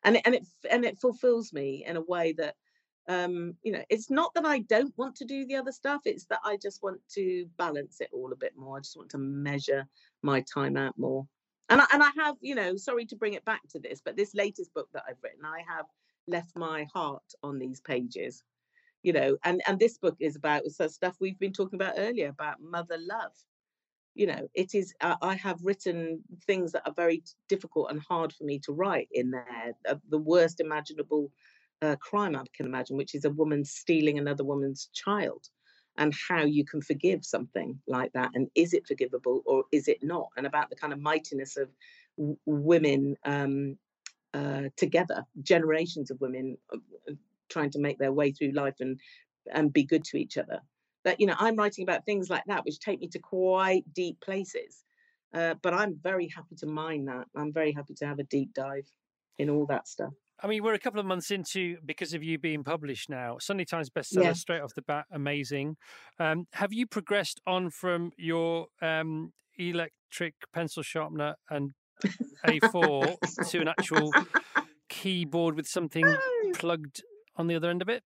[0.04, 2.54] and it, and it and it fulfills me in a way that
[3.08, 6.26] um, you know, it's not that I don't want to do the other stuff, it's
[6.26, 8.76] that I just want to balance it all a bit more.
[8.76, 9.88] I just want to measure
[10.22, 11.26] my time out more
[11.68, 14.16] and I, and I have, you know, sorry to bring it back to this, but
[14.16, 15.86] this latest book that I've written, I have
[16.26, 18.42] left my heart on these pages,
[19.02, 22.28] you know, and and this book is about the stuff we've been talking about earlier
[22.28, 23.32] about mother love.
[24.14, 24.94] You know, it is.
[25.00, 29.08] Uh, I have written things that are very difficult and hard for me to write
[29.12, 29.74] in there.
[29.88, 31.30] Uh, the worst imaginable
[31.82, 35.48] uh, crime I can imagine, which is a woman stealing another woman's child
[35.98, 39.98] and how you can forgive something like that and is it forgivable or is it
[40.02, 40.28] not?
[40.36, 41.68] And about the kind of mightiness of
[42.16, 43.76] w- women um,
[44.32, 46.56] uh, together generations of women
[47.48, 48.98] trying to make their way through life and
[49.52, 50.60] and be good to each other.
[51.04, 54.20] But you know i'm writing about things like that which take me to quite deep
[54.20, 54.84] places
[55.32, 57.26] uh, but i'm very happy to mine that.
[57.34, 58.86] I'm very happy to have a deep dive
[59.38, 62.38] in all that stuff I mean, we're a couple of months into because of you
[62.38, 63.38] being published now.
[63.40, 64.32] Sunday Times bestseller yeah.
[64.34, 65.76] straight off the bat, amazing.
[66.20, 71.72] Um, have you progressed on from your um, electric pencil sharpener and
[72.46, 73.16] A4
[73.50, 74.12] to an actual
[74.88, 76.04] keyboard with something
[76.54, 77.02] plugged
[77.36, 78.04] on the other end of it?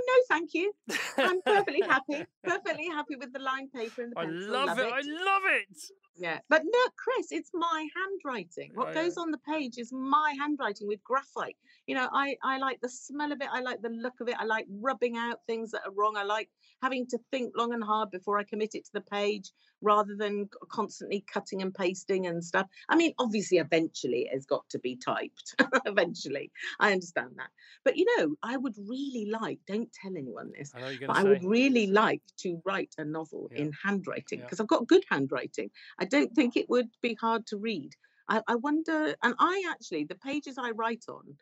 [0.00, 0.72] Oh no, thank you.
[1.18, 2.24] I'm perfectly happy.
[2.44, 4.56] Perfectly happy with the line paper and the pencil.
[4.56, 4.86] I love, love it.
[4.86, 4.92] it.
[4.92, 5.78] I love it.
[6.16, 8.72] Yeah, but no, Chris, it's my handwriting.
[8.74, 9.22] What oh, goes yeah.
[9.22, 11.56] on the page is my handwriting with graphite.
[11.90, 13.48] You know, I I like the smell of it.
[13.52, 14.36] I like the look of it.
[14.38, 16.16] I like rubbing out things that are wrong.
[16.16, 16.48] I like
[16.82, 19.50] having to think long and hard before I commit it to the page
[19.82, 22.68] rather than constantly cutting and pasting and stuff.
[22.88, 25.56] I mean, obviously, eventually it has got to be typed.
[25.84, 27.50] eventually, I understand that.
[27.84, 31.16] But you know, I would really like, don't tell anyone this, I but.
[31.16, 33.62] I would really like to write a novel yeah.
[33.62, 34.62] in handwriting because yeah.
[34.62, 35.72] I've got good handwriting.
[35.98, 37.96] I don't think it would be hard to read.
[38.28, 41.36] I, I wonder, and I actually, the pages I write on,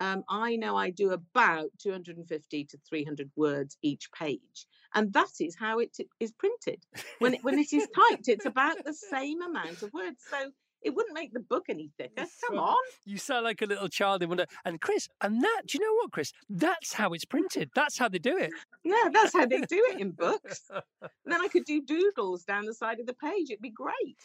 [0.00, 4.66] um, I know I do about 250 to 300 words each page.
[4.94, 6.82] And that is how it is printed.
[7.18, 10.18] When it, when it is typed, it's about the same amount of words.
[10.28, 10.50] So
[10.82, 12.26] it wouldn't make the book any thicker.
[12.48, 12.76] Come on.
[13.04, 14.46] You sound like a little child in wonder.
[14.64, 16.32] And Chris, and that, do you know what, Chris?
[16.48, 17.70] That's how it's printed.
[17.74, 18.50] That's how they do it.
[18.82, 20.62] Yeah, that's how they do it in books.
[20.70, 23.50] And then I could do doodles down the side of the page.
[23.50, 24.16] It'd be great.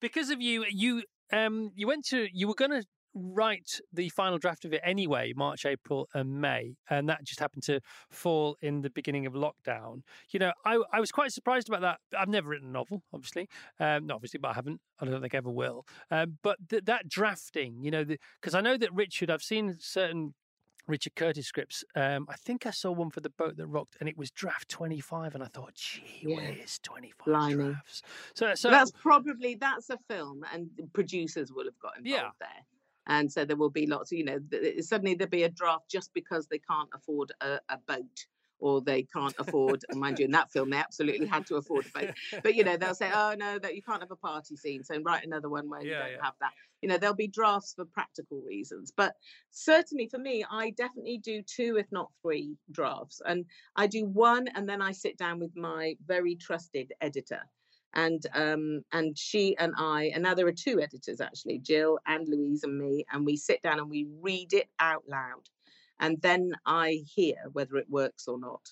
[0.00, 2.82] Because of you, you um you went to you were going to
[3.18, 7.62] write the final draft of it anyway, March, April, and May, and that just happened
[7.64, 7.80] to
[8.10, 10.02] fall in the beginning of lockdown.
[10.30, 11.98] You know, I, I was quite surprised about that.
[12.18, 13.48] I've never written a novel, obviously,
[13.80, 14.80] um, not obviously, but I haven't.
[15.00, 15.86] I don't think I ever will.
[16.10, 20.34] Um, but th- that drafting, you know, because I know that Richard, I've seen certain
[20.88, 21.84] Richard Curtis scripts.
[21.94, 24.68] Um, I think I saw one for the boat that rocked, and it was draft
[24.68, 28.02] twenty five, and I thought, gee whiz, twenty five drafts.
[28.34, 32.30] So, so that's probably that's a film, and producers will have got involved yeah.
[32.40, 32.64] there
[33.08, 34.38] and so there will be lots you know
[34.80, 38.26] suddenly there'll be a draft just because they can't afford a, a boat
[38.60, 41.86] or they can't afford and mind you in that film they absolutely had to afford
[41.86, 42.14] a boat.
[42.42, 45.00] But you know they'll say oh no that you can't have a party scene so
[45.00, 46.24] write another one where yeah, you don't yeah.
[46.24, 46.52] have that.
[46.82, 49.14] You know there'll be drafts for practical reasons but
[49.50, 53.44] certainly for me i definitely do two if not three drafts and
[53.76, 57.40] i do one and then i sit down with my very trusted editor
[57.94, 62.28] and um, and she and I, and now there are two editors actually, Jill and
[62.28, 65.48] Louise and me, and we sit down and we read it out loud,
[66.00, 68.62] and then I hear whether it works or not.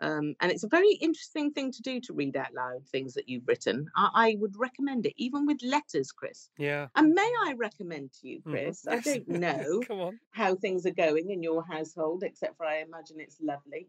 [0.00, 3.28] Um, and it's a very interesting thing to do to read out loud things that
[3.28, 3.86] you've written.
[3.96, 6.50] I, I would recommend it, even with letters, Chris.
[6.58, 6.88] Yeah.
[6.96, 8.50] And may I recommend to you, Mhm.
[8.50, 8.86] Chris?
[8.88, 9.82] I don't know
[10.32, 13.88] how things are going in your household, except for I imagine it's lovely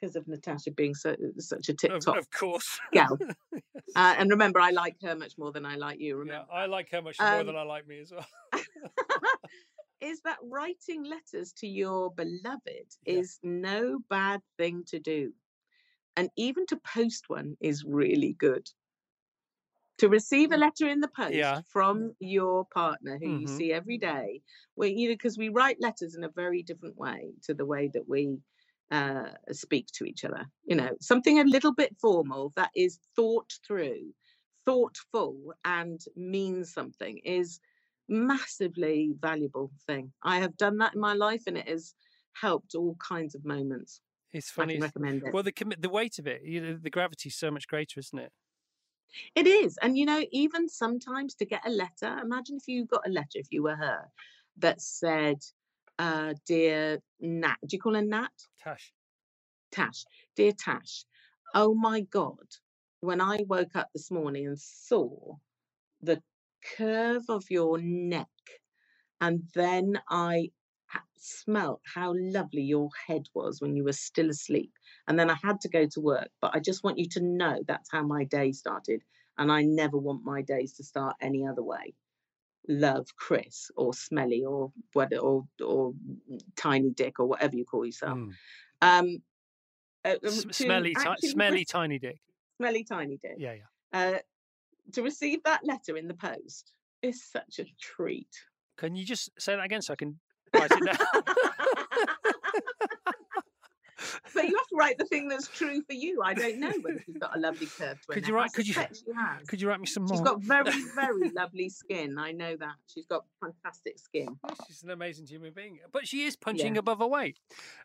[0.00, 2.78] because of Natasha being so such a tip Of, top of course.
[2.92, 3.20] gal.
[3.94, 6.16] Uh, and remember, I like her much more than I like you.
[6.16, 8.26] yeah, Remember, I like her much more Um, than I like me as well.
[10.00, 13.22] is that writing letters to your beloved Yeah.
[13.22, 15.32] is no bad thing to do,
[16.16, 18.68] and even to post one is really good.
[19.98, 21.38] To receive a letter in the post Mm.
[21.38, 21.62] Yeah.
[21.68, 23.48] from your partner who you Mhm.
[23.48, 24.42] see every day,
[24.76, 27.88] well, you know, because we write letters in a very different way to the way
[27.88, 28.38] that we
[28.90, 30.46] uh, speak to each other.
[30.64, 34.12] You know, something a little bit formal that is thought through,
[34.64, 37.60] thoughtful, and means something is
[38.08, 40.12] massively valuable thing.
[40.22, 41.94] I have done that in my life, and it has
[42.32, 44.00] helped all kinds of moments.
[44.32, 44.78] It's funny.
[44.78, 45.32] recommend it.
[45.32, 48.32] Well, the the weight of it, you know, the gravity's so much greater, isn't it?
[49.34, 49.78] It is.
[49.82, 53.34] And you know, even sometimes to get a letter, imagine if you got a letter,
[53.34, 54.10] if you were her,
[54.58, 55.38] that said,
[55.98, 58.30] uh, Dear Nat, do you call her Nat?
[58.62, 58.92] Tash.
[59.72, 60.04] Tash,
[60.36, 61.04] Dear Tash,
[61.54, 62.46] oh my God,
[63.00, 65.36] when I woke up this morning and saw
[66.02, 66.22] the
[66.78, 68.28] curve of your neck,
[69.20, 70.50] and then I
[71.18, 74.72] smelt how lovely your head was when you were still asleep.
[75.08, 77.62] And then I had to go to work, but I just want you to know
[77.66, 79.02] that's how my day started.
[79.38, 81.94] And I never want my days to start any other way.
[82.68, 85.92] Love, Chris, or Smelly, or whether, or or
[86.56, 88.18] Tiny Dick, or whatever you call yourself.
[88.18, 88.32] Mm.
[88.82, 89.22] Um,
[90.04, 92.18] uh, um, smelly, ti- smelly, re- tiny dick.
[92.58, 93.34] smelly Tiny Dick.
[93.38, 93.62] Yeah, yeah.
[93.92, 94.18] Uh,
[94.92, 96.72] to receive that letter in the post
[97.02, 98.28] is such a treat.
[98.76, 100.20] Can you just say that again so I can
[100.54, 100.96] write it down?
[104.34, 106.20] but you have to write the thing that's true for you.
[106.22, 108.66] I don't know whether she's got a lovely curve to her Could you write- could
[108.66, 108.80] you- She
[109.16, 109.46] has.
[109.48, 110.16] Could you write me some more?
[110.16, 112.18] She's got very, very lovely skin.
[112.18, 112.74] I know that.
[112.86, 114.38] She's got fantastic skin.
[114.66, 117.38] She's an amazing human being, but she is punching above her weight,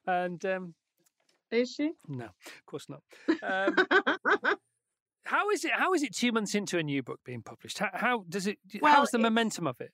[0.05, 0.73] and um,
[1.51, 1.91] Is she?
[2.07, 3.01] no, of course not.
[3.43, 3.75] Um,
[5.23, 5.71] how is it?
[5.71, 7.79] How is it two months into a new book being published?
[7.79, 8.57] How, how does it?
[8.81, 9.91] Well, how's the momentum of it?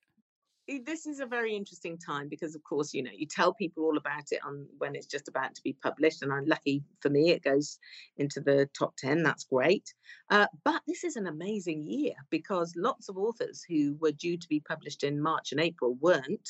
[0.68, 3.98] This is a very interesting time because of course you know you tell people all
[3.98, 7.30] about it on when it's just about to be published and i'm lucky for me
[7.30, 7.80] it goes
[8.18, 9.94] into the top 10 that's great.
[10.30, 14.48] Uh, but this is an amazing year because lots of authors who were due to
[14.50, 16.50] be published in march and april weren't.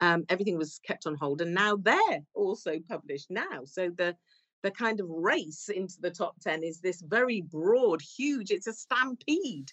[0.00, 3.64] Um, everything was kept on hold and now they're also published now.
[3.64, 4.14] So the
[4.62, 8.72] the kind of race into the top 10 is this very broad huge it's a
[8.72, 9.70] stampede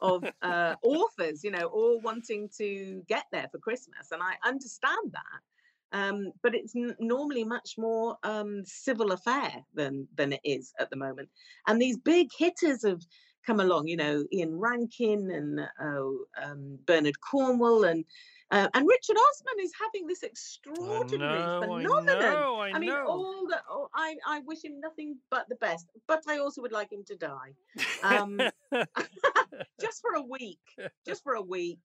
[0.00, 4.10] of uh, authors, you know, all wanting to get there for Christmas.
[4.12, 5.98] And I understand that.
[5.98, 10.90] Um, but it's n- normally much more um, civil affair than than it is at
[10.90, 11.28] the moment.
[11.68, 13.00] And these big hitters have
[13.46, 18.04] come along, you know, Ian Rankin and uh, um, Bernard Cornwell and
[18.50, 22.06] uh, and Richard Osman is having this I extraordinary I phenomenon.
[22.06, 23.06] know, I, I mean, know.
[23.06, 26.72] all the oh, I I wish him nothing but the best, but I also would
[26.72, 27.54] like him to die.
[28.02, 28.40] um,
[29.80, 30.58] just for a week
[31.06, 31.78] just for a week.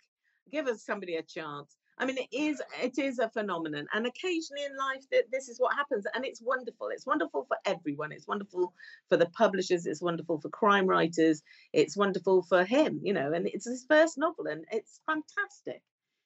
[0.51, 1.75] Give us somebody a chance.
[1.97, 5.59] I mean it is it is a phenomenon and occasionally in life that this is
[5.59, 6.89] what happens and it's wonderful.
[6.91, 8.11] It's wonderful for everyone.
[8.11, 8.73] It's wonderful
[9.09, 9.85] for the publishers.
[9.85, 11.43] It's wonderful for crime writers.
[11.73, 15.81] It's wonderful for him you know and it's his first novel and it's fantastic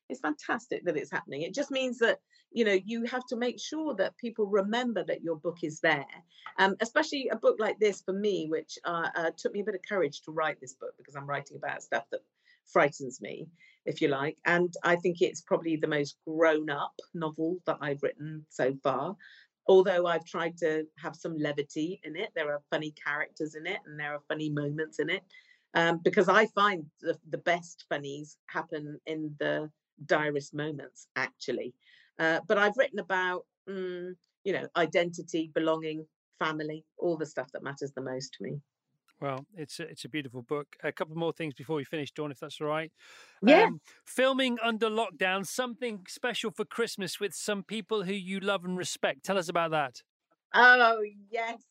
[0.09, 1.41] it's fantastic that it's happening.
[1.41, 2.19] It just means that
[2.51, 6.05] you know you have to make sure that people remember that your book is there.
[6.59, 9.75] Um, especially a book like this for me which uh, uh, took me a bit
[9.75, 12.19] of courage to write this book because i'm writing about stuff that
[12.71, 13.47] frightens me
[13.85, 14.37] if you like.
[14.45, 19.15] And i think it's probably the most grown up novel that i've written so far.
[19.67, 23.79] Although i've tried to have some levity in it there are funny characters in it
[23.85, 25.23] and there are funny moments in it
[25.73, 29.69] um, because i find the, the best funnies happen in the
[30.05, 31.73] direst moments actually
[32.19, 34.13] uh, but i've written about mm,
[34.43, 36.05] you know identity belonging
[36.39, 38.59] family all the stuff that matters the most to me
[39.21, 40.75] Well, it's a, it's a beautiful book.
[40.83, 42.91] A couple more things before we finish, Dawn, if that's all right.
[43.41, 43.67] Yeah.
[43.67, 48.77] Um, filming under lockdown, something special for Christmas with some people who you love and
[48.77, 49.23] respect.
[49.23, 50.01] Tell us about that.
[50.53, 51.63] Oh yes.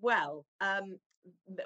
[0.00, 0.98] Well, um,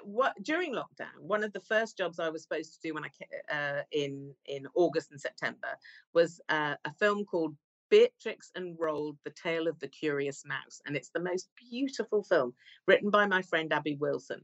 [0.03, 3.09] what during lockdown, one of the first jobs I was supposed to do when I
[3.53, 5.69] uh, in in August and September
[6.13, 7.55] was uh, a film called
[7.89, 12.53] Beatrix and Roald: The Tale of the Curious Mouse, and it's the most beautiful film
[12.87, 14.41] written by my friend Abby Wilson.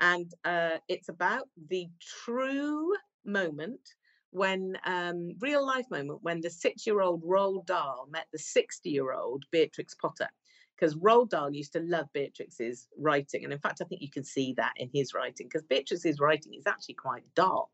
[0.00, 1.88] and uh, it's about the
[2.24, 3.80] true moment
[4.32, 8.90] when um, real life moment when the six year old Roald Dahl met the 60
[8.90, 10.28] year old Beatrix Potter.
[10.80, 13.44] Because Roald Dahl used to love Beatrix's writing.
[13.44, 16.54] And in fact, I think you can see that in his writing, because Beatrix's writing
[16.54, 17.68] is actually quite dark.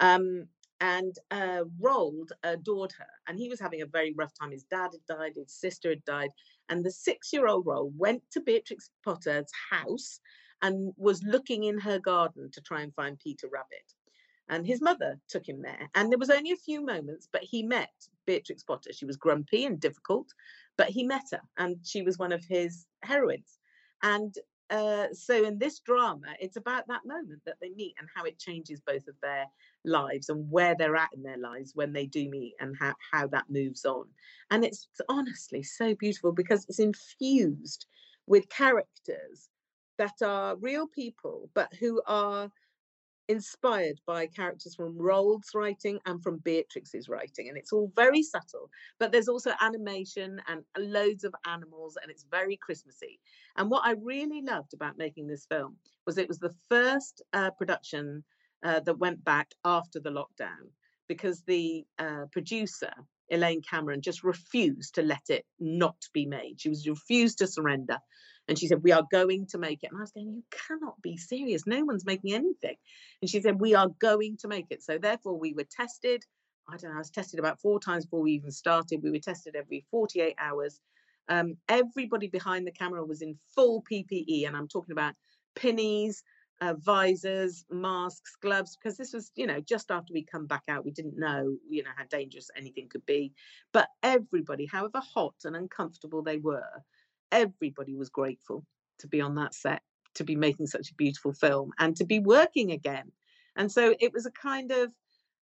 [0.00, 0.48] Um,
[0.80, 4.50] and uh, Roald adored her, and he was having a very rough time.
[4.50, 6.30] His dad had died, his sister had died,
[6.68, 10.18] and the six year old Roald went to Beatrix Potter's house
[10.62, 13.92] and was looking in her garden to try and find Peter Rabbit
[14.48, 15.88] and his mother took him there.
[15.94, 17.92] And there was only a few moments, but he met
[18.26, 18.92] Beatrix Potter.
[18.92, 20.28] She was grumpy and difficult,
[20.76, 23.58] but he met her, and she was one of his heroines.
[24.02, 24.34] And
[24.70, 28.38] uh, so in this drama, it's about that moment that they meet and how it
[28.38, 29.46] changes both of their
[29.84, 33.26] lives and where they're at in their lives when they do meet and how, how
[33.28, 34.06] that moves on.
[34.50, 37.86] And it's honestly so beautiful because it's infused
[38.26, 39.48] with characters
[39.98, 42.50] that are real people, but who are
[43.28, 47.48] inspired by characters from Roald's writing and from Beatrix's writing.
[47.48, 52.26] And it's all very subtle, but there's also animation and loads of animals, and it's
[52.30, 53.20] very Christmassy.
[53.56, 55.76] And what I really loved about making this film
[56.06, 58.24] was it was the first uh, production
[58.64, 60.70] uh, that went back after the lockdown
[61.08, 62.92] because the uh, producer,
[63.30, 66.60] Elaine Cameron, just refused to let it not be made.
[66.60, 67.98] She was refused to surrender.
[68.48, 69.90] And she said, We are going to make it.
[69.90, 71.66] And I was going, You cannot be serious.
[71.66, 72.76] No one's making anything.
[73.22, 74.82] And she said, We are going to make it.
[74.82, 76.22] So therefore, we were tested.
[76.68, 79.02] I don't know, I was tested about four times before we even started.
[79.02, 80.80] We were tested every 48 hours.
[81.28, 85.14] Um, everybody behind the camera was in full PPE, and I'm talking about
[85.56, 86.22] pinnies,
[86.60, 90.84] uh, visors, masks, gloves, because this was, you know, just after we come back out,
[90.84, 93.32] we didn't know, you know, how dangerous anything could be.
[93.72, 96.82] But everybody, however hot and uncomfortable they were,
[97.32, 98.64] everybody was grateful
[99.00, 99.82] to be on that set,
[100.14, 103.10] to be making such a beautiful film, and to be working again.
[103.56, 104.92] And so it was a kind of,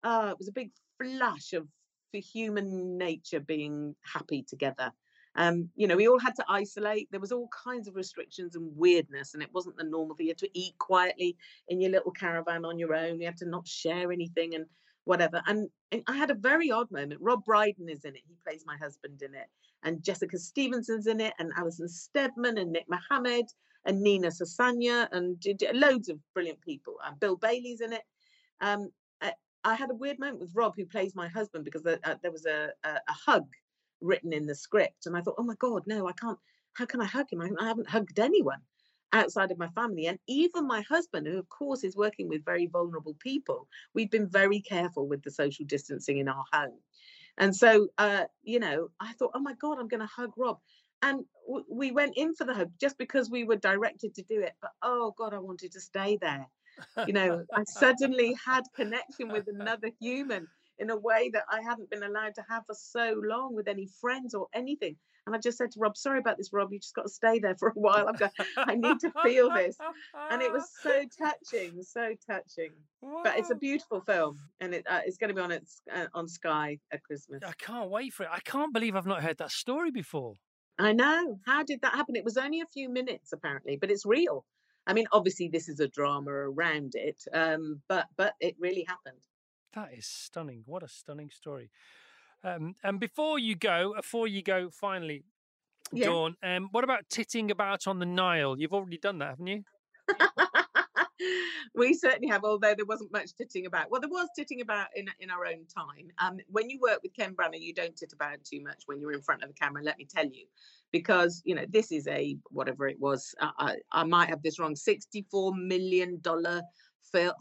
[0.02, 1.66] uh, it was a big flash of
[2.10, 4.92] for human nature being happy together.
[5.34, 7.08] Um, you know, we all had to isolate.
[7.10, 10.26] There was all kinds of restrictions and weirdness, and it wasn't the normal thing.
[10.26, 11.36] You had to eat quietly
[11.68, 13.20] in your little caravan on your own.
[13.20, 14.66] You had to not share anything and
[15.08, 15.42] whatever.
[15.46, 17.20] And, and I had a very odd moment.
[17.20, 18.22] Rob Brydon is in it.
[18.26, 19.48] He plays my husband in it
[19.82, 23.46] and Jessica Stevenson's in it, and Alison Steadman, and Nick Mohammed,
[23.84, 26.96] and Nina Sosanya, and loads of brilliant people.
[27.04, 28.02] And Bill Bailey's in it.
[28.60, 28.90] Um,
[29.20, 29.32] I,
[29.64, 32.32] I, had a weird moment with Rob, who plays my husband, because there, uh, there
[32.32, 33.46] was a, a, a, hug
[34.00, 36.38] written in the script, and I thought, oh my god, no, I can't.
[36.74, 37.40] How can I hug him?
[37.40, 38.60] I, I haven't hugged anyone
[39.12, 42.66] outside of my family, and even my husband, who of course is working with very
[42.66, 43.68] vulnerable people.
[43.94, 46.78] We've been very careful with the social distancing in our home.
[47.38, 50.58] And so, uh, you know, I thought, oh my God, I'm going to hug Rob.
[51.02, 54.40] And w- we went in for the hug just because we were directed to do
[54.40, 54.54] it.
[54.60, 56.46] But oh God, I wanted to stay there.
[57.06, 60.48] You know, I suddenly had connection with another human
[60.78, 63.88] in a way that I hadn't been allowed to have for so long with any
[64.00, 64.96] friends or anything.
[65.28, 67.38] And I just said to Rob, sorry about this, Rob, you just got to stay
[67.38, 68.08] there for a while.
[68.08, 69.76] I'm going, I need to feel this.
[70.30, 72.70] And it was so touching, so touching.
[73.02, 73.20] Wow.
[73.24, 76.06] But it's a beautiful film and it, uh, it's going to be on its, uh,
[76.14, 77.42] on Sky at Christmas.
[77.46, 78.30] I can't wait for it.
[78.32, 80.36] I can't believe I've not heard that story before.
[80.78, 81.38] I know.
[81.44, 82.16] How did that happen?
[82.16, 84.46] It was only a few minutes apparently, but it's real.
[84.86, 89.20] I mean, obviously this is a drama around it, um, but but it really happened.
[89.74, 90.62] That is stunning.
[90.64, 91.70] What a stunning story.
[92.44, 95.24] Um, and before you go, before you go, finally,
[95.92, 96.06] yeah.
[96.06, 98.58] Dawn, um, what about titting about on the Nile?
[98.58, 99.64] You've already done that, haven't you?
[101.74, 103.90] we certainly have, although there wasn't much titting about.
[103.90, 106.08] Well, there was titting about in in our own time.
[106.18, 109.12] Um, when you work with Ken Branagh, you don't tit about too much when you're
[109.12, 109.82] in front of the camera.
[109.82, 110.46] Let me tell you,
[110.92, 113.34] because you know this is a whatever it was.
[113.40, 114.76] I, I, I might have this wrong.
[114.76, 116.62] Sixty-four million dollar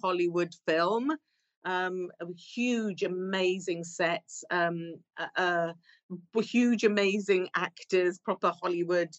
[0.01, 1.11] Hollywood film
[1.65, 5.73] um, huge, amazing sets, um, uh, uh,
[6.41, 9.09] huge, amazing actors, proper Hollywood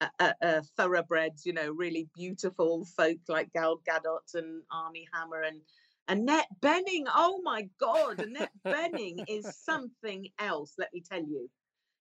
[0.00, 5.42] uh, uh, uh, thoroughbreds, you know, really beautiful folk like Gal Gadot and Armie Hammer
[5.42, 5.60] and
[6.08, 7.04] Annette Bening.
[7.14, 10.74] Oh my God, Annette Bening is something else.
[10.78, 11.50] Let me tell you.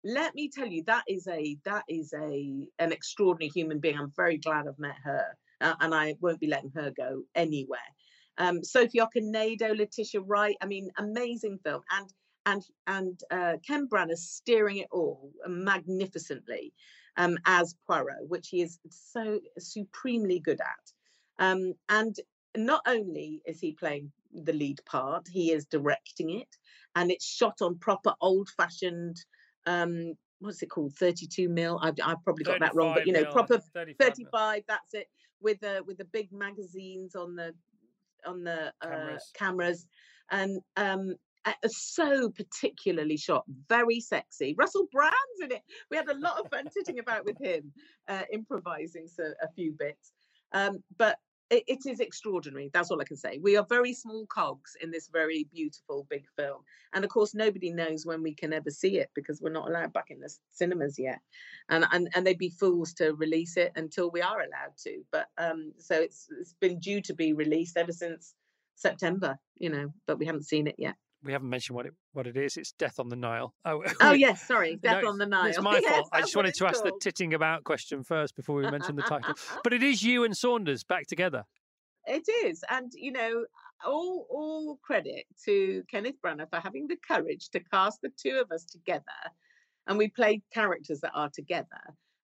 [0.04, 3.98] Let me tell you, that is a that is a an extraordinary human being.
[3.98, 5.24] I'm very glad I've met her,
[5.60, 7.80] uh, and I won't be letting her go anywhere.
[8.38, 10.56] Um, Sophie Okonedo, Letitia Wright.
[10.60, 11.82] I mean, amazing film.
[11.90, 12.12] And
[12.46, 16.72] and and uh, Ken Branagh is steering it all magnificently
[17.16, 21.44] um, as Poirot, which he is so supremely good at.
[21.44, 22.16] Um, and
[22.56, 26.48] not only is he playing the lead part, he is directing it,
[26.94, 29.16] and it's shot on proper old-fashioned
[29.66, 33.22] um, what's it called 32 mil I've, I've probably got that wrong but you know
[33.22, 35.08] mil, proper 35 35 that's it
[35.40, 37.54] with the with the big magazines on the
[38.26, 39.30] on the uh, Cameras.
[39.34, 39.86] cameras
[40.30, 41.14] and um
[41.68, 44.54] so particularly shot very sexy.
[44.58, 45.62] Russell Brand's in it.
[45.92, 47.72] We had a lot of fun sitting about with him
[48.08, 50.12] uh, improvising so, a few bits.
[50.52, 51.18] Um but
[51.50, 53.38] it, it is extraordinary that's all i can say.
[53.38, 56.62] We are very small cogs in this very beautiful big film.
[56.92, 59.92] And of course nobody knows when we can ever see it because we're not allowed
[59.92, 61.20] back in the cinemas yet.
[61.68, 65.02] And and, and they'd be fools to release it until we are allowed to.
[65.12, 68.34] But um so it's it's been due to be released ever since
[68.78, 72.26] september you know but we haven't seen it yet We haven't mentioned what it what
[72.26, 72.56] it is.
[72.56, 73.54] It's Death on the Nile.
[73.64, 76.08] Oh, oh yes sorry death no, on the nile It's my Yes, fault.
[76.12, 79.34] I just wanted to ask the titting about question first before we mentioned the title.
[79.64, 81.44] But it is you and Saunders back together.
[82.06, 83.44] It is, and you know,
[83.84, 88.52] all all credit to Kenneth Branagh for having the courage to cast the two of
[88.52, 89.02] us together,
[89.88, 91.82] and we played characters that are together.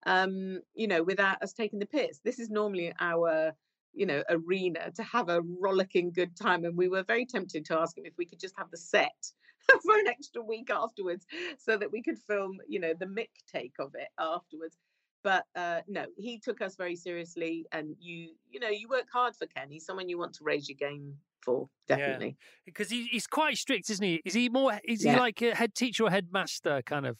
[0.06, 2.20] Um, you know, without us taking the piss.
[2.24, 3.54] This is normally our
[3.94, 7.80] you know arena to have a rollicking good time, and we were very tempted to
[7.80, 9.32] ask him if we could just have the set
[9.84, 11.26] for an extra week afterwards,
[11.58, 14.78] so that we could film you know the Mick take of it afterwards
[15.22, 19.36] but uh, no, he took us very seriously, and you, you know, you work hard
[19.36, 19.70] for Ken.
[19.70, 21.96] He's someone you want to raise your game for, Yeah.
[21.98, 22.38] definitely.
[22.66, 24.22] Because he, he's quite strict, isn't he?
[24.26, 24.80] Is he more?
[24.84, 27.18] Is he like a head teacher or headmaster kind of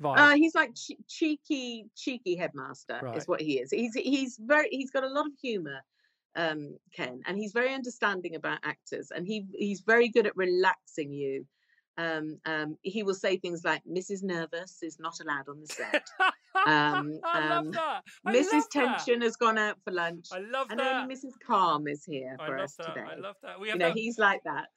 [0.00, 0.16] vibe?
[0.16, 3.16] Uh, he's like che- cheeky, cheeky headmaster Right.
[3.16, 3.70] is what he is.
[3.70, 5.80] He's he's very he's got a lot of humour,
[6.36, 11.12] um, Ken, and he's very understanding about actors, and he he's very good at relaxing
[11.12, 11.46] you.
[11.96, 14.22] Um, um, he will say things like, "Mrs.
[14.22, 16.06] Nervous is not allowed on the set."
[16.66, 18.02] um, I love um, that.
[18.24, 18.52] I Mrs.
[18.52, 18.70] love that.
[18.70, 21.02] Tension has gone out for lunch, I love that and that.
[21.02, 21.32] only Mrs.
[21.44, 22.94] Calm is here I for us that.
[22.94, 23.06] today.
[23.10, 23.58] I love that.
[23.58, 23.96] We you know, that.
[23.96, 24.68] he's like that.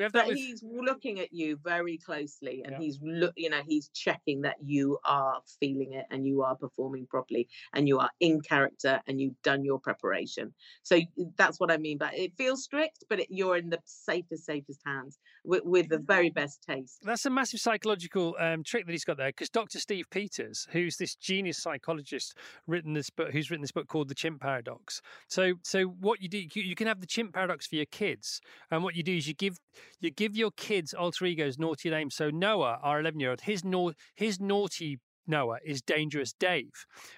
[0.00, 0.38] We have that but with.
[0.38, 2.78] he's looking at you very closely and Yeah.
[2.78, 7.06] he's look you know he's checking that you are feeling it and you are performing
[7.06, 10.98] properly and you are in character and you've done your preparation so
[11.36, 14.80] that's what i mean by it feels strict but it, you're in the safest safest
[14.86, 19.04] hands with, with the very best taste That's a massive psychological um, trick that he's
[19.04, 19.78] got there, because Dr.
[19.78, 22.36] Steve Peters, who's this genius psychologist,
[22.66, 25.00] written this book, who's written this book called The Chimp Paradox.
[25.28, 28.40] So, so what you do, you, you can have the chimp paradox for your kids,
[28.70, 29.56] and what you do is you give
[29.98, 32.14] you give your kids alter egos naughty names.
[32.14, 36.72] So Noah, our eleven year old, his nau- his naughty Noah is Dangerous Dave,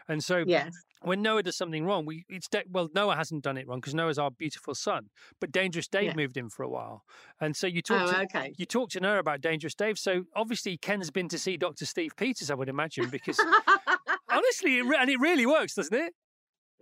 [0.08, 0.72] and so yes
[1.04, 3.94] when Noah does something wrong, we it's da- well Noah hasn't done it wrong because
[3.94, 6.14] Noah's our beautiful son, but Dangerous Dave Yeah.
[6.16, 7.02] moved in for a while,
[7.40, 9.98] and so you talk oh to okay you talk to Noah about Dangerous Dave.
[9.98, 11.86] So obviously Ken's been to see Dr.
[11.86, 13.38] Steve Peters, I would imagine, because
[14.28, 16.14] honestly, it re- and it really works, doesn't it?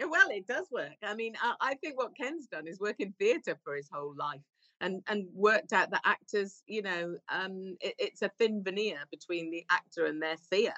[0.07, 0.97] Well, it does work.
[1.03, 4.15] I mean, I, I think what Ken's done is work in theatre for his whole
[4.17, 4.41] life,
[4.81, 9.51] and and worked out that actors, you know, um, it, it's a thin veneer between
[9.51, 10.73] the actor and their fear.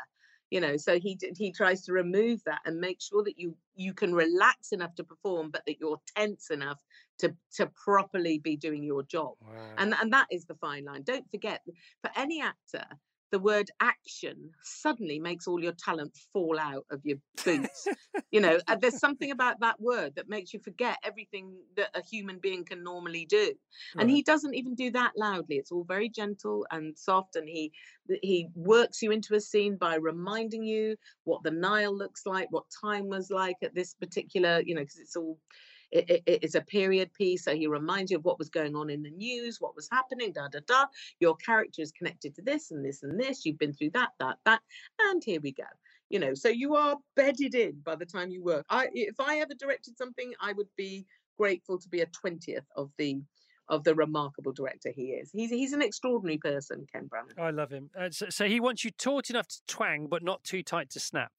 [0.51, 3.95] You know, so he he tries to remove that and make sure that you you
[3.95, 6.79] can relax enough to perform, but that you're tense enough
[7.21, 9.35] to to properly be doing your job.
[9.79, 11.05] And and that is the fine line.
[11.05, 11.63] Don't forget,
[12.03, 12.85] for any actor,
[13.33, 17.89] the word action suddenly makes all your talent fall out of your boots.
[18.31, 22.39] you know, there's something about that word that makes you forget everything that a human
[22.39, 23.53] being can normally do.
[23.99, 25.57] And he doesn't even do that loudly.
[25.57, 27.73] It's all very gentle and soft, and he
[28.21, 32.65] he works you into a scene by reminding you what the Nile looks like, what
[32.85, 35.39] time was like at this particular, you know, because it's all
[35.93, 37.45] it, it- is a period piece.
[37.45, 40.33] So he reminds you of what was going on in the news, what was happening,
[40.33, 40.87] da da da.
[41.21, 43.45] Your character is connected to this and this and this.
[43.45, 44.61] You've been through that, that, that,
[44.99, 45.65] and here we go.
[46.11, 48.67] You know, so you are bedded in by the time you work.
[48.69, 51.07] I, if I ever directed something, I would be
[51.39, 53.23] grateful to be a twentieth of the
[53.69, 55.31] of the remarkable director he is.
[55.33, 57.41] He's he's an extraordinary person, Ken Branagh.
[57.43, 57.89] I love him.
[57.99, 61.01] Uh, so, so he wants you taut enough to twang, but not too tight to
[61.01, 61.33] snap.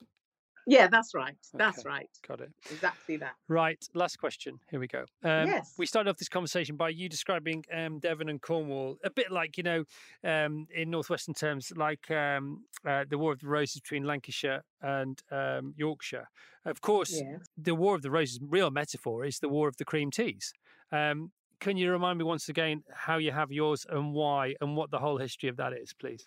[0.66, 1.36] Yeah, that's right.
[1.54, 1.90] That's Okay.
[1.90, 2.10] right.
[2.28, 2.52] Got it.
[2.70, 3.36] Exactly that.
[3.50, 3.84] Right.
[3.94, 4.60] Last question.
[4.72, 5.06] Here we go.
[5.24, 5.76] Um, Yes.
[5.78, 9.58] We started off this conversation by you describing um, Devon and Cornwall a bit like,
[9.58, 9.84] you know,
[10.24, 15.22] um, in Northwestern terms, like um, uh, the War of the Roses between Lancashire and
[15.32, 16.28] um, Yorkshire.
[16.66, 17.24] Of course,
[17.58, 20.54] the War of the Roses, real metaphor, is the War of the Cream Teas.
[20.92, 24.92] Um, can you remind me once again how you have yours and why and what
[24.92, 26.26] the whole history of that is, please?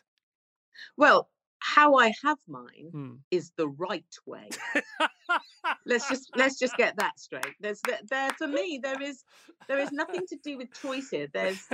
[0.97, 1.31] Well,
[1.61, 3.15] how I have mine Hmm.
[3.31, 4.49] is the right way.
[5.87, 7.55] let's just let's just get that straight.
[7.61, 7.81] There's
[8.11, 9.24] there, for me there is
[9.69, 11.28] there is nothing to do with choice here.
[11.33, 11.66] There's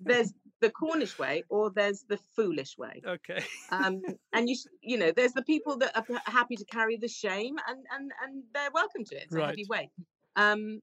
[0.00, 3.02] there's the Cornish way or there's the foolish way.
[3.06, 3.44] okay.
[3.70, 4.02] Um,
[4.32, 7.56] and you you know there's the people that are p- happy to carry the shame
[7.68, 9.24] and and and they're welcome to it.
[9.24, 9.90] It's a heavy weight.
[10.36, 10.80] Um,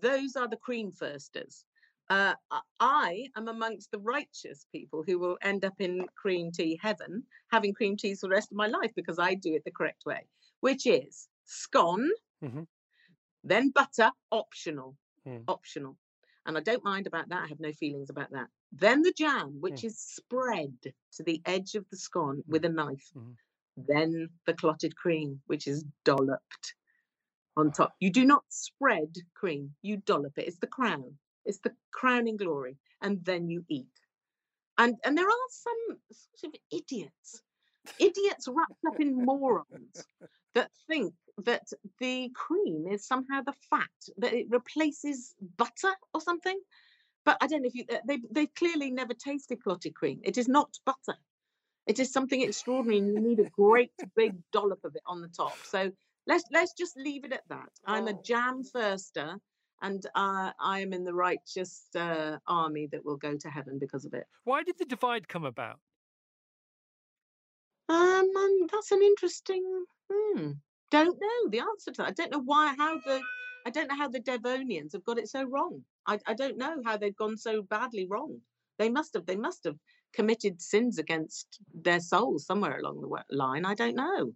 [0.00, 1.64] those are the cream firsters.
[2.10, 2.34] Uh,
[2.80, 7.72] I- am amongst the righteous people who will end up in cream tea heaven, having
[7.72, 10.28] cream teas for the rest of my life because I do it the correct way,
[10.60, 12.10] which is scone,
[12.42, 12.66] Mhm.
[13.42, 15.44] then butter, optional, Mm.
[15.48, 15.98] optional.
[16.46, 17.44] And I don't mind about that.
[17.44, 18.50] I have no feelings about that.
[18.70, 20.78] Then the jam, which is spread
[21.12, 23.10] to the edge of the scone with a knife.
[23.14, 23.36] Mhm.
[23.76, 26.74] Then the clotted cream, which is dolloped
[27.56, 27.94] on top.
[27.98, 30.48] You do not spread cream, you dollop it.
[30.48, 31.18] It's the crown.
[31.44, 32.76] It's the crowning glory.
[33.02, 33.86] And then you eat.
[34.78, 35.98] And and there are some
[36.36, 37.42] sort of idiots,
[37.98, 40.06] idiots wrapped up in morons
[40.54, 41.14] that think
[41.44, 41.66] that
[42.00, 43.88] the cream is somehow the fat,
[44.18, 46.58] that it replaces butter or something.
[47.24, 50.20] But I don't know if you, uh, they, they've clearly never tasted clotted cream.
[50.24, 51.18] It is not butter.
[51.86, 55.28] It is something extraordinary and you need a great big dollop of it on the
[55.28, 55.58] top.
[55.64, 55.90] So
[56.26, 57.68] let's let's just leave it at that.
[57.86, 58.22] I'm a Oh.
[58.24, 59.38] jam firster
[59.82, 64.04] and uh, I am in the righteous uh, army that will go to heaven because
[64.04, 64.26] of it.
[64.44, 65.78] Why did the divide come about?
[67.88, 69.84] Um, um, that's an interesting.
[70.10, 70.52] Hmm.
[70.90, 72.08] Don't know the answer to that.
[72.08, 73.20] I don't know why, how the,
[73.66, 75.82] I don't know how the Devonians have got it so wrong.
[76.06, 78.38] I, I don't know how they've gone so badly wrong.
[78.78, 79.26] They must have.
[79.26, 79.76] They must have
[80.12, 83.64] committed sins against their souls somewhere along the line.
[83.64, 84.32] I don't know.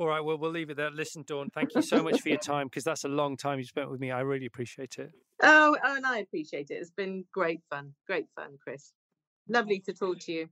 [0.00, 0.90] All right, well, we'll leave it there.
[0.90, 3.66] Listen, Dawn, thank you so much for your time because that's a long time you
[3.66, 4.10] spent with me.
[4.10, 5.12] I really appreciate it.
[5.42, 6.76] Oh, oh, and I appreciate it.
[6.76, 7.92] It's been great fun.
[8.06, 8.92] Great fun, Chris.
[9.46, 10.48] Lovely to talk to you.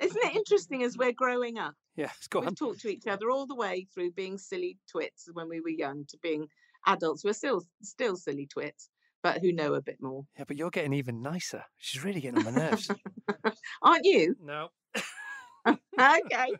[0.00, 1.74] Isn't it interesting as we're growing up?
[1.94, 5.50] Yeah, go We've talked to each other all the way through being silly twits when
[5.50, 6.48] we were young to being
[6.86, 7.22] adults.
[7.22, 8.88] We're still still silly twits,
[9.22, 10.24] but who know a bit more.
[10.38, 11.62] Yeah, but you're getting even nicer.
[11.76, 12.90] She's really getting on my nerves.
[13.82, 14.36] Aren't you?
[14.42, 14.68] no.
[15.98, 16.52] Okay.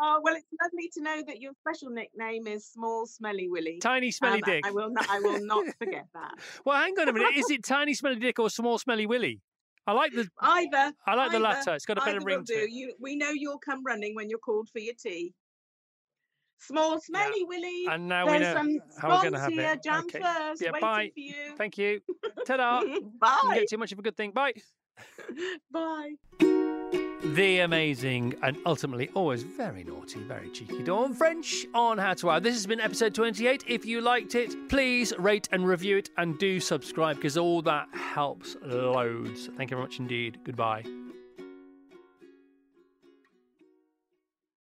[0.00, 3.78] Oh well, it's lovely to know that your special nickname is Small Smelly Willy.
[3.80, 4.66] Tiny smelly Um, dick.
[4.66, 5.08] I will not.
[5.08, 6.34] I will not forget that.
[6.64, 7.36] Well, hang on a minute.
[7.36, 9.40] Is it tiny smelly dick or small smelly willy?
[9.86, 10.92] I like the Either.
[11.06, 11.74] I like the latter.
[11.74, 12.60] It's got a better ring will to do.
[12.62, 12.70] it.
[12.70, 15.32] You, we know you'll come running when you're called for your tea.
[16.58, 17.84] Small Smelly Willy.
[17.88, 19.72] And now we know some how we're going to have here.
[19.72, 19.82] it.
[19.84, 20.20] Jam Okay.
[20.20, 20.60] first.
[20.62, 21.10] Yeah, waiting bye.
[21.14, 21.54] for you.
[21.56, 22.00] Thank you.
[22.46, 22.80] Ta-da.
[22.80, 24.32] Didn't get too much of a good thing.
[24.32, 24.54] Bye.
[25.70, 26.14] Bye.
[27.22, 32.38] The amazing and ultimately always very naughty, very cheeky Dawn French on How to Wow.
[32.38, 33.64] This has been episode 28.
[33.66, 37.88] If you liked it, please rate and review it and do subscribe because all that
[37.92, 39.48] helps loads.
[39.56, 40.38] Thank you very much indeed.
[40.44, 40.84] Goodbye.